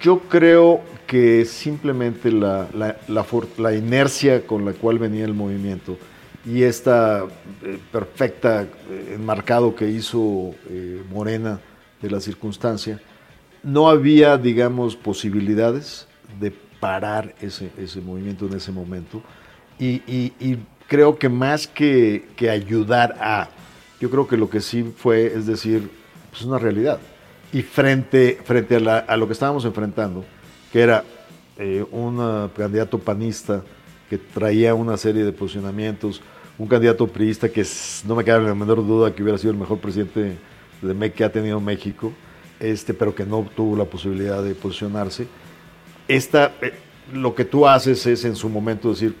Yo 0.00 0.20
creo 0.20 0.80
que 1.06 1.44
simplemente 1.44 2.30
la, 2.32 2.68
la- 2.74 2.96
la 3.08 3.24
for- 3.24 3.48
la 3.58 3.74
inercia 3.74 4.46
con 4.46 4.64
la 4.64 4.72
cual 4.72 4.98
venía 4.98 5.24
el 5.24 5.34
movimiento 5.34 5.96
y 6.46 6.62
esta 6.62 7.24
eh, 7.64 7.78
perfecta 7.92 8.62
eh, 8.62 9.12
enmarcado 9.16 9.74
que 9.74 9.88
hizo 9.90 10.54
eh, 10.68 11.02
Morena 11.12 11.60
de 12.00 12.10
la 12.10 12.20
circunstancia, 12.20 13.00
no 13.62 13.90
había, 13.90 14.38
digamos, 14.38 14.96
posibilidades 14.96 16.06
de 16.40 16.50
parar 16.80 17.34
ese, 17.42 17.70
ese 17.76 18.00
movimiento 18.00 18.46
en 18.46 18.54
ese 18.54 18.72
momento. 18.72 19.22
Y, 19.78 20.02
y- 20.06 20.32
y 20.40 20.58
creo 20.90 21.16
que 21.16 21.28
más 21.28 21.68
que, 21.68 22.24
que 22.34 22.50
ayudar 22.50 23.16
a, 23.20 23.48
yo 24.00 24.10
creo 24.10 24.26
que 24.26 24.36
lo 24.36 24.50
que 24.50 24.60
sí 24.60 24.92
fue, 24.96 25.26
es 25.26 25.46
decir, 25.46 25.88
pues 26.30 26.42
una 26.42 26.58
realidad. 26.58 26.98
Y 27.52 27.62
frente, 27.62 28.40
frente 28.44 28.74
a, 28.74 29.16
lo 29.16 29.28
que 29.28 29.32
estábamos 29.32 29.64
enfrentando, 29.64 30.24
que 30.72 30.80
era 30.80 31.04
eh, 31.58 31.84
un 31.92 32.18
ah, 32.20 32.50
candidato 32.56 32.98
panista 32.98 33.62
que 34.08 34.18
traía 34.18 34.74
una 34.74 34.96
serie 34.96 35.22
de 35.22 35.30
posicionamientos, 35.30 36.22
un 36.58 36.66
candidato 36.66 37.06
priista 37.06 37.48
que 37.48 37.64
no 38.04 38.16
me 38.16 38.24
cabe 38.24 38.48
la 38.48 38.54
menor 38.56 38.84
duda 38.84 39.14
que 39.14 39.22
hubiera 39.22 39.38
sido 39.38 39.52
el 39.52 39.58
mejor 39.58 39.78
presidente 39.78 40.38
de 40.82 41.12
que 41.12 41.22
ha 41.22 41.30
tenido 41.30 41.60
México, 41.60 42.12
este, 42.58 42.94
pero 42.94 43.14
que 43.14 43.24
no 43.24 43.48
tuvo 43.54 43.76
la 43.76 43.84
posibilidad 43.84 44.42
de 44.42 44.56
posicionarse. 44.56 45.28
Esta, 46.08 46.52
eh, 46.60 46.72
lo 47.12 47.32
que 47.36 47.44
tú 47.44 47.68
haces 47.68 48.04
es 48.06 48.24
en 48.24 48.34
su 48.34 48.48
momento 48.48 48.90
decir, 48.90 49.14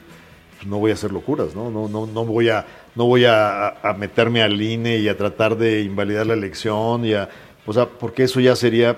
no 0.66 0.78
voy 0.78 0.90
a 0.90 0.94
hacer 0.94 1.12
locuras, 1.12 1.54
¿no? 1.54 1.70
No, 1.70 1.88
no, 1.88 2.06
no 2.06 2.24
voy, 2.24 2.48
a, 2.48 2.66
no 2.94 3.06
voy 3.06 3.24
a, 3.24 3.68
a 3.68 3.94
meterme 3.94 4.42
al 4.42 4.60
INE 4.60 4.98
y 4.98 5.08
a 5.08 5.16
tratar 5.16 5.56
de 5.56 5.82
invalidar 5.82 6.26
la 6.26 6.34
elección, 6.34 7.04
y 7.04 7.14
a, 7.14 7.28
o 7.66 7.72
sea, 7.72 7.86
porque 7.86 8.24
eso 8.24 8.40
ya 8.40 8.56
sería 8.56 8.96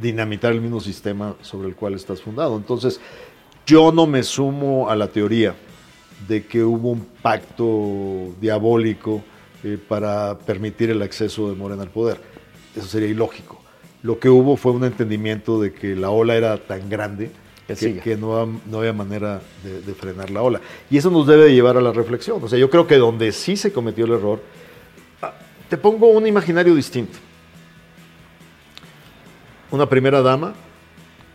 dinamitar 0.00 0.52
el 0.52 0.60
mismo 0.60 0.80
sistema 0.80 1.36
sobre 1.40 1.68
el 1.68 1.74
cual 1.74 1.94
estás 1.94 2.20
fundado. 2.20 2.56
Entonces, 2.56 3.00
yo 3.66 3.92
no 3.92 4.06
me 4.06 4.22
sumo 4.22 4.88
a 4.88 4.96
la 4.96 5.08
teoría 5.08 5.54
de 6.28 6.46
que 6.46 6.62
hubo 6.62 6.90
un 6.90 7.06
pacto 7.22 8.34
diabólico 8.40 9.22
eh, 9.64 9.78
para 9.88 10.38
permitir 10.38 10.90
el 10.90 11.02
acceso 11.02 11.48
de 11.48 11.56
Morena 11.56 11.82
al 11.82 11.90
poder. 11.90 12.20
Eso 12.74 12.86
sería 12.86 13.08
ilógico. 13.08 13.60
Lo 14.02 14.18
que 14.18 14.28
hubo 14.28 14.56
fue 14.56 14.72
un 14.72 14.84
entendimiento 14.84 15.60
de 15.60 15.72
que 15.72 15.96
la 15.96 16.10
ola 16.10 16.36
era 16.36 16.58
tan 16.58 16.88
grande 16.88 17.30
Que 17.66 17.74
que, 18.00 18.16
no, 18.16 18.40
ha- 18.40 18.46
no 18.66 18.78
había 18.78 18.92
manera 18.92 19.40
de, 19.64 19.80
de 19.80 19.94
frenar 19.94 20.30
la 20.30 20.42
ola. 20.42 20.60
Y 20.88 20.98
eso 20.98 21.10
nos 21.10 21.26
debe 21.26 21.44
de 21.46 21.54
llevar 21.54 21.76
a 21.76 21.80
la 21.80 21.92
reflexión. 21.92 22.38
O 22.42 22.48
sea, 22.48 22.58
yo 22.58 22.70
creo 22.70 22.86
que 22.86 22.96
donde 22.96 23.32
sí 23.32 23.56
se 23.56 23.72
cometió 23.72 24.04
el 24.04 24.12
error, 24.12 24.40
ah, 25.22 25.32
te 25.68 25.76
pongo 25.76 26.06
un 26.08 26.26
imaginario 26.26 26.74
distinto. 26.74 27.18
Una 29.70 29.88
primera 29.88 30.22
dama 30.22 30.54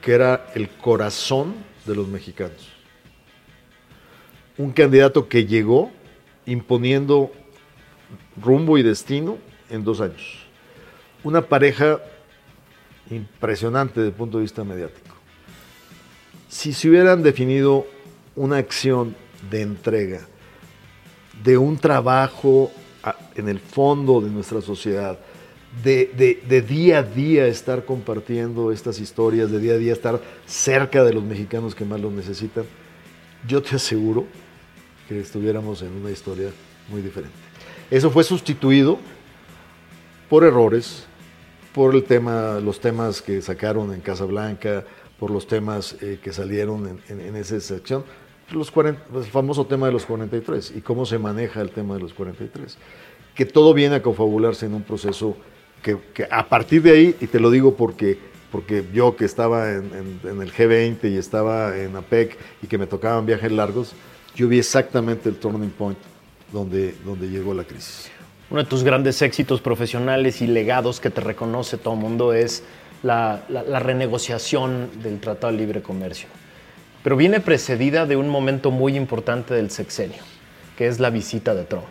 que 0.02 0.14
era 0.14 0.48
el 0.56 0.70
corazón 0.70 1.54
de 1.86 1.96
los 1.96 2.08
mexicanos. 2.08 2.70
Un 4.58 4.72
candidato 4.72 5.28
que 5.28 5.46
llegó 5.46 5.92
imponiendo 6.46 7.32
rumbo 8.42 8.78
y 8.78 8.84
destino 8.84 9.38
en 9.70 9.84
dos 9.84 10.00
años. 10.02 10.40
Una 11.24 11.42
pareja 11.42 12.00
impresionante 13.10 14.00
desde 14.00 14.10
el 14.12 14.16
punto 14.16 14.38
de 14.38 14.44
vista 14.44 14.64
mediático. 14.64 15.11
Si 16.52 16.74
se 16.74 16.90
hubieran 16.90 17.24
definido 17.24 17.88
una 18.36 18.58
acción 18.58 19.16
de 19.50 19.62
entrega, 19.62 20.20
de 21.42 21.58
un 21.58 21.78
trabajo 21.78 22.70
en 23.36 23.48
el 23.48 23.58
fondo 23.58 24.20
de 24.20 24.30
nuestra 24.30 24.60
sociedad, 24.60 25.18
de, 25.82 26.42
de- 26.46 26.62
día 26.62 27.00
a 27.00 27.04
día 27.04 27.48
estar 27.48 27.86
compartiendo 27.86 28.74
estas 28.74 29.00
historias, 29.00 29.50
de 29.50 29.60
día 29.60 29.76
a 29.76 29.78
día 29.78 29.94
estar 29.94 30.20
cerca 30.46 31.06
de 31.06 31.14
los 31.14 31.24
mexicanos 31.24 31.74
que 31.74 31.86
más 31.86 32.02
lo 32.02 32.12
necesitan, 32.12 32.66
yo 33.48 33.62
te 33.62 33.78
aseguro 33.78 34.26
que 35.08 35.22
estuviéramos 35.22 35.82
en 35.82 35.94
una 35.94 36.12
historia 36.12 36.50
muy 36.90 37.02
diferente. 37.02 37.34
Eso 37.90 38.12
fue 38.12 38.26
sustituido 38.26 39.00
por 40.30 40.44
errores, 40.44 41.06
por 41.74 41.96
el 41.96 42.04
tema, 42.04 42.60
los 42.60 42.82
temas 42.82 43.22
que 43.22 43.42
sacaron 43.42 43.94
en 43.94 44.02
Casablanca, 44.02 44.84
por 45.22 45.30
los 45.30 45.46
temas 45.46 45.96
eh, 46.02 46.18
que 46.20 46.34
salieron 46.34 46.88
en, 46.88 47.00
en- 47.20 47.22
en 47.28 47.36
esa 47.36 47.60
sección, 47.60 48.04
los 48.50 48.72
40 48.72 49.00
el 49.20 49.24
famoso 49.26 49.68
tema 49.68 49.86
de 49.86 49.94
los 49.94 50.04
43 50.08 50.74
y 50.76 50.82
cómo 50.82 51.06
se 51.06 51.20
maneja 51.20 51.62
el 51.62 51.70
tema 51.70 51.94
de 51.94 52.00
los 52.02 52.12
43. 52.16 52.76
Que 53.36 53.46
todo 53.46 53.76
viene 53.76 53.98
a 53.98 54.02
confabularse 54.02 54.66
en 54.66 54.74
un 54.74 54.82
proceso 54.82 55.38
que, 55.84 55.96
que 56.16 56.28
a 56.30 56.50
partir 56.50 56.82
de 56.82 56.90
ahí, 56.92 57.16
y 57.22 57.28
te 57.28 57.40
lo 57.40 57.52
digo 57.52 57.76
porque, 57.76 58.18
porque 58.52 58.84
yo 58.96 59.16
que 59.16 59.26
estaba 59.26 59.70
en, 59.72 59.92
en- 60.24 60.28
en 60.28 60.42
el 60.42 60.52
G20 60.52 61.12
y 61.12 61.18
estaba 61.18 61.78
en 61.78 61.96
APEC 61.96 62.36
y 62.64 62.68
que 62.68 62.80
me 62.80 62.88
tocaban 62.88 63.24
viajes 63.28 63.52
largos, 63.52 63.94
yo 64.36 64.48
vi 64.48 64.58
exactamente 64.58 65.30
el 65.30 65.36
turning 65.36 65.70
point 65.70 66.00
donde, 66.52 66.96
donde 67.06 67.30
llegó 67.30 67.54
la 67.54 67.64
crisis. 67.64 68.10
Uno 68.50 68.64
de 68.64 68.68
tus 68.68 68.84
grandes 68.84 69.22
éxitos 69.22 69.62
profesionales 69.62 70.42
y 70.42 70.48
legados 70.48 71.00
que 71.00 71.12
te 71.12 71.22
reconoce 71.22 71.78
todo 71.78 71.94
el 71.94 72.00
mundo 72.00 72.34
es 72.34 72.64
la, 73.04 73.44
la- 73.50 73.64
la 73.64 73.80
renegociación 73.80 74.90
del 75.02 75.20
Tratado 75.20 75.52
de 75.54 75.60
Libre 75.60 75.82
Comercio. 75.82 76.28
Pero 77.04 77.16
viene 77.18 77.40
precedida 77.40 78.06
de 78.06 78.16
un 78.16 78.30
momento 78.30 78.70
muy 78.72 78.96
importante 78.96 79.54
del 79.54 79.72
sexenio, 79.72 80.22
que 80.78 80.88
es 80.88 81.00
la 81.00 81.10
visita 81.10 81.56
de 81.56 81.64
Trump. 81.64 81.86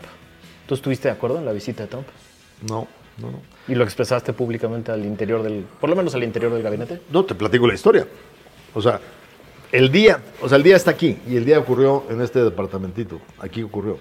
¿Tú 0.66 0.75
estuviste 0.75 1.09
de 1.09 1.12
acuerdo 1.14 1.38
en 1.38 1.44
la 1.44 1.53
visita 1.53 1.83
de 1.83 1.88
Trump? 1.88 2.07
No, 2.68 2.87
no, 3.18 3.31
no. 3.33 3.40
¿Y 3.66 3.75
lo 3.75 3.83
expresaste 3.85 4.33
públicamente 4.33 4.92
al 4.92 5.05
interior 5.05 5.42
del, 5.42 5.64
por 5.81 5.90
lo 5.90 5.96
menos 5.96 6.14
al 6.14 6.23
interior 6.23 6.53
del 6.53 6.62
gabinete? 6.62 7.01
No, 7.11 7.25
te 7.25 7.35
platico 7.35 7.66
la 7.66 7.75
historia. 7.75 8.07
O 8.73 8.81
sea, 8.81 9.01
el 9.73 9.90
día, 9.90 10.20
o 10.40 10.49
sea, 10.49 10.57
el 10.57 10.62
día 10.62 10.77
está 10.77 10.92
aquí 10.92 11.18
y 11.29 11.37
el 11.37 11.44
día 11.44 11.59
ocurrió 11.59 12.05
en 12.09 12.20
este 12.20 12.42
departamentito. 12.44 13.20
Aquí 13.40 13.62
ocurrió. 13.64 13.99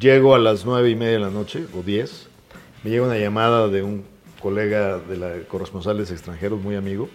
Llego 0.00 0.34
a 0.34 0.38
las 0.38 0.64
nueve 0.64 0.90
y 0.90 0.96
media 0.96 1.12
de 1.14 1.18
la 1.20 1.30
noche 1.30 1.64
o 1.78 1.82
diez. 1.82 2.28
Me 2.82 2.90
llega 2.90 3.04
una 3.06 3.18
llamada 3.18 3.68
de 3.68 3.82
un 3.82 4.04
colega 4.40 4.98
de 4.98 5.16
la 5.16 5.30
corresponsales 5.48 6.10
extranjeros, 6.10 6.60
muy 6.60 6.74
amigo, 6.74 7.08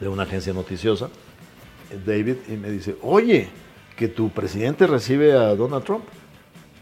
de 0.00 0.08
una 0.08 0.24
agencia 0.24 0.52
noticiosa, 0.52 1.08
David, 2.04 2.36
y 2.48 2.52
me 2.52 2.70
dice, 2.70 2.96
oye, 3.02 3.48
que 3.96 4.08
tu 4.08 4.30
presidente 4.30 4.86
recibe 4.86 5.32
a 5.32 5.54
Donald 5.54 5.84
Trump. 5.84 6.04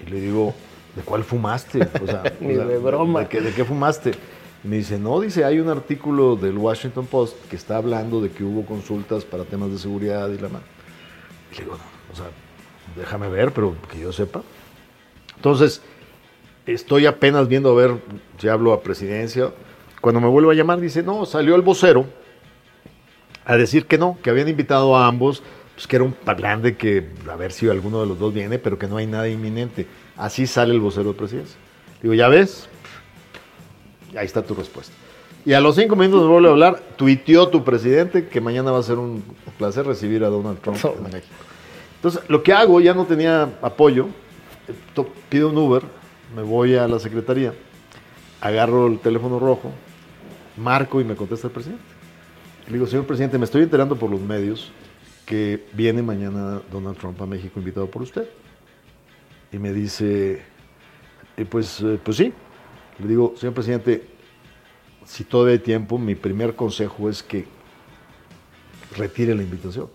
Y 0.06 0.10
le 0.10 0.20
digo, 0.20 0.54
¿de 0.94 1.02
cuál 1.02 1.24
fumaste? 1.24 1.80
O 2.02 2.06
sea, 2.06 2.22
Ni 2.40 2.52
o 2.52 2.56
sea, 2.56 2.64
de 2.64 2.78
broma. 2.78 3.20
¿de 3.20 3.28
qué, 3.28 3.40
de 3.40 3.52
qué 3.52 3.64
fumaste? 3.64 4.12
Me 4.62 4.76
dice, 4.76 4.98
no, 4.98 5.20
dice, 5.20 5.44
hay 5.44 5.60
un 5.60 5.68
artículo 5.68 6.36
del 6.36 6.56
Washington 6.58 7.06
Post 7.06 7.36
que 7.48 7.56
está 7.56 7.76
hablando 7.76 8.20
de 8.20 8.30
que 8.30 8.44
hubo 8.44 8.64
consultas 8.66 9.24
para 9.24 9.44
temas 9.44 9.70
de 9.70 9.78
seguridad 9.78 10.28
y 10.30 10.38
la 10.38 10.48
mano. 10.48 10.64
Y 11.52 11.56
le 11.56 11.64
digo, 11.64 11.76
no, 11.76 12.12
o 12.12 12.16
sea, 12.16 12.26
déjame 12.96 13.28
ver, 13.28 13.52
pero 13.52 13.76
que 13.90 13.98
yo 13.98 14.12
sepa. 14.12 14.42
Entonces, 15.36 15.80
estoy 16.72 17.06
apenas 17.06 17.48
viendo 17.48 17.70
a 17.70 17.74
ver 17.74 17.94
si 18.38 18.48
hablo 18.48 18.72
a 18.72 18.82
presidencia. 18.82 19.52
Cuando 20.00 20.20
me 20.20 20.28
vuelvo 20.28 20.50
a 20.50 20.54
llamar, 20.54 20.80
dice, 20.80 21.02
no, 21.02 21.26
salió 21.26 21.54
el 21.54 21.62
vocero 21.62 22.06
a 23.44 23.56
decir 23.56 23.86
que 23.86 23.98
no, 23.98 24.18
que 24.22 24.30
habían 24.30 24.48
invitado 24.48 24.96
a 24.96 25.06
ambos, 25.06 25.42
pues 25.74 25.86
que 25.86 25.96
era 25.96 26.04
un 26.04 26.12
plan 26.12 26.62
de 26.62 26.76
que 26.76 27.08
a 27.30 27.36
ver 27.36 27.52
si 27.52 27.68
alguno 27.68 28.00
de 28.00 28.06
los 28.06 28.18
dos 28.18 28.34
viene, 28.34 28.58
pero 28.58 28.78
que 28.78 28.86
no 28.86 28.96
hay 28.98 29.06
nada 29.06 29.28
inminente. 29.28 29.86
Así 30.16 30.46
sale 30.46 30.74
el 30.74 30.80
vocero 30.80 31.12
de 31.12 31.18
presidencia. 31.18 31.56
Digo, 32.02 32.14
¿ya 32.14 32.28
ves? 32.28 32.68
Ahí 34.16 34.26
está 34.26 34.42
tu 34.42 34.54
respuesta. 34.54 34.92
Y 35.44 35.54
a 35.54 35.60
los 35.60 35.76
cinco 35.76 35.96
minutos 35.96 36.22
me 36.22 36.28
vuelve 36.28 36.48
a 36.48 36.52
hablar, 36.52 36.82
tuiteó 36.96 37.48
tu 37.48 37.64
presidente 37.64 38.28
que 38.28 38.40
mañana 38.40 38.70
va 38.70 38.80
a 38.80 38.82
ser 38.82 38.98
un 38.98 39.24
placer 39.56 39.86
recibir 39.86 40.22
a 40.24 40.28
Donald 40.28 40.60
Trump 40.60 40.78
en 40.84 41.02
México. 41.04 41.34
Entonces, 41.96 42.22
lo 42.28 42.42
que 42.42 42.52
hago, 42.52 42.80
ya 42.80 42.92
no 42.92 43.06
tenía 43.06 43.48
apoyo, 43.62 44.08
eh, 44.68 45.04
pido 45.28 45.48
un 45.48 45.56
Uber, 45.56 45.82
me 46.34 46.42
voy 46.42 46.76
a 46.76 46.86
la 46.88 46.98
secretaría, 46.98 47.54
agarro 48.40 48.86
el 48.86 48.98
teléfono 48.98 49.38
rojo, 49.38 49.72
marco 50.56 51.00
y 51.00 51.04
me 51.04 51.16
contesta 51.16 51.46
el 51.48 51.52
presidente. 51.52 51.84
Le 52.66 52.74
digo, 52.74 52.86
señor 52.86 53.06
presidente, 53.06 53.38
me 53.38 53.44
estoy 53.44 53.62
enterando 53.62 53.96
por 53.96 54.10
los 54.10 54.20
medios 54.20 54.70
que 55.24 55.66
viene 55.72 56.02
mañana 56.02 56.60
Donald 56.70 56.98
Trump 56.98 57.20
a 57.22 57.26
México 57.26 57.58
invitado 57.58 57.86
por 57.86 58.02
usted. 58.02 58.28
Y 59.52 59.58
me 59.58 59.72
dice, 59.72 60.42
"Eh, 61.36 61.44
pues, 61.44 61.80
eh, 61.80 61.98
pues 62.02 62.16
sí. 62.18 62.32
Le 62.98 63.06
digo, 63.06 63.34
señor 63.36 63.54
presidente, 63.54 64.06
si 65.04 65.24
todavía 65.24 65.54
hay 65.54 65.60
tiempo, 65.60 65.98
mi 65.98 66.14
primer 66.14 66.54
consejo 66.54 67.08
es 67.08 67.22
que 67.22 67.46
retire 68.96 69.34
la 69.34 69.42
invitación. 69.42 69.88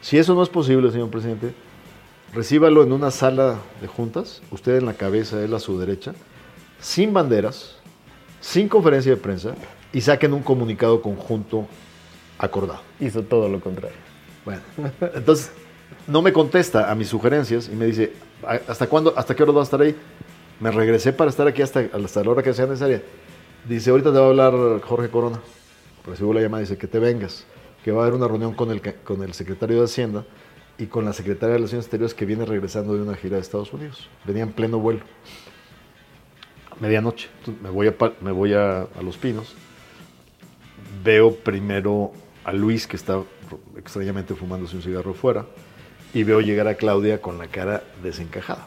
Si 0.00 0.18
eso 0.18 0.34
no 0.34 0.42
es 0.42 0.48
posible, 0.48 0.90
señor 0.90 1.10
presidente, 1.10 1.54
recíbalo 2.34 2.82
en 2.82 2.92
una 2.92 3.10
sala 3.10 3.58
de 3.80 3.86
juntas, 3.86 4.42
usted 4.50 4.76
en 4.78 4.86
la 4.86 4.94
cabeza, 4.94 5.42
él 5.42 5.54
a 5.54 5.60
su 5.60 5.78
derecha, 5.78 6.14
sin 6.80 7.12
banderas, 7.12 7.76
sin 8.40 8.68
conferencia 8.68 9.12
de 9.12 9.16
prensa 9.16 9.54
y 9.92 10.00
saquen 10.00 10.32
un 10.32 10.42
comunicado 10.42 11.00
conjunto 11.00 11.66
acordado. 12.38 12.80
Hizo 13.00 13.22
todo 13.22 13.48
lo 13.48 13.60
contrario. 13.60 13.96
Bueno, 14.44 14.60
entonces 15.14 15.50
no 16.06 16.20
me 16.20 16.32
contesta 16.32 16.90
a 16.90 16.94
mis 16.94 17.08
sugerencias 17.08 17.68
y 17.72 17.76
me 17.76 17.86
dice, 17.86 18.12
"¿A- 18.46 18.60
¿hasta 18.68 18.86
cuándo, 18.86 19.14
hasta 19.16 19.34
qué 19.34 19.42
hora 19.42 19.52
va 19.52 19.60
a 19.60 19.64
estar 19.64 19.80
ahí? 19.80 19.94
Me 20.60 20.70
regresé 20.70 21.12
para 21.12 21.30
estar 21.30 21.46
aquí 21.46 21.62
hasta, 21.62 21.80
hasta 21.92 22.22
la 22.22 22.30
hora 22.30 22.42
que 22.42 22.52
sea 22.52 22.66
necesaria. 22.66 23.02
Dice, 23.68 23.90
ahorita 23.90 24.12
te 24.12 24.18
va 24.18 24.26
a 24.26 24.28
hablar 24.28 24.80
Jorge 24.82 25.08
Corona. 25.08 25.40
Recibo 26.06 26.34
la 26.34 26.42
llamada 26.42 26.60
dice 26.60 26.76
que 26.76 26.86
te 26.86 26.98
vengas, 26.98 27.44
que 27.82 27.90
va 27.90 28.02
a 28.02 28.06
haber 28.06 28.14
una 28.14 28.28
reunión 28.28 28.52
con 28.52 28.70
el, 28.70 28.82
con 29.04 29.22
el 29.22 29.32
secretario 29.32 29.78
de 29.78 29.84
Hacienda 29.84 30.24
y 30.78 30.86
con 30.86 31.04
la 31.04 31.12
secretaria 31.12 31.52
de 31.52 31.58
Relaciones 31.58 31.86
Exteriores 31.86 32.14
que 32.14 32.26
viene 32.26 32.44
regresando 32.44 32.94
de 32.94 33.02
una 33.02 33.14
gira 33.14 33.36
de 33.36 33.42
Estados 33.42 33.72
Unidos. 33.72 34.08
Venía 34.24 34.42
en 34.42 34.52
pleno 34.52 34.78
vuelo. 34.78 35.00
Medianoche. 36.80 37.28
Me 37.62 37.70
voy, 37.70 37.88
a, 37.88 37.94
me 38.20 38.32
voy 38.32 38.54
a, 38.54 38.82
a 38.82 39.02
Los 39.02 39.16
Pinos. 39.16 39.54
Veo 41.04 41.34
primero 41.34 42.12
a 42.44 42.52
Luis 42.52 42.86
que 42.86 42.96
está 42.96 43.22
extrañamente 43.76 44.34
fumándose 44.34 44.76
un 44.76 44.82
cigarro 44.82 45.14
fuera 45.14 45.46
y 46.12 46.22
veo 46.22 46.40
llegar 46.40 46.68
a 46.68 46.74
Claudia 46.76 47.20
con 47.20 47.38
la 47.38 47.48
cara 47.48 47.82
desencajada. 48.02 48.66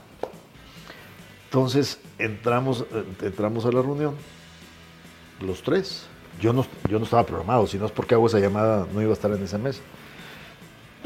Entonces 1.46 2.00
entramos, 2.18 2.86
eh, 2.94 3.04
entramos 3.22 3.66
a 3.66 3.72
la 3.72 3.82
reunión, 3.82 4.16
los 5.42 5.64
tres. 5.64 6.06
Yo 6.42 6.54
no, 6.54 6.66
yo 6.90 7.00
no 7.00 7.06
estaba 7.06 7.26
programado, 7.26 7.66
si 7.66 7.78
no 7.78 7.86
es 7.86 7.92
porque 7.92 8.14
hago 8.14 8.28
esa 8.28 8.40
llamada, 8.40 8.86
no 8.94 9.02
iba 9.02 9.12
a 9.12 9.14
estar 9.14 9.32
en 9.32 9.42
esa 9.42 9.58
mesa. 9.58 9.82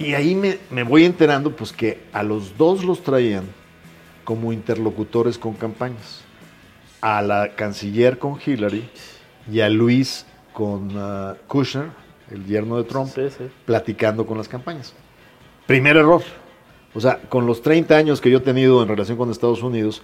Y 0.02 0.14
ahí 0.16 0.36
me, 0.36 0.58
me 0.70 0.84
voy 0.84 1.06
enterando 1.06 1.56
pues 1.56 1.72
que 1.72 2.04
a 2.14 2.24
los 2.24 2.58
dos 2.58 2.84
los 2.84 3.04
traían 3.04 3.46
como 4.24 4.52
interlocutores 4.54 5.38
con 5.38 5.54
campañas. 5.54 6.22
A 7.02 7.22
la 7.22 7.56
canciller 7.56 8.20
con 8.20 8.38
Hillary 8.44 8.88
y 9.52 9.60
a 9.62 9.70
Luis 9.70 10.26
con 10.54 10.92
ah, 10.96 11.36
Kushner, 11.48 11.90
el 12.30 12.46
yerno 12.46 12.78
de 12.78 12.84
Trump, 12.84 13.10
Sí, 13.14 13.24
sí. 13.36 13.46
platicando 13.66 14.26
con 14.26 14.38
las 14.38 14.48
campañas. 14.48 14.94
Primer 15.68 15.98
error. 15.98 16.22
O 16.94 17.00
sea, 17.00 17.20
con 17.30 17.46
los 17.46 17.62
30 17.62 17.96
años 17.96 18.22
que 18.22 18.30
yo 18.30 18.40
he 18.40 18.42
tenido 18.42 18.82
en 18.84 18.90
relación 18.90 19.18
con 19.18 19.32
Estados 19.32 19.64
Unidos, 19.64 20.02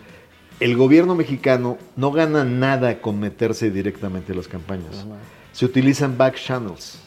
el 0.60 0.76
gobierno 0.76 1.16
mexicano 1.16 1.78
no 1.96 2.12
gana 2.12 2.44
nada 2.44 3.02
con 3.02 3.20
meterse 3.20 3.70
directamente 3.70 4.32
a 4.32 4.36
las 4.36 4.48
campañas. 4.48 5.06
Se 5.52 5.66
utilizan 5.66 6.18
back 6.18 6.36
channels. 6.36 7.00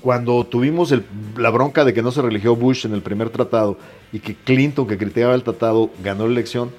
Cuando 0.00 0.44
tuvimos 0.44 0.92
el- 0.92 1.04
la 1.36 1.50
bronca 1.50 1.84
de 1.84 1.92
que 1.92 2.02
no 2.02 2.10
se 2.12 2.22
religió 2.22 2.54
Bush 2.54 2.86
en 2.86 2.94
el 2.94 3.02
primer 3.02 3.30
tratado 3.30 3.76
y 4.12 4.20
que 4.20 4.34
Clinton, 4.34 4.86
que 4.86 4.96
criticaba 4.96 5.34
el 5.34 5.42
tratado, 5.42 5.90
ganó 6.02 6.26
la 6.26 6.32
elección, 6.32 6.70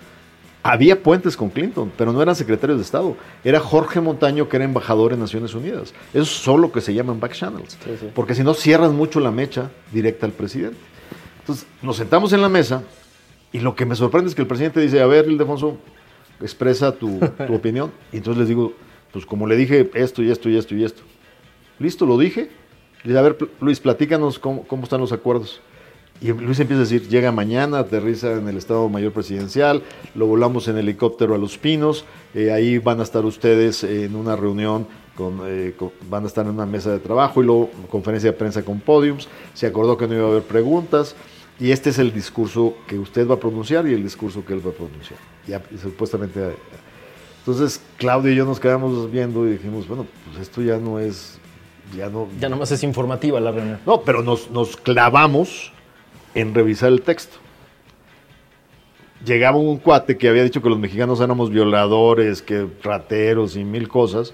Había 0.61 1.01
puentes 1.01 1.37
con 1.37 1.49
Clinton, 1.49 1.89
pero 1.97 2.11
no 2.11 2.21
eran 2.21 2.35
secretarios 2.35 2.77
de 2.79 2.83
Estado. 2.83 3.15
Era 3.45 3.61
Jorge 3.61 4.01
Montaño, 4.01 4.49
que 4.49 4.57
era 4.57 4.65
embajador 4.65 5.13
en 5.13 5.19
Naciones 5.21 5.53
Unidas. 5.53 5.93
Eso 6.13 6.23
es 6.23 6.27
solo 6.27 6.69
que 6.73 6.81
se 6.81 6.93
llaman 6.93 7.17
back 7.21 7.31
channels. 7.31 7.77
Sí, 7.81 7.91
sí. 7.97 8.07
Porque 8.13 8.35
si 8.35 8.43
no, 8.43 8.53
cierras 8.53 8.91
mucho 8.91 9.21
la 9.21 9.31
mecha 9.31 9.71
directa 9.93 10.25
al 10.25 10.33
presidente. 10.33 10.75
Entonces, 11.39 11.65
nos 11.81 11.95
sentamos 11.95 12.33
en 12.33 12.41
la 12.41 12.49
mesa 12.49 12.83
y 13.53 13.61
lo 13.61 13.73
que 13.73 13.85
me 13.85 13.95
sorprende 13.95 14.27
es 14.27 14.35
que 14.35 14.41
el 14.41 14.49
presidente 14.49 14.81
dice, 14.81 14.99
a 15.01 15.05
ver, 15.05 15.29
Ildefonso, 15.29 15.77
expresa 16.41 16.91
tu, 16.91 17.19
tu 17.47 17.53
opinión. 17.55 17.89
Y 18.11 18.17
entonces 18.17 18.39
les 18.39 18.49
digo, 18.49 18.73
pues 19.13 19.25
como 19.25 19.47
le 19.47 19.55
dije 19.55 19.89
esto 19.93 20.21
y 20.21 20.29
esto 20.29 20.49
y 20.49 20.57
esto 20.57 20.75
y 20.75 20.83
esto. 20.83 21.03
Listo, 21.79 22.05
lo 22.05 22.17
dije. 22.17 22.49
Le 23.03 23.09
dice, 23.09 23.19
a 23.19 23.21
ver, 23.21 23.37
Luis, 23.61 23.79
platícanos 23.79 24.39
cómo, 24.39 24.63
cómo 24.67 24.83
están 24.83 24.99
los 25.01 25.11
acuerdos. 25.11 25.61
Y 26.21 26.33
Luis 26.33 26.59
empieza 26.59 26.81
a 26.81 26.83
decir, 26.83 27.07
llega 27.07 27.31
mañana, 27.31 27.79
aterriza 27.79 28.33
en 28.33 28.47
el 28.49 28.57
Estado 28.57 28.89
Mayor 28.89 29.13
Presidencial, 29.13 29.83
lo 30.15 30.27
volamos 30.27 30.67
en 30.67 30.77
helicóptero 30.77 31.33
a 31.33 31.37
Los 31.37 31.57
Pinos, 31.57 32.03
eh, 32.33 32.51
ahí 32.51 32.77
van 32.77 32.99
a 32.99 33.03
estar 33.03 33.23
ustedes 33.23 33.85
en 33.85 34.17
una 34.17 34.35
reunión, 34.35 34.85
eh, 35.47 35.73
con- 35.77 35.91
van 36.09 36.25
a 36.25 36.27
estar 36.27 36.45
en 36.45 36.51
una 36.51 36.65
mesa 36.65 36.91
de 36.91 36.99
trabajo 36.99 37.41
y 37.41 37.45
luego 37.45 37.69
conferencia 37.89 38.31
de 38.31 38.37
prensa 38.37 38.63
con 38.63 38.81
podiums, 38.81 39.29
se 39.53 39.65
acordó 39.65 39.95
que 39.95 40.07
no 40.07 40.15
iba 40.15 40.25
a 40.25 40.29
haber 40.31 40.43
preguntas 40.43 41.15
y 41.57 41.71
este 41.71 41.89
es 41.91 41.99
el 41.99 42.11
discurso 42.11 42.73
que 42.85 42.99
usted 42.99 43.25
va 43.25 43.35
a 43.35 43.39
pronunciar 43.39 43.87
y 43.87 43.93
el 43.93 44.03
discurso 44.03 44.43
que 44.45 44.51
él 44.53 44.65
va 44.65 44.71
a 44.71 44.73
pronunciar. 44.73 45.19
Ya, 45.47 45.61
supuestamente... 45.81 46.41
Entonces 47.39 47.81
Claudio 47.97 48.33
y 48.33 48.35
yo 48.35 48.43
nos 48.45 48.59
quedamos 48.59 49.09
viendo 49.09 49.47
y 49.47 49.51
dijimos, 49.51 49.87
bueno, 49.87 50.05
pues 50.25 50.41
esto 50.41 50.61
ya 50.61 50.77
no 50.77 50.99
es... 50.99 51.39
Ya 51.95 52.09
no, 52.09 52.27
Ya 52.39 52.49
nomás 52.49 52.71
es 52.71 52.83
informativa 52.83 53.39
la 53.39 53.51
reunión. 53.51 53.79
no, 53.85 54.01
pero 54.01 54.21
nos, 54.21 54.49
nos 54.51 54.77
clavamos 54.77 55.71
en 56.35 56.53
revisar 56.53 56.89
el 56.89 57.01
texto. 57.01 57.37
Llegaba 59.25 59.57
un 59.57 59.77
cuate 59.77 60.17
que 60.17 60.29
había 60.29 60.43
dicho 60.43 60.61
que 60.61 60.69
los 60.69 60.79
mexicanos 60.79 61.19
éramos 61.19 61.49
violadores, 61.49 62.41
que 62.41 62.67
rateros 62.83 63.57
y 63.57 63.65
mil 63.65 63.89
cosas, 63.89 64.33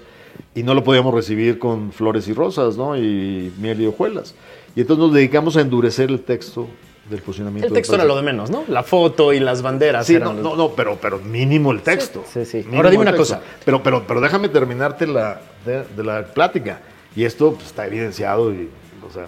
y 0.54 0.62
no 0.62 0.74
lo 0.74 0.84
podíamos 0.84 1.12
recibir 1.12 1.58
con 1.58 1.90
flores 1.92 2.28
y 2.28 2.32
rosas, 2.34 2.76
¿no? 2.76 2.96
Y 2.96 3.52
miel 3.58 3.80
y 3.80 3.86
hojuelas. 3.86 4.34
Y 4.76 4.82
entonces 4.82 5.04
nos 5.04 5.12
dedicamos 5.14 5.56
a 5.56 5.62
endurecer 5.62 6.10
el 6.10 6.20
texto 6.20 6.68
del 7.10 7.20
funcionamiento. 7.20 7.66
El 7.66 7.72
texto 7.72 7.94
era 7.96 8.04
lo 8.04 8.14
de 8.14 8.22
menos, 8.22 8.48
¿no? 8.50 8.62
La 8.68 8.82
foto 8.84 9.32
y 9.32 9.40
las 9.40 9.62
banderas. 9.62 10.06
Sí, 10.06 10.18
no, 10.18 10.32
los- 10.32 10.42
no, 10.42 10.54
no, 10.56 10.68
pero, 10.70 10.98
pero 11.00 11.18
mínimo 11.18 11.72
el 11.72 11.80
texto. 11.82 12.22
Sí, 12.32 12.44
sí. 12.44 12.64
Ahora 12.72 12.90
dime 12.90 13.02
una 13.02 13.12
texto. 13.12 13.34
cosa. 13.36 13.46
Pero, 13.64 13.82
pero, 13.82 14.06
pero 14.06 14.20
déjame 14.20 14.48
terminarte 14.50 15.06
la, 15.08 15.40
de, 15.64 15.82
de 15.84 16.04
la 16.04 16.24
plática. 16.26 16.80
Y 17.16 17.24
esto 17.24 17.54
pues, 17.54 17.66
está 17.66 17.86
evidenciado. 17.86 18.52
Y, 18.52 18.68
o 19.08 19.10
sea, 19.12 19.26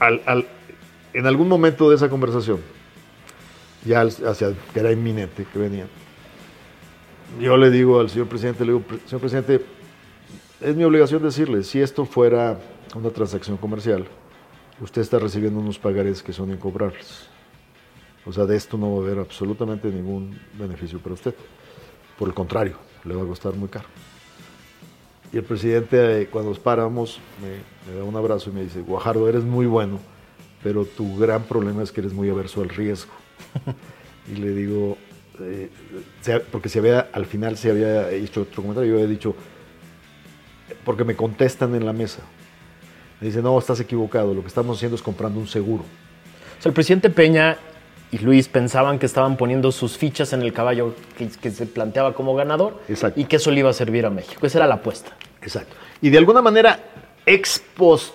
al- 0.00 0.22
al- 0.26 0.46
en 1.14 1.26
algún 1.26 1.48
momento 1.48 1.88
de 1.88 1.96
esa 1.96 2.08
conversación, 2.08 2.60
ya 3.84 4.02
hacia 4.02 4.52
que 4.74 4.80
era 4.80 4.92
inminente 4.92 5.46
que 5.50 5.58
venía, 5.58 5.86
yo 7.40 7.56
le 7.56 7.70
digo 7.70 8.00
al 8.00 8.10
señor 8.10 8.26
presidente, 8.28 8.64
le 8.64 8.72
digo, 8.72 8.84
"Pre- 8.84 8.98
señor 9.06 9.20
presidente, 9.20 9.64
es 10.60 10.74
mi 10.76 10.84
obligación 10.84 11.22
decirle, 11.22 11.62
si 11.62 11.80
esto 11.80 12.04
fuera 12.04 12.58
una 12.94 13.10
transacción 13.10 13.56
comercial, 13.56 14.06
usted 14.80 15.02
está 15.02 15.18
recibiendo 15.18 15.60
unos 15.60 15.78
pagarés 15.78 16.22
que 16.22 16.32
son 16.32 16.50
incobrables. 16.50 17.28
O 18.26 18.32
sea, 18.32 18.44
de 18.44 18.56
esto 18.56 18.76
no 18.76 18.96
va 18.96 19.02
a 19.02 19.06
haber 19.06 19.18
absolutamente 19.20 19.88
ningún 19.88 20.38
beneficio 20.58 20.98
para 20.98 21.14
usted. 21.14 21.34
Por 22.18 22.28
el 22.28 22.34
contrario, 22.34 22.76
le 23.04 23.14
va 23.14 23.22
a 23.22 23.26
costar 23.26 23.54
muy 23.54 23.68
caro. 23.68 23.86
Y 25.32 25.36
el 25.36 25.44
presidente, 25.44 26.22
eh, 26.22 26.26
cuando 26.26 26.50
nos 26.50 26.58
paramos, 26.58 27.20
me, 27.42 27.90
me 27.90 27.98
da 27.98 28.04
un 28.04 28.16
abrazo 28.16 28.50
y 28.50 28.52
me 28.54 28.62
dice, 28.62 28.80
Guajardo, 28.80 29.28
eres 29.28 29.44
muy 29.44 29.66
bueno, 29.66 29.98
pero 30.62 30.84
tu 30.84 31.16
gran 31.18 31.42
problema 31.44 31.82
es 31.82 31.92
que 31.92 32.00
eres 32.00 32.12
muy 32.12 32.30
averso 32.30 32.62
al 32.62 32.70
riesgo. 32.70 33.12
y 34.32 34.36
le 34.36 34.50
digo, 34.50 34.96
eh, 35.40 35.70
porque 36.50 36.68
se 36.68 36.78
había, 36.78 37.08
al 37.12 37.26
final 37.26 37.56
se 37.56 37.70
había 37.70 38.10
hecho 38.10 38.42
otro 38.42 38.62
comentario, 38.62 38.92
yo 38.92 38.96
había 38.96 39.08
dicho, 39.08 39.34
porque 40.84 41.04
me 41.04 41.14
contestan 41.14 41.74
en 41.74 41.86
la 41.86 41.92
mesa. 41.92 42.22
Me 43.20 43.28
dice, 43.28 43.42
no, 43.42 43.58
estás 43.58 43.80
equivocado, 43.80 44.34
lo 44.34 44.42
que 44.42 44.48
estamos 44.48 44.76
haciendo 44.76 44.96
es 44.96 45.02
comprando 45.02 45.38
un 45.40 45.46
seguro. 45.46 45.84
O 46.58 46.62
sea, 46.62 46.70
el 46.70 46.74
presidente 46.74 47.10
Peña 47.10 47.56
y 48.10 48.18
Luis 48.18 48.48
pensaban 48.48 48.98
que 48.98 49.06
estaban 49.06 49.36
poniendo 49.36 49.70
sus 49.70 49.98
fichas 49.98 50.32
en 50.32 50.42
el 50.42 50.52
caballo 50.52 50.94
que, 51.16 51.28
que 51.28 51.50
se 51.50 51.66
planteaba 51.66 52.14
como 52.14 52.34
ganador 52.34 52.80
Exacto. 52.88 53.20
y 53.20 53.24
que 53.24 53.36
eso 53.36 53.50
le 53.50 53.60
iba 53.60 53.70
a 53.70 53.74
servir 53.74 54.06
a 54.06 54.10
México. 54.10 54.46
Esa 54.46 54.58
era 54.58 54.66
la 54.66 54.76
apuesta. 54.76 55.12
Exacto. 55.42 55.74
Y 56.00 56.10
de 56.10 56.18
alguna 56.18 56.40
manera, 56.42 56.80
ex 57.26 57.62
post. 57.76 58.14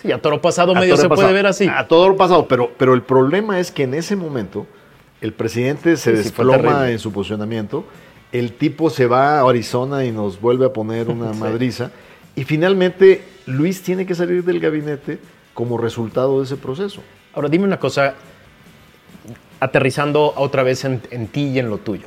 Sí, 0.00 0.10
a 0.12 0.20
toro 0.20 0.40
pasado 0.40 0.72
a 0.72 0.80
medio 0.80 0.96
se 0.96 1.08
puede 1.08 1.32
ver 1.32 1.46
así. 1.46 1.68
A 1.68 1.86
todo 1.86 2.08
lo 2.08 2.16
pasado, 2.16 2.48
pero, 2.48 2.70
pero 2.78 2.94
el 2.94 3.02
problema 3.02 3.60
es 3.60 3.70
que 3.70 3.82
en 3.82 3.92
ese 3.94 4.16
momento 4.16 4.66
el 5.20 5.34
presidente 5.34 5.96
se 5.98 6.12
Sí, 6.12 6.22
desploma 6.22 6.90
en 6.90 6.98
su 6.98 7.12
posicionamiento, 7.12 7.84
el 8.32 8.52
tipo 8.54 8.88
se 8.88 9.06
va 9.06 9.40
a 9.40 9.48
Arizona 9.48 10.04
y 10.06 10.12
nos 10.12 10.40
vuelve 10.40 10.64
a 10.64 10.72
poner 10.72 11.08
una 11.08 11.32
madriza, 11.34 11.90
y 12.34 12.44
finalmente 12.44 13.22
Luis 13.44 13.82
tiene 13.82 14.06
que 14.06 14.14
salir 14.14 14.42
del 14.44 14.60
gabinete 14.60 15.18
como 15.52 15.76
resultado 15.76 16.38
de 16.38 16.44
ese 16.44 16.56
proceso. 16.56 17.02
Ahora 17.34 17.50
dime 17.50 17.64
una 17.64 17.78
cosa, 17.78 18.14
aterrizando 19.60 20.32
otra 20.36 20.62
vez 20.62 20.84
en, 20.84 21.02
en 21.10 21.28
ti 21.28 21.48
y 21.48 21.58
en 21.58 21.68
lo 21.70 21.78
tuyo. 21.78 22.06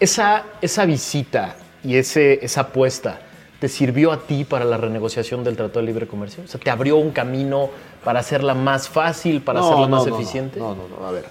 Esa, 0.00 0.44
esa 0.60 0.84
visita 0.84 1.56
y 1.82 1.96
ese, 1.96 2.44
esa 2.44 2.62
apuesta, 2.62 3.20
¿te 3.60 3.68
sirvió 3.68 4.12
a 4.12 4.20
ti 4.26 4.44
para 4.44 4.64
la 4.64 4.76
renegociación 4.76 5.42
del 5.44 5.56
Tratado 5.56 5.80
de 5.80 5.86
Libre 5.86 6.06
Comercio? 6.06 6.44
O 6.44 6.46
sea, 6.46 6.60
¿te 6.60 6.70
abrió 6.70 6.96
un 6.96 7.10
camino 7.10 7.70
para 8.04 8.20
hacerla 8.20 8.54
más 8.54 8.88
fácil, 8.88 9.40
para 9.40 9.60
hacerla 9.60 9.88
más 9.88 10.06
no, 10.06 10.16
eficiente? 10.16 10.58
No, 10.58 10.74
no, 10.74 10.88
no, 10.88 11.06
a 11.06 11.10
ver. 11.10 11.24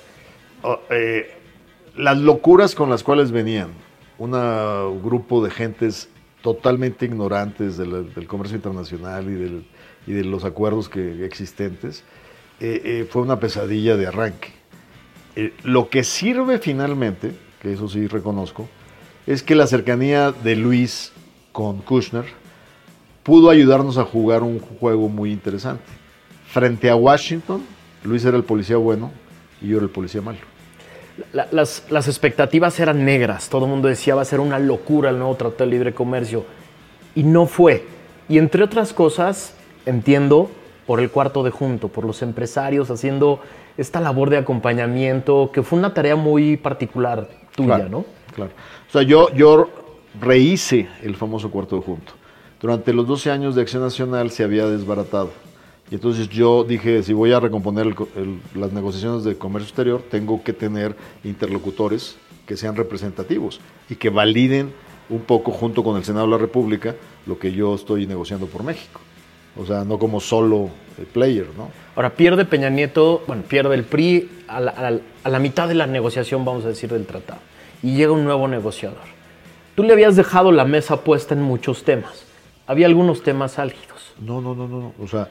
Oh, 0.63 0.80
eh, 0.89 1.32
las 1.95 2.17
locuras 2.17 2.75
con 2.75 2.89
las 2.89 3.03
cuales 3.03 3.32
venían 3.32 3.69
un 4.17 4.32
grupo 5.03 5.43
de 5.43 5.51
gentes 5.51 6.10
totalmente 6.41 7.06
ignorantes 7.06 7.77
del, 7.77 8.13
del 8.13 8.27
comercio 8.27 8.56
internacional 8.56 9.25
y, 9.30 9.34
del- 9.34 9.65
y 10.08 10.13
de 10.13 10.23
los 10.23 10.43
acuerdos 10.43 10.89
que, 10.89 11.25
existentes, 11.25 12.03
eh, 12.60 12.82
eh, 12.84 13.08
fue 13.10 13.21
una 13.21 13.39
pesadilla 13.39 13.97
de 13.97 14.08
arranque. 14.08 14.57
Eh, 15.39 15.54
lo 15.63 15.89
que 15.89 16.04
sirve 16.04 16.58
finalmente, 16.58 17.32
que 17.62 17.71
eso 17.73 17.88
sí 17.88 18.08
reconozco, 18.08 18.67
es 19.28 19.43
que 19.43 19.54
la 19.54 19.67
cercanía 19.67 20.32
de 20.32 20.56
Luis 20.56 21.12
con 21.52 21.78
Kushner 21.82 22.26
pudo 23.21 23.52
ayudarnos 23.52 24.00
a 24.00 24.04
jugar 24.04 24.41
un 24.41 24.60
juego 24.60 25.10
muy 25.10 25.32
interesante. 25.32 25.84
Frente 26.47 26.89
a 26.89 26.95
Washington, 26.95 27.62
Luis 28.04 28.26
era 28.26 28.36
el 28.36 28.43
policía 28.43 28.78
bueno 28.78 29.12
y 29.62 29.67
yo 29.67 29.78
era 29.78 29.84
el 29.84 29.91
policía 29.91 30.21
malo. 30.21 30.39
La- 31.34 31.47
las, 31.52 31.84
las 31.91 32.08
expectativas 32.08 32.80
eran 32.80 33.06
negras. 33.06 33.47
Todo 33.50 33.65
el 33.65 33.71
mundo 33.71 33.88
decía 33.89 34.15
va 34.15 34.23
a 34.23 34.26
ser 34.26 34.39
una 34.39 34.58
locura 34.58 35.12
el 35.12 35.19
nuevo 35.19 35.36
Tratado 35.36 35.65
de 35.65 35.71
Libre 35.71 35.93
Comercio. 35.93 36.45
Y 37.13 37.21
no 37.23 37.45
fue. 37.45 37.86
Y 38.28 38.39
entre 38.39 38.63
otras 38.63 38.91
cosas, 38.91 39.54
entiendo, 39.86 40.50
por 40.88 41.00
el 41.00 41.12
cuarto 41.12 41.43
de 41.43 41.52
junto, 41.52 41.89
por 41.89 42.06
los 42.06 42.23
empresarios 42.23 42.89
haciendo 42.89 43.39
esta 43.78 44.00
labor 44.02 44.30
de 44.30 44.38
acompañamiento, 44.38 45.52
que 45.54 45.63
fue 45.63 45.78
una 45.80 45.94
tarea 45.94 46.16
muy 46.16 46.58
particular 46.58 47.30
tuya, 47.56 47.76
Claro, 47.76 47.90
¿no? 47.90 48.06
Claro. 48.36 48.52
O 48.88 48.92
sea, 48.92 49.02
yo, 49.04 49.34
yo 49.34 49.70
rehice 50.20 50.88
el 51.04 51.16
famoso 51.16 51.50
cuarto 51.52 51.76
de 51.76 51.82
junto. 51.82 52.13
Durante 52.60 52.92
los 52.94 53.08
12 53.08 53.30
años 53.32 53.56
de 53.56 53.62
Acción 53.62 53.84
Nacional 53.84 54.32
se 54.32 54.44
había 54.44 54.66
desbaratado. 54.68 55.32
Y 55.92 55.96
entonces 55.96 56.28
yo 56.30 56.63
dije, 56.63 57.02
si 57.04 57.13
voy 57.13 57.32
a 57.32 57.40
recomponer 57.40 57.86
el 57.88 57.96
el- 58.16 58.60
las 58.60 58.74
negociaciones 58.74 59.24
de 59.24 59.38
comercio 59.38 59.68
exterior, 59.70 60.02
tengo 60.10 60.44
que 60.44 60.54
tener 60.54 60.96
interlocutores 61.24 62.18
que 62.46 62.58
sean 62.58 62.76
representativos 62.76 63.60
y 63.90 63.96
que 63.96 64.10
validen 64.10 64.72
un 65.10 65.22
poco 65.22 65.52
junto 65.52 65.84
con 65.84 65.96
el 65.98 66.04
Senado 66.04 66.26
de 66.26 66.32
la 66.32 66.38
República 66.38 66.96
lo 67.26 67.38
que 67.40 67.52
yo 67.54 67.76
estoy 67.76 68.08
negociando 68.08 68.48
por 68.48 68.63
México. 68.63 69.00
O 69.56 69.66
sea, 69.66 69.84
no 69.86 69.98
como 69.98 70.20
solo 70.20 70.70
player, 71.13 71.48
¿no? 71.58 71.70
Ahora 71.98 72.12
pierde 72.12 72.46
Peña 72.46 72.70
Nieto, 72.70 73.24
bueno, 73.28 73.42
pierde 73.42 73.76
el 73.76 73.84
PRI 73.84 74.30
a 74.48 74.62
la, 74.62 74.72
a 74.72 74.92
la- 74.92 75.00
a 75.24 75.30
la 75.30 75.40
mitad 75.40 75.68
de 75.68 75.74
la 75.74 75.88
negociación, 75.88 76.46
vamos 76.46 76.64
a 76.64 76.70
decir, 76.70 76.90
del 76.92 77.06
tratado. 77.06 77.42
Y 77.84 77.96
llega 77.96 78.12
un 78.14 78.24
nuevo 78.24 78.48
negociador. 78.48 79.02
Tú 79.76 79.84
le 79.84 79.94
habías 79.94 80.16
dejado 80.16 80.52
la 80.52 80.64
mesa 80.64 81.02
puesta 81.02 81.34
en 81.34 81.42
muchos 81.42 81.84
temas. 81.84 82.24
Había 82.68 82.86
algunos 82.86 83.24
temas 83.24 83.60
álgidos. 83.60 84.14
No, 84.22 84.40
no, 84.42 84.56
no, 84.56 84.68
no. 84.68 84.80
no. 84.80 84.94
O 85.04 85.08
sea, 85.08 85.28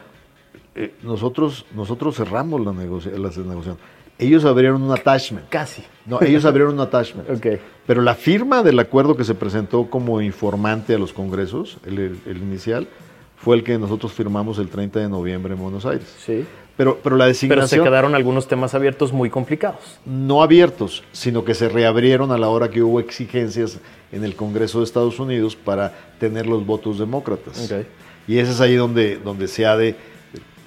eh, 0.75 0.93
nosotros, 1.03 1.65
nosotros 1.75 2.17
cerramos 2.17 2.61
la, 2.61 2.73
negocia- 2.73 3.13
la 3.13 3.29
negociación. 3.31 3.79
Ellos 4.19 4.45
abrieron 4.45 4.83
un 4.83 4.93
attachment. 4.93 5.49
Casi. 5.49 5.85
No, 6.05 6.21
ellos 6.21 6.45
abrieron 6.45 6.75
un 6.75 6.81
attachment. 6.81 7.31
Ok. 7.37 7.47
Pero 7.87 8.03
la 8.03 8.15
firma 8.17 8.65
del 8.65 8.79
acuerdo 8.81 9.17
que 9.17 9.23
se 9.25 9.35
presentó 9.35 9.89
como 9.89 10.21
informante 10.21 10.95
a 10.95 10.99
los 10.99 11.13
congresos, 11.13 11.79
el, 11.87 11.99
el- 12.01 12.21
el 12.27 12.37
inicial, 12.39 12.89
fue 13.37 13.57
el 13.57 13.63
que 13.65 13.79
nosotros 13.79 14.13
firmamos 14.13 14.59
el 14.59 14.69
30 14.69 15.01
de 15.01 15.09
noviembre 15.09 15.55
en 15.55 15.61
Buenos 15.61 15.85
Aires. 15.87 16.15
Sí. 16.25 16.45
Pero, 16.77 16.99
pero 17.03 17.17
la 17.17 17.25
Pero 17.25 17.35
se 17.35 17.47
designación 17.47 17.85
quedaron 17.85 18.15
algunos 18.15 18.49
temas 18.49 18.75
abiertos 18.75 19.11
muy 19.13 19.31
complicados. 19.31 19.99
no 20.05 20.43
abiertos, 20.43 21.03
sino 21.13 21.43
que 21.45 21.55
se 21.55 21.69
reabrieron 21.71 22.33
a 22.33 22.39
la 22.39 22.49
hora 22.51 22.69
que 22.71 22.83
hubo 22.83 23.01
exigencias 23.01 23.79
en 24.13 24.25
el 24.25 24.37
Congreso 24.37 24.79
de 24.79 24.85
Estados 24.85 25.19
Unidos 25.19 25.57
para 25.57 25.93
tener 26.21 26.47
los 26.47 26.67
votos 26.67 26.99
demócratas. 26.99 27.71
Ok. 27.71 27.87
Y 28.29 28.39
ese 28.39 28.53
es 28.53 28.61
ahí 28.61 28.75
donde, 28.75 29.17
donde 29.17 29.49
se 29.49 29.65
ha 29.65 29.77
de 29.77 29.97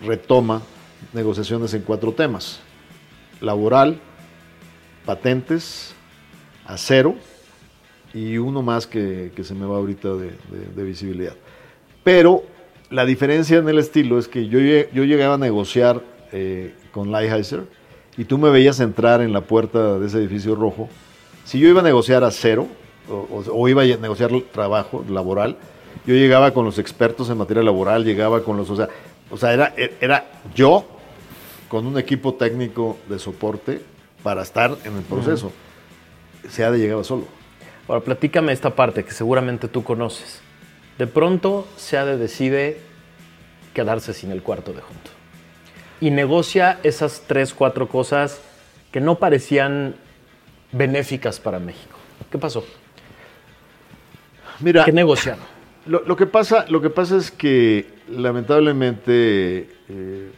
retoma 0.04 0.62
negociaciones 1.14 1.74
en 1.76 1.82
cuatro 1.84 2.12
temas. 2.14 2.60
Laboral, 3.42 4.00
patentes, 5.06 5.94
a 6.66 6.78
cero 6.78 7.16
y 8.14 8.38
uno 8.38 8.62
más 8.62 8.88
que, 8.88 9.32
que 9.36 9.44
se 9.44 9.54
me 9.54 9.66
va 9.66 9.78
ahorita 9.78 10.10
de, 10.10 10.26
de- 10.32 10.74
de 10.76 10.84
visibilidad. 10.84 11.36
Pero 12.04 12.44
la 12.90 13.06
diferencia 13.06 13.58
en 13.58 13.70
el 13.70 13.78
estilo 13.78 14.18
es 14.18 14.28
que 14.28 14.48
yo, 14.48 14.60
yo 14.60 15.04
llegaba 15.04 15.36
a 15.36 15.38
negociar 15.38 16.02
eh, 16.32 16.74
con 16.92 17.12
Lighthizer 17.12 17.64
y 18.18 18.26
tú 18.26 18.38
me 18.38 18.50
veías 18.50 18.80
entrar 18.80 19.22
en 19.22 19.32
la 19.32 19.42
puerta 19.42 20.00
de 20.00 20.08
ese 20.08 20.18
edificio 20.18 20.56
rojo. 20.56 20.90
Si 21.46 21.60
yo 21.60 21.70
iba 21.70 21.82
a 21.82 21.84
negociar 21.84 22.24
a 22.24 22.32
cero 22.32 22.68
o, 23.10 23.68
iba 23.68 23.84
a 23.84 23.86
negociar 23.86 24.32
trabajo 24.52 25.04
laboral, 25.10 25.58
yo 26.06 26.14
llegaba 26.14 26.52
con 26.52 26.66
los 26.66 26.78
expertos 26.80 27.30
en 27.30 27.38
materia 27.38 27.64
laboral, 27.64 28.04
llegaba 28.04 28.44
con 28.44 28.58
los, 28.58 28.70
o 28.70 28.76
sea, 28.76 28.90
o 29.32 29.38
sea 29.38 29.54
era, 29.54 29.74
era 30.00 30.26
yo 30.56 30.86
con 31.68 31.86
un 31.86 31.98
equipo 31.98 32.34
técnico 32.34 32.98
de 33.08 33.20
soporte 33.20 33.82
para 34.24 34.42
estar 34.42 34.76
en 34.84 34.98
el 34.98 35.04
proceso. 35.04 35.52
SEADE 36.50 36.80
llegaba 36.80 37.04
solo. 37.04 37.26
Ahora, 37.88 38.02
platícame 38.02 38.52
esta 38.52 38.76
parte 38.76 39.04
que 39.04 39.12
seguramente 39.12 39.68
tú 39.68 39.84
conoces. 39.84 40.42
De 41.00 41.08
pronto, 41.08 41.66
SEADE 41.78 42.18
decide 42.18 42.78
quedarse 43.74 44.14
sin 44.14 44.32
el 44.32 44.44
cuarto 44.44 44.74
de 44.74 44.82
junto. 44.82 45.12
Y 46.02 46.12
negocia 46.12 46.82
esas 46.84 47.24
tres, 47.26 47.54
cuatro 47.54 47.88
cosas 47.88 48.42
que 48.92 49.00
no 49.00 49.16
parecían 49.16 49.96
benéficas 50.74 51.40
para 51.40 51.58
México. 51.58 51.98
¿Qué 52.30 52.38
pasó? 52.38 52.66
Mira, 54.60 54.84
¿Qué 54.84 54.92
negociaron? 54.92 55.46
Lo, 55.86 56.04
lo 56.04 56.18
que 56.18 56.26
pasa, 56.26 56.66
lo 56.68 56.82
que 56.82 56.90
pasa 56.90 57.16
es 57.16 57.32
que 57.32 57.88
lamentablemente 58.10 59.70
eh, 59.88 60.32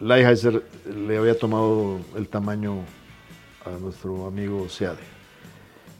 Lighthizer 0.00 0.60
le 0.92 1.18
había 1.18 1.38
tomado 1.38 2.00
el 2.16 2.28
tamaño 2.28 2.80
a 3.64 3.78
nuestro 3.78 4.26
amigo 4.26 4.68
Seade. 4.68 5.19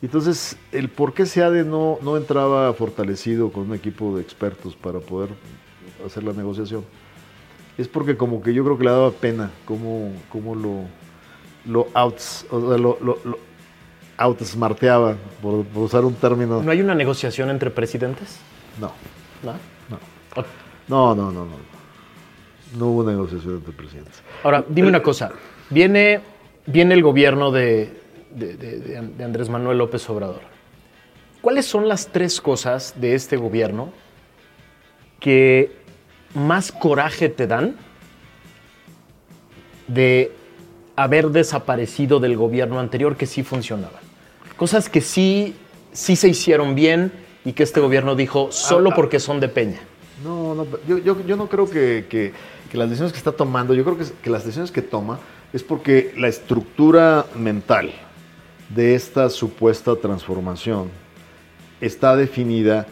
Entonces, 0.03 0.57
el 0.73 0.89
por 0.89 1.13
qué 1.13 1.27
Seade 1.27 1.65
no, 1.65 1.99
no 2.03 2.17
entraba 2.17 2.73
fortalecido 2.73 3.51
con 3.53 3.69
un 3.71 3.75
equipo 3.75 4.17
de 4.17 4.23
expertos 4.23 4.75
para 4.75 4.99
poder 4.99 5.29
hacer 6.07 6.25
la 6.25 6.33
negociación, 6.33 6.85
es 7.77 7.87
porque 7.87 8.17
como 8.17 8.43
que 8.43 8.55
yo 8.55 8.65
creo 8.65 8.79
que 8.79 8.85
le 8.85 8.91
daba 8.91 9.11
pena 9.11 9.51
cómo, 9.67 10.13
cómo 10.31 10.55
lo, 10.55 10.85
lo, 11.67 11.89
outs, 11.93 12.47
o 12.51 12.69
sea, 12.69 12.79
lo, 12.79 12.99
lo, 13.01 13.19
lo 13.25 13.39
outsmarteaba, 14.17 15.17
por, 15.43 15.65
por 15.67 15.83
usar 15.85 16.05
un 16.05 16.15
término. 16.15 16.63
¿No 16.63 16.71
hay 16.71 16.81
una 16.81 16.95
negociación 16.95 17.51
entre 17.51 17.71
presidentes? 17.71 18.39
no. 18.81 18.93
¿No? 19.43 19.53
No. 19.89 20.21
No, 20.89 21.15
no, 21.15 21.31
no, 21.31 21.45
no. 21.45 21.71
No 22.77 22.87
hubo 22.87 23.05
negociación 23.05 23.57
entre 23.57 23.73
presidentes. 23.73 24.23
Ahora, 24.43 24.65
dime 24.69 24.89
una 24.89 25.03
cosa. 25.03 25.31
Viene, 25.71 26.21
viene 26.67 26.95
el 26.95 27.03
gobierno 27.03 27.51
de, 27.51 28.01
de- 28.35 28.57
de- 28.57 28.79
de- 28.81 29.01
de 29.09 29.25
Andrés 29.25 29.49
Manuel 29.49 29.79
López 29.79 30.09
Obrador. 30.11 30.41
¿Cuáles 31.41 31.67
son 31.67 31.89
las 31.89 32.09
tres 32.09 32.41
cosas 32.41 32.95
de 33.01 33.15
este 33.15 33.37
gobierno 33.37 33.91
que 35.19 35.73
más 36.35 36.71
coraje 36.73 37.29
te 37.29 37.47
dan 37.47 37.77
de 39.89 40.33
haber 40.97 41.29
desaparecido 41.31 42.21
del 42.21 42.37
gobierno 42.37 42.79
anterior 42.79 43.17
que 43.17 43.27
sí 43.27 43.43
funcionaban? 43.43 44.01
Cosas 44.57 44.89
que 44.89 45.01
sí, 45.01 45.55
sí 45.93 46.17
se 46.17 46.29
hicieron 46.29 46.75
bien 46.75 47.13
y 47.45 47.53
que 47.53 47.63
este 47.63 47.81
gobierno 47.81 48.15
dijo 48.15 48.53
solo 48.53 48.91
porque 48.95 49.19
son 49.19 49.41
de 49.41 49.49
Peña. 49.49 49.81
No, 50.23 50.55
no, 50.55 50.67
yo, 50.87 50.99
yo, 50.99 51.25
yo 51.27 51.37
no 51.37 51.49
creo 51.49 51.69
que, 51.69 52.07
que- 52.11 52.33
que 52.71 52.77
las 52.79 52.89
decisiones 52.89 53.13
que 53.13 53.19
está 53.19 53.33
tomando, 53.33 53.75
yo 53.75 53.83
creo 53.83 53.97
que, 53.99 54.05
que 54.23 54.31
las 54.31 54.45
decisiones 54.45 54.71
que 54.71 54.83
toma 54.83 55.19
es 55.53 55.63
porque 55.65 56.13
la 56.17 56.29
estructura 56.29 57.25
mental 57.35 57.91
de 58.75 58.95
esta 58.95 59.29
supuesta 59.31 59.97
transformación 59.97 60.89
está 61.81 62.17
definida 62.17 62.87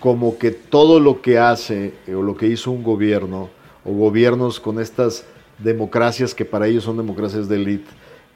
como 0.00 0.38
que 0.38 0.50
todo 0.52 1.00
lo 1.00 1.20
que 1.20 1.38
hace 1.38 1.94
eh, 2.06 2.14
o 2.14 2.22
lo 2.22 2.36
que 2.36 2.46
hizo 2.46 2.70
un 2.70 2.82
gobierno 2.82 3.50
o 3.84 3.92
gobiernos 3.92 4.60
con 4.60 4.78
estas 4.80 5.24
democracias 5.58 6.34
que 6.34 6.44
para 6.44 6.68
ellos 6.68 6.84
son 6.84 6.96
democracias 6.96 7.48
de 7.48 7.56
élite 7.56 7.90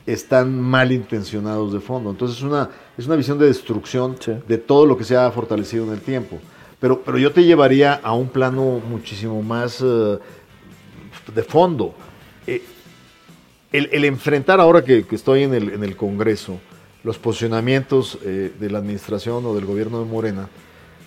están 0.04 0.60
mal 0.60 0.90
intencionados 0.90 1.72
de 1.72 1.78
fondo. 1.78 2.10
Entonces 2.10 2.38
es 2.38 2.42
una, 2.42 2.68
es 2.98 3.06
una 3.06 3.14
visión 3.14 3.38
de 3.38 3.46
destrucción 3.46 4.16
Sí. 4.18 4.32
de 4.48 4.58
todo 4.58 4.84
lo 4.84 4.96
que 4.96 5.04
se 5.04 5.16
ha 5.16 5.30
fortalecido 5.30 5.84
en 5.84 5.92
el 5.92 6.00
tiempo. 6.00 6.40
Pero, 6.80 7.02
pero 7.02 7.16
yo 7.18 7.30
te 7.30 7.44
llevaría 7.44 7.94
a 8.02 8.12
un 8.12 8.28
plano 8.28 8.80
muchísimo 8.90 9.40
más 9.42 9.80
eh, 9.80 10.18
de 11.32 11.42
fondo. 11.44 11.94
Eh, 12.48 12.62
el, 13.70 13.88
el 13.92 14.04
enfrentar 14.04 14.58
ahora 14.60 14.82
que, 14.82 15.04
que 15.06 15.14
estoy 15.14 15.44
en 15.44 15.54
el, 15.54 15.68
en 15.70 15.84
el 15.84 15.96
Congreso 15.96 16.58
los 17.04 17.18
posicionamientos 17.18 18.18
eh, 18.24 18.52
de 18.58 18.70
la 18.70 18.78
administración 18.78 19.44
o 19.46 19.54
del 19.54 19.64
gobierno 19.66 19.98
de 20.00 20.06
Morena 20.06 20.48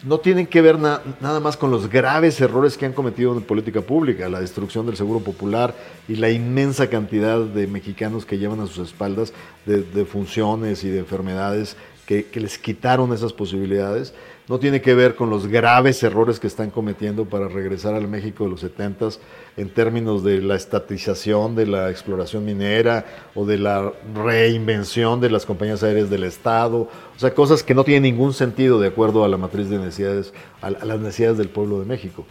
no 0.03 0.19
tienen 0.19 0.45
que 0.45 0.61
ver 0.61 0.77
na- 0.77 1.01
nada 1.19 1.39
más 1.39 1.57
con 1.57 1.71
los 1.71 1.89
graves 1.89 2.39
errores 2.39 2.77
que 2.77 2.85
han 2.85 2.93
cometido 2.93 3.35
en 3.35 3.41
política 3.41 3.81
pública, 3.81 4.29
la 4.29 4.39
destrucción 4.39 4.85
del 4.85 4.97
seguro 4.97 5.21
popular 5.21 5.73
y 6.07 6.15
la 6.17 6.29
inmensa 6.29 6.89
cantidad 6.89 7.39
de 7.39 7.65
mexicanos 7.65 8.25
que 8.25 8.37
llevan 8.37 8.59
a 8.59 8.67
sus 8.67 8.89
espaldas 8.89 9.33
de, 9.65 10.05
funciones 10.05 10.83
y 10.83 10.89
de 10.89 10.99
enfermedades 10.99 11.75
que 12.05 12.27
les 12.35 12.59
quitaron 12.59 13.13
esas 13.13 13.33
posibilidades. 13.33 14.13
No 14.47 14.59
tiene 14.59 14.79
que 14.79 14.93
ver 14.93 15.15
con 15.15 15.31
los 15.31 15.47
graves 15.47 16.03
errores 16.03 16.39
que 16.39 16.45
están 16.45 16.69
cometiendo 16.69 17.25
para 17.25 17.47
regresar 17.47 17.95
al 17.95 18.07
México 18.07 18.43
de 18.43 18.51
los 18.51 18.59
70 18.59 19.09
en 19.57 19.69
términos 19.69 20.23
de 20.23 20.39
la 20.39 20.55
estatización 20.55 21.55
de 21.55 21.65
la 21.65 21.89
exploración 21.89 22.45
minera 22.45 23.05
o 23.33 23.45
de 23.45 23.57
la 23.57 23.91
reinvención 24.13 25.19
de 25.19 25.31
las 25.31 25.47
compañías 25.47 25.81
aéreas 25.81 26.11
del 26.11 26.25
Estado. 26.25 26.77
O 26.77 27.19
sea, 27.19 27.33
cosas 27.33 27.63
que 27.63 27.73
no 27.73 27.83
tienen 27.83 28.03
ningún 28.03 28.33
sentido 28.33 28.79
de 28.79 28.89
acuerdo 28.89 29.25
a 29.25 29.27
la 29.27 29.37
matriz 29.37 29.67
de 29.67 29.79
necesidades, 29.79 30.31
a, 30.61 30.69
las 30.69 30.99
necesidades 30.99 31.39
del 31.39 31.49
pueblo 31.49 31.79
de 31.79 31.85
México. 31.85 32.23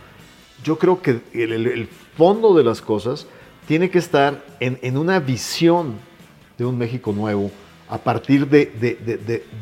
Yo 0.62 0.78
creo 0.78 1.02
que 1.02 1.20
el 1.32 1.88
fondo 2.16 2.54
de 2.54 2.62
las 2.62 2.80
cosas 2.80 3.26
tiene 3.66 3.90
que 3.90 3.98
estar 3.98 4.44
en, 4.60 4.78
en 4.82 4.96
una 4.96 5.18
visión 5.18 5.94
de 6.56 6.64
un 6.64 6.78
México 6.78 7.12
nuevo 7.12 7.50
a 7.88 7.98
partir 7.98 8.48
de, 8.48 8.66
de- 8.80 8.96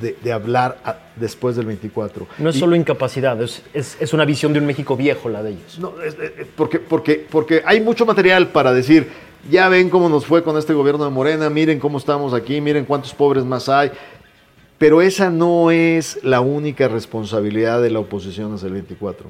de- 0.00 0.16
de- 0.22 0.32
hablar 0.32 0.78
a- 0.84 0.96
después 1.16 1.56
del 1.56 1.66
24. 1.66 2.26
No 2.38 2.50
es 2.50 2.56
Y- 2.56 2.60
solo 2.60 2.76
incapacidad, 2.76 3.40
es, 3.42 3.62
es- 3.74 3.96
es 4.00 4.12
una 4.12 4.24
visión 4.24 4.52
de 4.52 4.60
un 4.60 4.66
México 4.66 4.96
viejo 4.96 5.28
la 5.28 5.42
de 5.42 5.50
ellos. 5.50 5.78
no, 5.78 6.00
es- 6.02 6.16
porque, 6.56 6.78
porque, 6.78 7.26
porque 7.30 7.62
hay 7.66 7.80
mucho 7.80 8.06
material 8.06 8.48
para 8.48 8.72
decir, 8.72 9.08
ya 9.50 9.68
ven 9.68 9.90
cómo 9.90 10.08
nos 10.08 10.24
fue 10.24 10.42
con 10.44 10.56
este 10.56 10.72
gobierno 10.72 11.04
de 11.04 11.10
Morena, 11.10 11.50
miren 11.50 11.80
cómo 11.80 11.98
estamos 11.98 12.32
aquí, 12.32 12.60
miren 12.60 12.84
cuántos 12.84 13.12
pobres 13.12 13.44
más 13.44 13.68
hay. 13.68 13.90
Pero 14.78 15.00
esa 15.02 15.30
no 15.30 15.70
es 15.70 16.18
la 16.22 16.40
única 16.40 16.88
responsabilidad 16.88 17.82
de 17.82 17.90
la 17.90 17.98
oposición 18.00 18.54
hacia 18.54 18.66
el 18.66 18.72
24. 18.74 19.28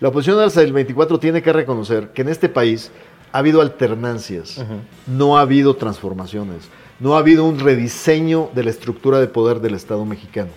La 0.00 0.08
oposición 0.08 0.38
hacia 0.40 0.62
el 0.62 0.72
24 0.72 1.18
tiene 1.18 1.42
que 1.42 1.52
reconocer 1.52 2.08
que 2.10 2.22
en 2.22 2.28
este 2.28 2.48
país 2.48 2.90
ha 3.32 3.38
habido 3.38 3.60
alternancias, 3.60 4.62
no 5.06 5.36
ha 5.36 5.42
habido 5.42 5.74
transformaciones, 5.76 6.68
no 7.00 7.14
ha 7.14 7.18
habido 7.18 7.44
un 7.44 7.58
rediseño 7.58 8.50
de 8.54 8.64
la 8.64 8.70
estructura 8.70 9.20
de 9.20 9.28
poder 9.28 9.60
del 9.60 9.74
Estado 9.74 10.04
mexicano. 10.04 10.50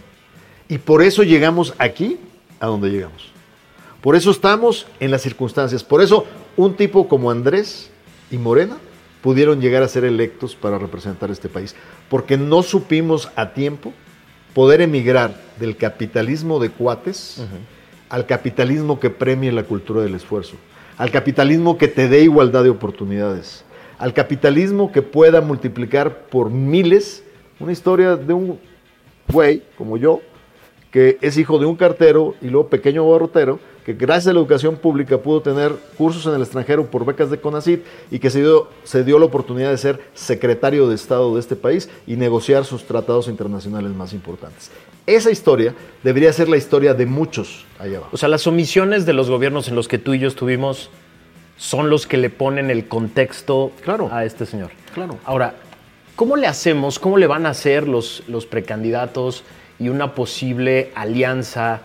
Y 0.68 0.78
por 0.78 1.02
eso 1.02 1.24
llegamos 1.24 1.74
aquí 1.78 2.18
a 2.60 2.68
donde 2.68 2.90
llegamos. 2.90 3.32
Por 4.02 4.16
eso 4.16 4.32
estamos 4.32 4.88
en 5.00 5.12
las 5.12 5.22
circunstancias. 5.22 5.84
Por 5.84 6.02
eso 6.02 6.26
un 6.58 6.76
tipo 6.76 7.08
como 7.08 7.30
Andrés 7.30 7.90
y 8.32 8.38
Morena 8.38 8.78
pudieron 9.22 9.62
llegar 9.62 9.84
a 9.84 9.88
ser 9.88 10.04
electos 10.04 10.56
para 10.56 10.80
representar 10.80 11.30
este 11.30 11.50
país. 11.50 11.76
Porque 12.10 12.38
no 12.38 12.64
supimos 12.64 13.30
a 13.36 13.54
tiempo 13.54 13.94
poder 14.54 14.82
emigrar 14.82 15.40
del 15.60 15.78
capitalismo 15.78 16.60
de 16.60 16.70
cuates 16.70 17.42
al 18.10 18.26
capitalismo 18.26 19.00
que 19.00 19.10
premie 19.10 19.52
la 19.54 19.64
cultura 19.64 20.02
del 20.02 20.16
esfuerzo, 20.16 20.56
al 20.98 21.12
capitalismo 21.12 21.78
que 21.78 21.88
te 21.88 22.10
dé 22.10 22.24
igualdad 22.24 22.64
de 22.64 22.70
oportunidades, 22.70 23.64
al 24.02 24.16
capitalismo 24.16 24.92
que 24.92 25.04
pueda 25.04 25.42
multiplicar 25.42 26.24
por 26.26 26.50
miles 26.50 27.24
una 27.60 27.72
historia 27.72 28.16
de 28.16 28.34
un 28.34 28.60
güey 29.28 29.62
como 29.78 29.96
yo, 29.96 30.22
que 30.90 31.20
es 31.22 31.38
hijo 31.38 31.60
de 31.60 31.68
un 31.68 31.76
cartero 31.76 32.34
y 32.42 32.48
luego 32.48 32.68
pequeño 32.68 33.08
barrotero, 33.08 33.60
que 33.86 33.94
gracias 33.94 34.28
a 34.28 34.34
la 34.34 34.40
educación 34.40 34.78
pública 34.78 35.20
pudo 35.20 35.42
tener 35.44 35.72
cursos 36.00 36.26
en 36.26 36.34
el 36.34 36.42
extranjero 36.42 36.88
por 36.88 37.06
becas 37.06 37.30
de 37.30 37.40
CONACYT 37.40 37.84
y 38.10 38.18
que 38.18 38.32
se 38.32 38.40
dio, 38.40 38.70
se 38.84 39.04
dio 39.04 39.20
la 39.20 39.26
oportunidad 39.26 39.70
de 39.70 39.78
ser 39.78 40.00
secretario 40.16 40.90
de 40.90 40.96
Estado 40.96 41.32
de 41.36 41.40
este 41.40 41.56
país 41.56 41.88
y 42.08 42.16
negociar 42.16 42.66
sus 42.66 42.86
tratados 42.86 43.28
internacionales 43.28 43.92
más 43.94 44.14
importantes. 44.14 44.72
Esa 45.06 45.30
historia 45.30 45.76
debería 46.04 46.34
ser 46.34 46.50
la 46.50 46.58
historia 46.58 46.96
de 46.96 47.06
muchos 47.06 47.66
allá 47.78 47.98
abajo. 47.98 48.12
O 48.14 48.18
sea, 48.18 48.30
las 48.30 48.48
omisiones 48.48 49.06
de 49.06 49.14
los 49.14 49.30
gobiernos 49.30 49.68
en 49.68 49.76
los 49.76 49.88
que 49.88 50.00
tú 50.00 50.16
y 50.16 50.20
yo 50.20 50.28
estuvimos 50.28 50.90
son 51.62 51.92
los 51.92 52.08
que 52.08 52.18
le 52.18 52.32
ponen 52.32 52.72
el 52.72 52.88
contexto 52.88 53.72
Claro. 53.84 54.10
a 54.12 54.26
este 54.26 54.48
señor. 54.48 54.72
Claro. 54.96 55.20
Ahora, 55.26 55.54
¿cómo 56.16 56.36
le 56.36 56.48
hacemos, 56.48 56.98
cómo 56.98 57.20
le 57.20 57.28
van 57.28 57.46
a 57.46 57.50
hacer 57.50 57.88
los, 57.88 58.24
los 58.28 58.48
precandidatos 58.48 59.44
y 59.78 59.90
una 59.90 60.16
posible 60.16 60.92
alianza, 60.96 61.82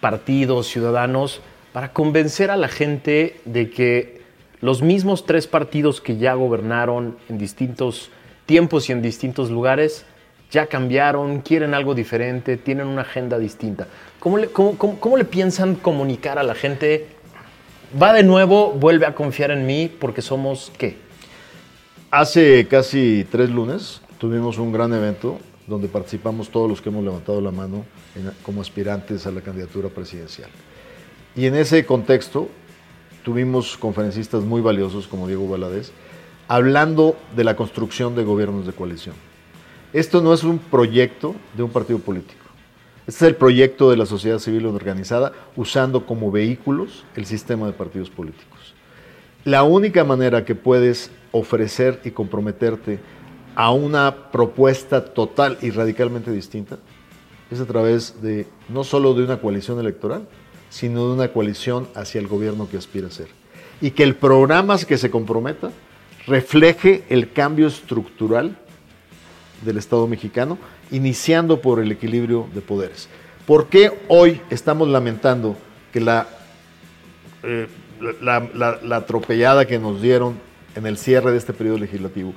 partidos, 0.00 0.66
ciudadanos, 0.66 1.40
para 1.72 1.92
convencer 1.92 2.50
a 2.50 2.56
la 2.56 2.66
gente 2.66 3.38
de 3.44 3.70
que 3.70 4.20
los 4.60 4.82
mismos 4.82 5.24
tres 5.24 5.46
partidos 5.46 6.00
que 6.00 6.16
ya 6.16 6.34
gobernaron 6.34 7.16
en 7.28 7.38
distintos 7.38 8.10
tiempos 8.46 8.88
y 8.88 8.92
en 8.92 9.02
distintos 9.02 9.50
lugares 9.50 10.04
ya 10.50 10.66
cambiaron, 10.66 11.42
quieren 11.42 11.74
algo 11.74 11.94
diferente, 11.94 12.56
tienen 12.56 12.88
una 12.88 13.02
agenda 13.02 13.38
distinta. 13.38 13.86
¿Cómo 14.18 14.36
le, 14.38 14.48
cómo- 14.48 14.76
cómo- 14.76 14.98
cómo 14.98 15.16
le 15.16 15.24
piensan 15.24 15.76
comunicar 15.76 16.38
a 16.40 16.42
la 16.42 16.54
gente? 16.56 17.06
Va 18.00 18.14
de 18.14 18.22
nuevo, 18.22 18.72
vuelve 18.72 19.04
a 19.04 19.14
confiar 19.14 19.50
en 19.50 19.66
mí 19.66 19.90
porque 20.00 20.22
somos 20.22 20.72
qué? 20.78 20.96
Hace 22.10 22.66
casi 22.66 23.26
tres 23.30 23.50
lunes 23.50 24.00
tuvimos 24.16 24.56
un 24.56 24.72
gran 24.72 24.94
evento 24.94 25.38
donde 25.66 25.88
participamos 25.88 26.48
todos 26.48 26.70
los 26.70 26.80
que 26.80 26.88
hemos 26.88 27.04
levantado 27.04 27.42
la 27.42 27.50
mano 27.50 27.84
como 28.42 28.62
aspirantes 28.62 29.26
a 29.26 29.30
la 29.30 29.42
candidatura 29.42 29.90
presidencial. 29.90 30.48
Y 31.36 31.44
en 31.44 31.54
ese 31.54 31.84
contexto 31.84 32.48
tuvimos 33.24 33.76
conferencistas 33.76 34.42
muy 34.42 34.62
valiosos 34.62 35.06
como 35.06 35.26
Diego 35.26 35.46
Valadez 35.46 35.92
hablando 36.48 37.16
de 37.36 37.44
la 37.44 37.56
construcción 37.56 38.14
de 38.14 38.24
gobiernos 38.24 38.66
de 38.66 38.72
coalición. 38.72 39.14
Esto 39.92 40.22
no 40.22 40.32
es 40.32 40.44
un 40.44 40.58
proyecto 40.58 41.34
de 41.54 41.62
un 41.62 41.70
partido 41.70 41.98
político. 41.98 42.41
Este 43.04 43.24
es 43.24 43.30
el 43.30 43.36
proyecto 43.36 43.90
de 43.90 43.96
la 43.96 44.06
sociedad 44.06 44.38
civil 44.38 44.64
organizada 44.66 45.32
usando 45.56 46.06
como 46.06 46.30
vehículos 46.30 47.04
el 47.16 47.26
sistema 47.26 47.66
de 47.66 47.72
partidos 47.72 48.10
políticos. 48.10 48.74
La 49.44 49.64
única 49.64 50.04
manera 50.04 50.44
que 50.44 50.54
puedes 50.54 51.10
ofrecer 51.32 52.00
y 52.04 52.12
comprometerte 52.12 53.00
a 53.56 53.72
una 53.72 54.30
propuesta 54.30 55.04
total 55.04 55.58
y 55.62 55.70
radicalmente 55.70 56.30
distinta 56.30 56.78
es 57.50 57.58
a 57.58 57.66
través 57.66 58.22
de 58.22 58.46
no 58.68 58.84
solo 58.84 59.14
de 59.14 59.24
una 59.24 59.40
coalición 59.40 59.80
electoral, 59.80 60.28
sino 60.70 61.08
de 61.08 61.14
una 61.14 61.32
coalición 61.32 61.88
hacia 61.96 62.20
el 62.20 62.28
gobierno 62.28 62.68
que 62.70 62.76
aspira 62.76 63.08
a 63.08 63.10
ser. 63.10 63.28
Y 63.80 63.90
que 63.90 64.04
el 64.04 64.14
programa 64.14 64.78
que 64.78 64.96
se 64.96 65.10
comprometa 65.10 65.72
refleje 66.28 67.02
el 67.08 67.32
cambio 67.32 67.66
estructural 67.66 68.56
del 69.64 69.76
Estado 69.76 70.06
mexicano, 70.06 70.56
iniciando 70.92 71.60
por 71.60 71.80
el 71.80 71.90
equilibrio 71.90 72.48
de 72.54 72.60
poderes. 72.60 73.08
¿Por 73.46 73.66
qué 73.66 73.92
hoy 74.08 74.40
estamos 74.50 74.88
lamentando 74.88 75.56
que 75.92 76.00
la, 76.00 76.28
eh, 77.42 77.66
la, 78.20 78.48
la- 78.54 78.78
la 78.82 78.96
atropellada 78.96 79.66
que 79.66 79.78
nos 79.78 80.00
dieron 80.00 80.38
en 80.76 80.86
el 80.86 80.96
cierre 80.96 81.32
de 81.32 81.38
este 81.38 81.52
periodo 81.52 81.78
legislativo? 81.78 82.32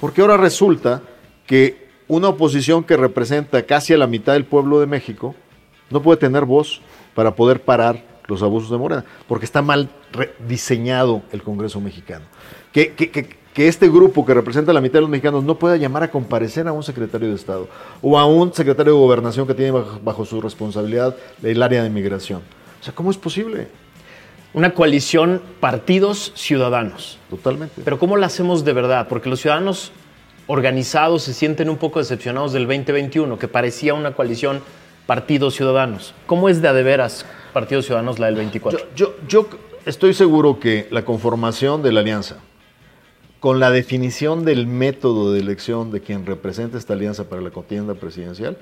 Porque 0.00 0.20
ahora 0.20 0.36
resulta 0.36 1.02
que 1.46 1.88
una 2.06 2.28
oposición 2.28 2.84
que 2.84 2.96
representa 2.96 3.62
casi 3.64 3.94
a 3.94 3.98
la 3.98 4.06
mitad 4.06 4.34
del 4.34 4.44
pueblo 4.44 4.78
de 4.80 4.86
México 4.86 5.34
no 5.90 6.02
puede 6.02 6.18
tener 6.18 6.44
voz 6.44 6.80
para 7.14 7.34
poder 7.34 7.62
parar 7.62 8.02
los 8.26 8.42
abusos 8.42 8.70
de 8.70 8.78
Morena, 8.78 9.04
porque 9.28 9.44
está 9.44 9.60
mal 9.60 9.88
diseñado 10.48 11.22
el 11.32 11.42
Congreso 11.42 11.80
mexicano. 11.80 12.24
Que, 12.72 12.92
que- 12.92 13.10
que- 13.10 13.43
que 13.54 13.68
este 13.68 13.88
grupo 13.88 14.26
que 14.26 14.34
representa 14.34 14.72
a 14.72 14.74
la 14.74 14.80
mitad 14.80 14.94
de 14.94 15.02
los 15.02 15.10
mexicanos 15.10 15.44
no 15.44 15.54
pueda 15.54 15.76
llamar 15.76 16.02
a 16.02 16.10
comparecer 16.10 16.66
a 16.66 16.72
un 16.72 16.82
secretario 16.82 17.28
de 17.28 17.36
Estado 17.36 17.68
o 18.02 18.18
a 18.18 18.26
un 18.26 18.52
secretario 18.52 18.92
de 18.92 18.98
Gobernación 18.98 19.46
que 19.46 19.54
tiene 19.54 19.70
bajo, 19.70 20.00
bajo 20.02 20.24
su 20.24 20.40
responsabilidad 20.40 21.16
el 21.42 21.62
área 21.62 21.82
de 21.84 21.88
migración. 21.88 22.42
O 22.80 22.84
sea, 22.84 22.92
¿cómo 22.92 23.12
es 23.12 23.16
posible? 23.16 23.68
Una 24.52 24.74
coalición 24.74 25.40
partidos 25.60 26.32
ciudadanos. 26.34 27.18
Totalmente. 27.30 27.80
Pero 27.84 27.98
¿cómo 27.98 28.16
la 28.16 28.26
hacemos 28.26 28.64
de 28.64 28.72
verdad? 28.72 29.06
Porque 29.08 29.30
los 29.30 29.40
ciudadanos 29.40 29.92
organizados 30.46 31.22
se 31.22 31.32
sienten 31.32 31.70
un 31.70 31.76
poco 31.76 32.00
decepcionados 32.00 32.52
del 32.52 32.66
2021, 32.66 33.38
que 33.38 33.48
parecía 33.48 33.94
una 33.94 34.14
coalición 34.14 34.60
partidos 35.06 35.54
ciudadanos. 35.54 36.14
¿Cómo 36.26 36.48
es 36.48 36.60
de 36.60 36.68
a 36.68 36.72
de 36.72 36.82
veras 36.82 37.24
partidos 37.52 37.86
ciudadanos 37.86 38.18
la 38.18 38.26
del 38.26 38.36
24? 38.36 38.80
Yo, 38.94 39.14
yo, 39.26 39.26
yo 39.28 39.48
estoy 39.86 40.12
seguro 40.12 40.58
que 40.58 40.88
la 40.90 41.04
conformación 41.04 41.82
de 41.82 41.92
la 41.92 42.00
alianza, 42.00 42.38
con 43.44 43.60
la 43.60 43.70
definición 43.70 44.46
del 44.46 44.66
método 44.66 45.30
de 45.30 45.38
elección 45.38 45.90
de 45.90 46.00
quien 46.00 46.24
representa 46.24 46.78
esta 46.78 46.94
alianza 46.94 47.28
para 47.28 47.42
la 47.42 47.50
contienda 47.50 47.92
presidencial, 47.92 48.56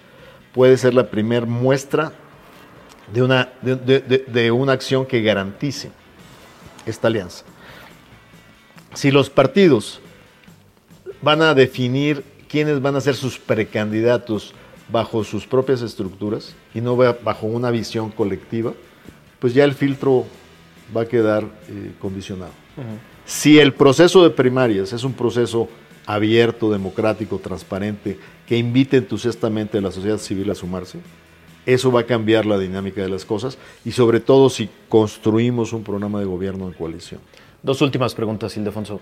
puede 0.53 0.77
ser 0.77 0.93
la 0.93 1.09
primer 1.09 1.47
muestra 1.47 2.11
de 3.15 3.23
una, 3.23 3.53
de, 3.63 4.51
una 4.51 4.73
acción 4.73 5.07
que 5.07 5.23
garantice 5.23 5.93
esta 6.85 7.07
alianza. 7.07 7.45
Si 8.93 9.13
los 9.13 9.31
partidos 9.31 10.01
van 11.21 11.43
a 11.43 11.55
definir 11.55 12.25
quiénes 12.49 12.83
van 12.83 12.97
a 12.97 13.01
ser 13.01 13.15
sus 13.15 13.39
precandidatos 13.39 14.53
bajo 14.89 15.23
sus 15.23 15.47
propias 15.47 15.81
estructuras 15.83 16.57
y 16.75 16.81
no 16.81 16.97
bajo 16.97 17.47
una 17.47 17.71
visión 17.71 18.11
colectiva, 18.11 18.73
pues 19.39 19.55
ya 19.55 19.63
el 19.63 19.75
filtro 19.75 20.27
va 20.95 21.03
a 21.03 21.07
quedar 21.07 21.45
eh, 21.69 21.93
condicionado. 22.01 22.51
Si 23.33 23.59
el 23.59 23.73
proceso 23.73 24.23
de 24.23 24.29
primarias 24.29 24.93
es 24.93 25.05
un 25.05 25.15
proceso 25.15 25.69
abierto, 26.05 26.71
democrático, 26.71 27.39
transparente, 27.39 28.19
que 28.47 28.59
invite 28.59 28.99
entusiastamente 28.99 29.79
a 29.79 29.81
la 29.81 29.91
sociedad 29.91 30.19
civil 30.19 30.51
a 30.51 30.55
sumarse, 30.55 30.99
eso 31.65 31.91
va 31.91 32.01
a 32.01 32.07
cambiar 32.07 32.45
la 32.45 32.59
dinámica 32.59 33.01
de 33.01 33.09
las 33.09 33.25
cosas 33.25 33.57
y 33.87 33.93
sobre 33.93 34.21
todo 34.21 34.51
si 34.51 34.69
construimos 34.91 35.73
un 35.73 35.83
programa 35.83 36.21
de 36.21 36.27
gobierno 36.27 36.67
en 36.67 36.75
coalición. 36.75 37.21
Dos 37.63 37.81
últimas 37.81 38.15
preguntas, 38.15 38.55
Ildefonso. 38.59 39.01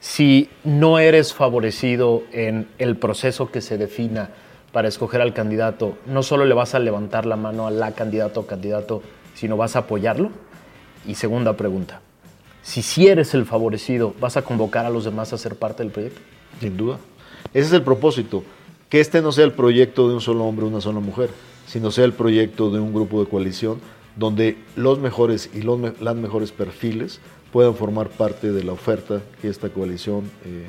Si 0.00 0.48
no 0.64 0.98
eres 0.98 1.34
favorecido 1.34 2.22
en 2.32 2.68
el 2.78 2.96
proceso 2.96 3.50
que 3.52 3.60
se 3.60 3.76
defina 3.76 4.30
para 4.72 4.88
escoger 4.88 5.20
al 5.20 5.34
candidato, 5.34 5.98
no 6.06 6.22
solo 6.22 6.46
le 6.46 6.54
vas 6.54 6.74
a 6.74 6.78
levantar 6.78 7.26
la 7.26 7.36
mano 7.36 7.66
a 7.66 7.70
la 7.70 7.92
candidato 7.92 8.40
o 8.40 8.46
candidato, 8.46 9.02
sino 9.34 9.58
vas 9.58 9.76
a 9.76 9.80
apoyarlo. 9.80 10.30
Y 11.06 11.16
segunda 11.16 11.54
pregunta, 11.56 12.00
si 12.62 12.82
sí 12.82 13.06
eres 13.06 13.34
el 13.34 13.44
favorecido, 13.44 14.14
¿vas 14.20 14.36
a 14.36 14.42
convocar 14.42 14.86
a 14.86 14.90
los 14.90 15.04
demás 15.04 15.32
a 15.32 15.38
ser 15.38 15.56
parte 15.56 15.82
del 15.82 15.92
proyecto? 15.92 16.20
Sin 16.60 16.76
duda. 16.76 16.98
Ese 17.52 17.66
es 17.66 17.72
el 17.72 17.82
propósito. 17.82 18.44
Que 18.88 19.00
este 19.00 19.20
no 19.22 19.32
sea 19.32 19.44
el 19.44 19.52
proyecto 19.52 20.08
de 20.08 20.14
un 20.14 20.20
solo 20.20 20.44
hombre 20.44 20.64
o 20.64 20.68
una 20.68 20.80
sola 20.80 21.00
mujer, 21.00 21.30
sino 21.66 21.90
sea 21.90 22.04
el 22.04 22.12
proyecto 22.12 22.70
de 22.70 22.78
un 22.78 22.92
grupo 22.92 23.22
de 23.22 23.28
coalición 23.28 23.80
donde 24.16 24.58
los 24.76 24.98
mejores 24.98 25.50
y 25.54 25.62
los 25.62 25.80
las 26.00 26.16
mejores 26.16 26.52
perfiles 26.52 27.20
puedan 27.52 27.74
formar 27.74 28.10
parte 28.10 28.52
de 28.52 28.62
la 28.62 28.72
oferta 28.72 29.22
que 29.40 29.48
esta 29.48 29.70
coalición 29.70 30.30
eh, 30.44 30.66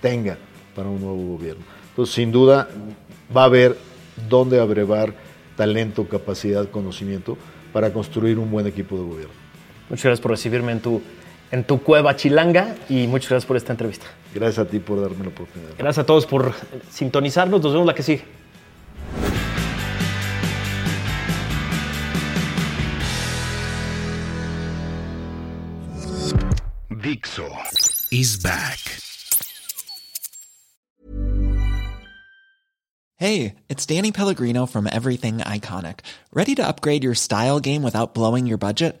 tenga 0.00 0.38
para 0.74 0.88
un 0.88 1.00
nuevo 1.00 1.36
gobierno. 1.36 1.64
Entonces, 1.90 2.14
sin 2.14 2.32
duda, 2.32 2.68
va 3.36 3.42
a 3.42 3.46
haber 3.46 3.76
dónde 4.28 4.60
abrevar 4.60 5.14
talento, 5.56 6.08
capacidad, 6.08 6.70
conocimiento 6.70 7.36
para 7.72 7.92
construir 7.92 8.38
un 8.38 8.50
buen 8.50 8.66
equipo 8.66 8.96
de 8.96 9.02
gobierno. 9.02 9.39
Muchas 9.90 10.04
gracias 10.04 10.20
por 10.20 10.30
recibirme 10.30 10.72
en 10.72 10.80
tu, 10.80 11.02
en 11.50 11.64
tu 11.64 11.82
cueva 11.82 12.14
chilanga 12.14 12.76
y 12.88 13.08
muchas 13.08 13.30
gracias 13.30 13.46
por 13.46 13.56
esta 13.56 13.72
entrevista. 13.72 14.06
Gracias 14.32 14.66
a 14.66 14.70
ti 14.70 14.78
por 14.78 15.00
darme 15.00 15.24
la 15.24 15.30
oportunidad. 15.30 15.72
Gracias 15.76 16.04
a 16.04 16.06
todos 16.06 16.26
por 16.26 16.54
sintonizarnos. 16.90 17.60
Nos 17.60 17.72
vemos 17.72 17.86
la 17.86 17.94
que 17.94 18.04
sigue. 18.04 18.22
Dixo 27.02 27.48
is 28.12 28.36
back. 28.36 28.78
Hey, 33.16 33.56
it's 33.68 33.84
Danny 33.84 34.12
Pellegrino 34.12 34.64
from 34.66 34.86
Everything 34.86 35.38
Iconic. 35.38 36.00
Ready 36.32 36.54
to 36.54 36.66
upgrade 36.66 37.02
your 37.02 37.14
style 37.14 37.58
game 37.58 37.82
without 37.82 38.14
blowing 38.14 38.46
your 38.46 38.56
budget? 38.56 39.00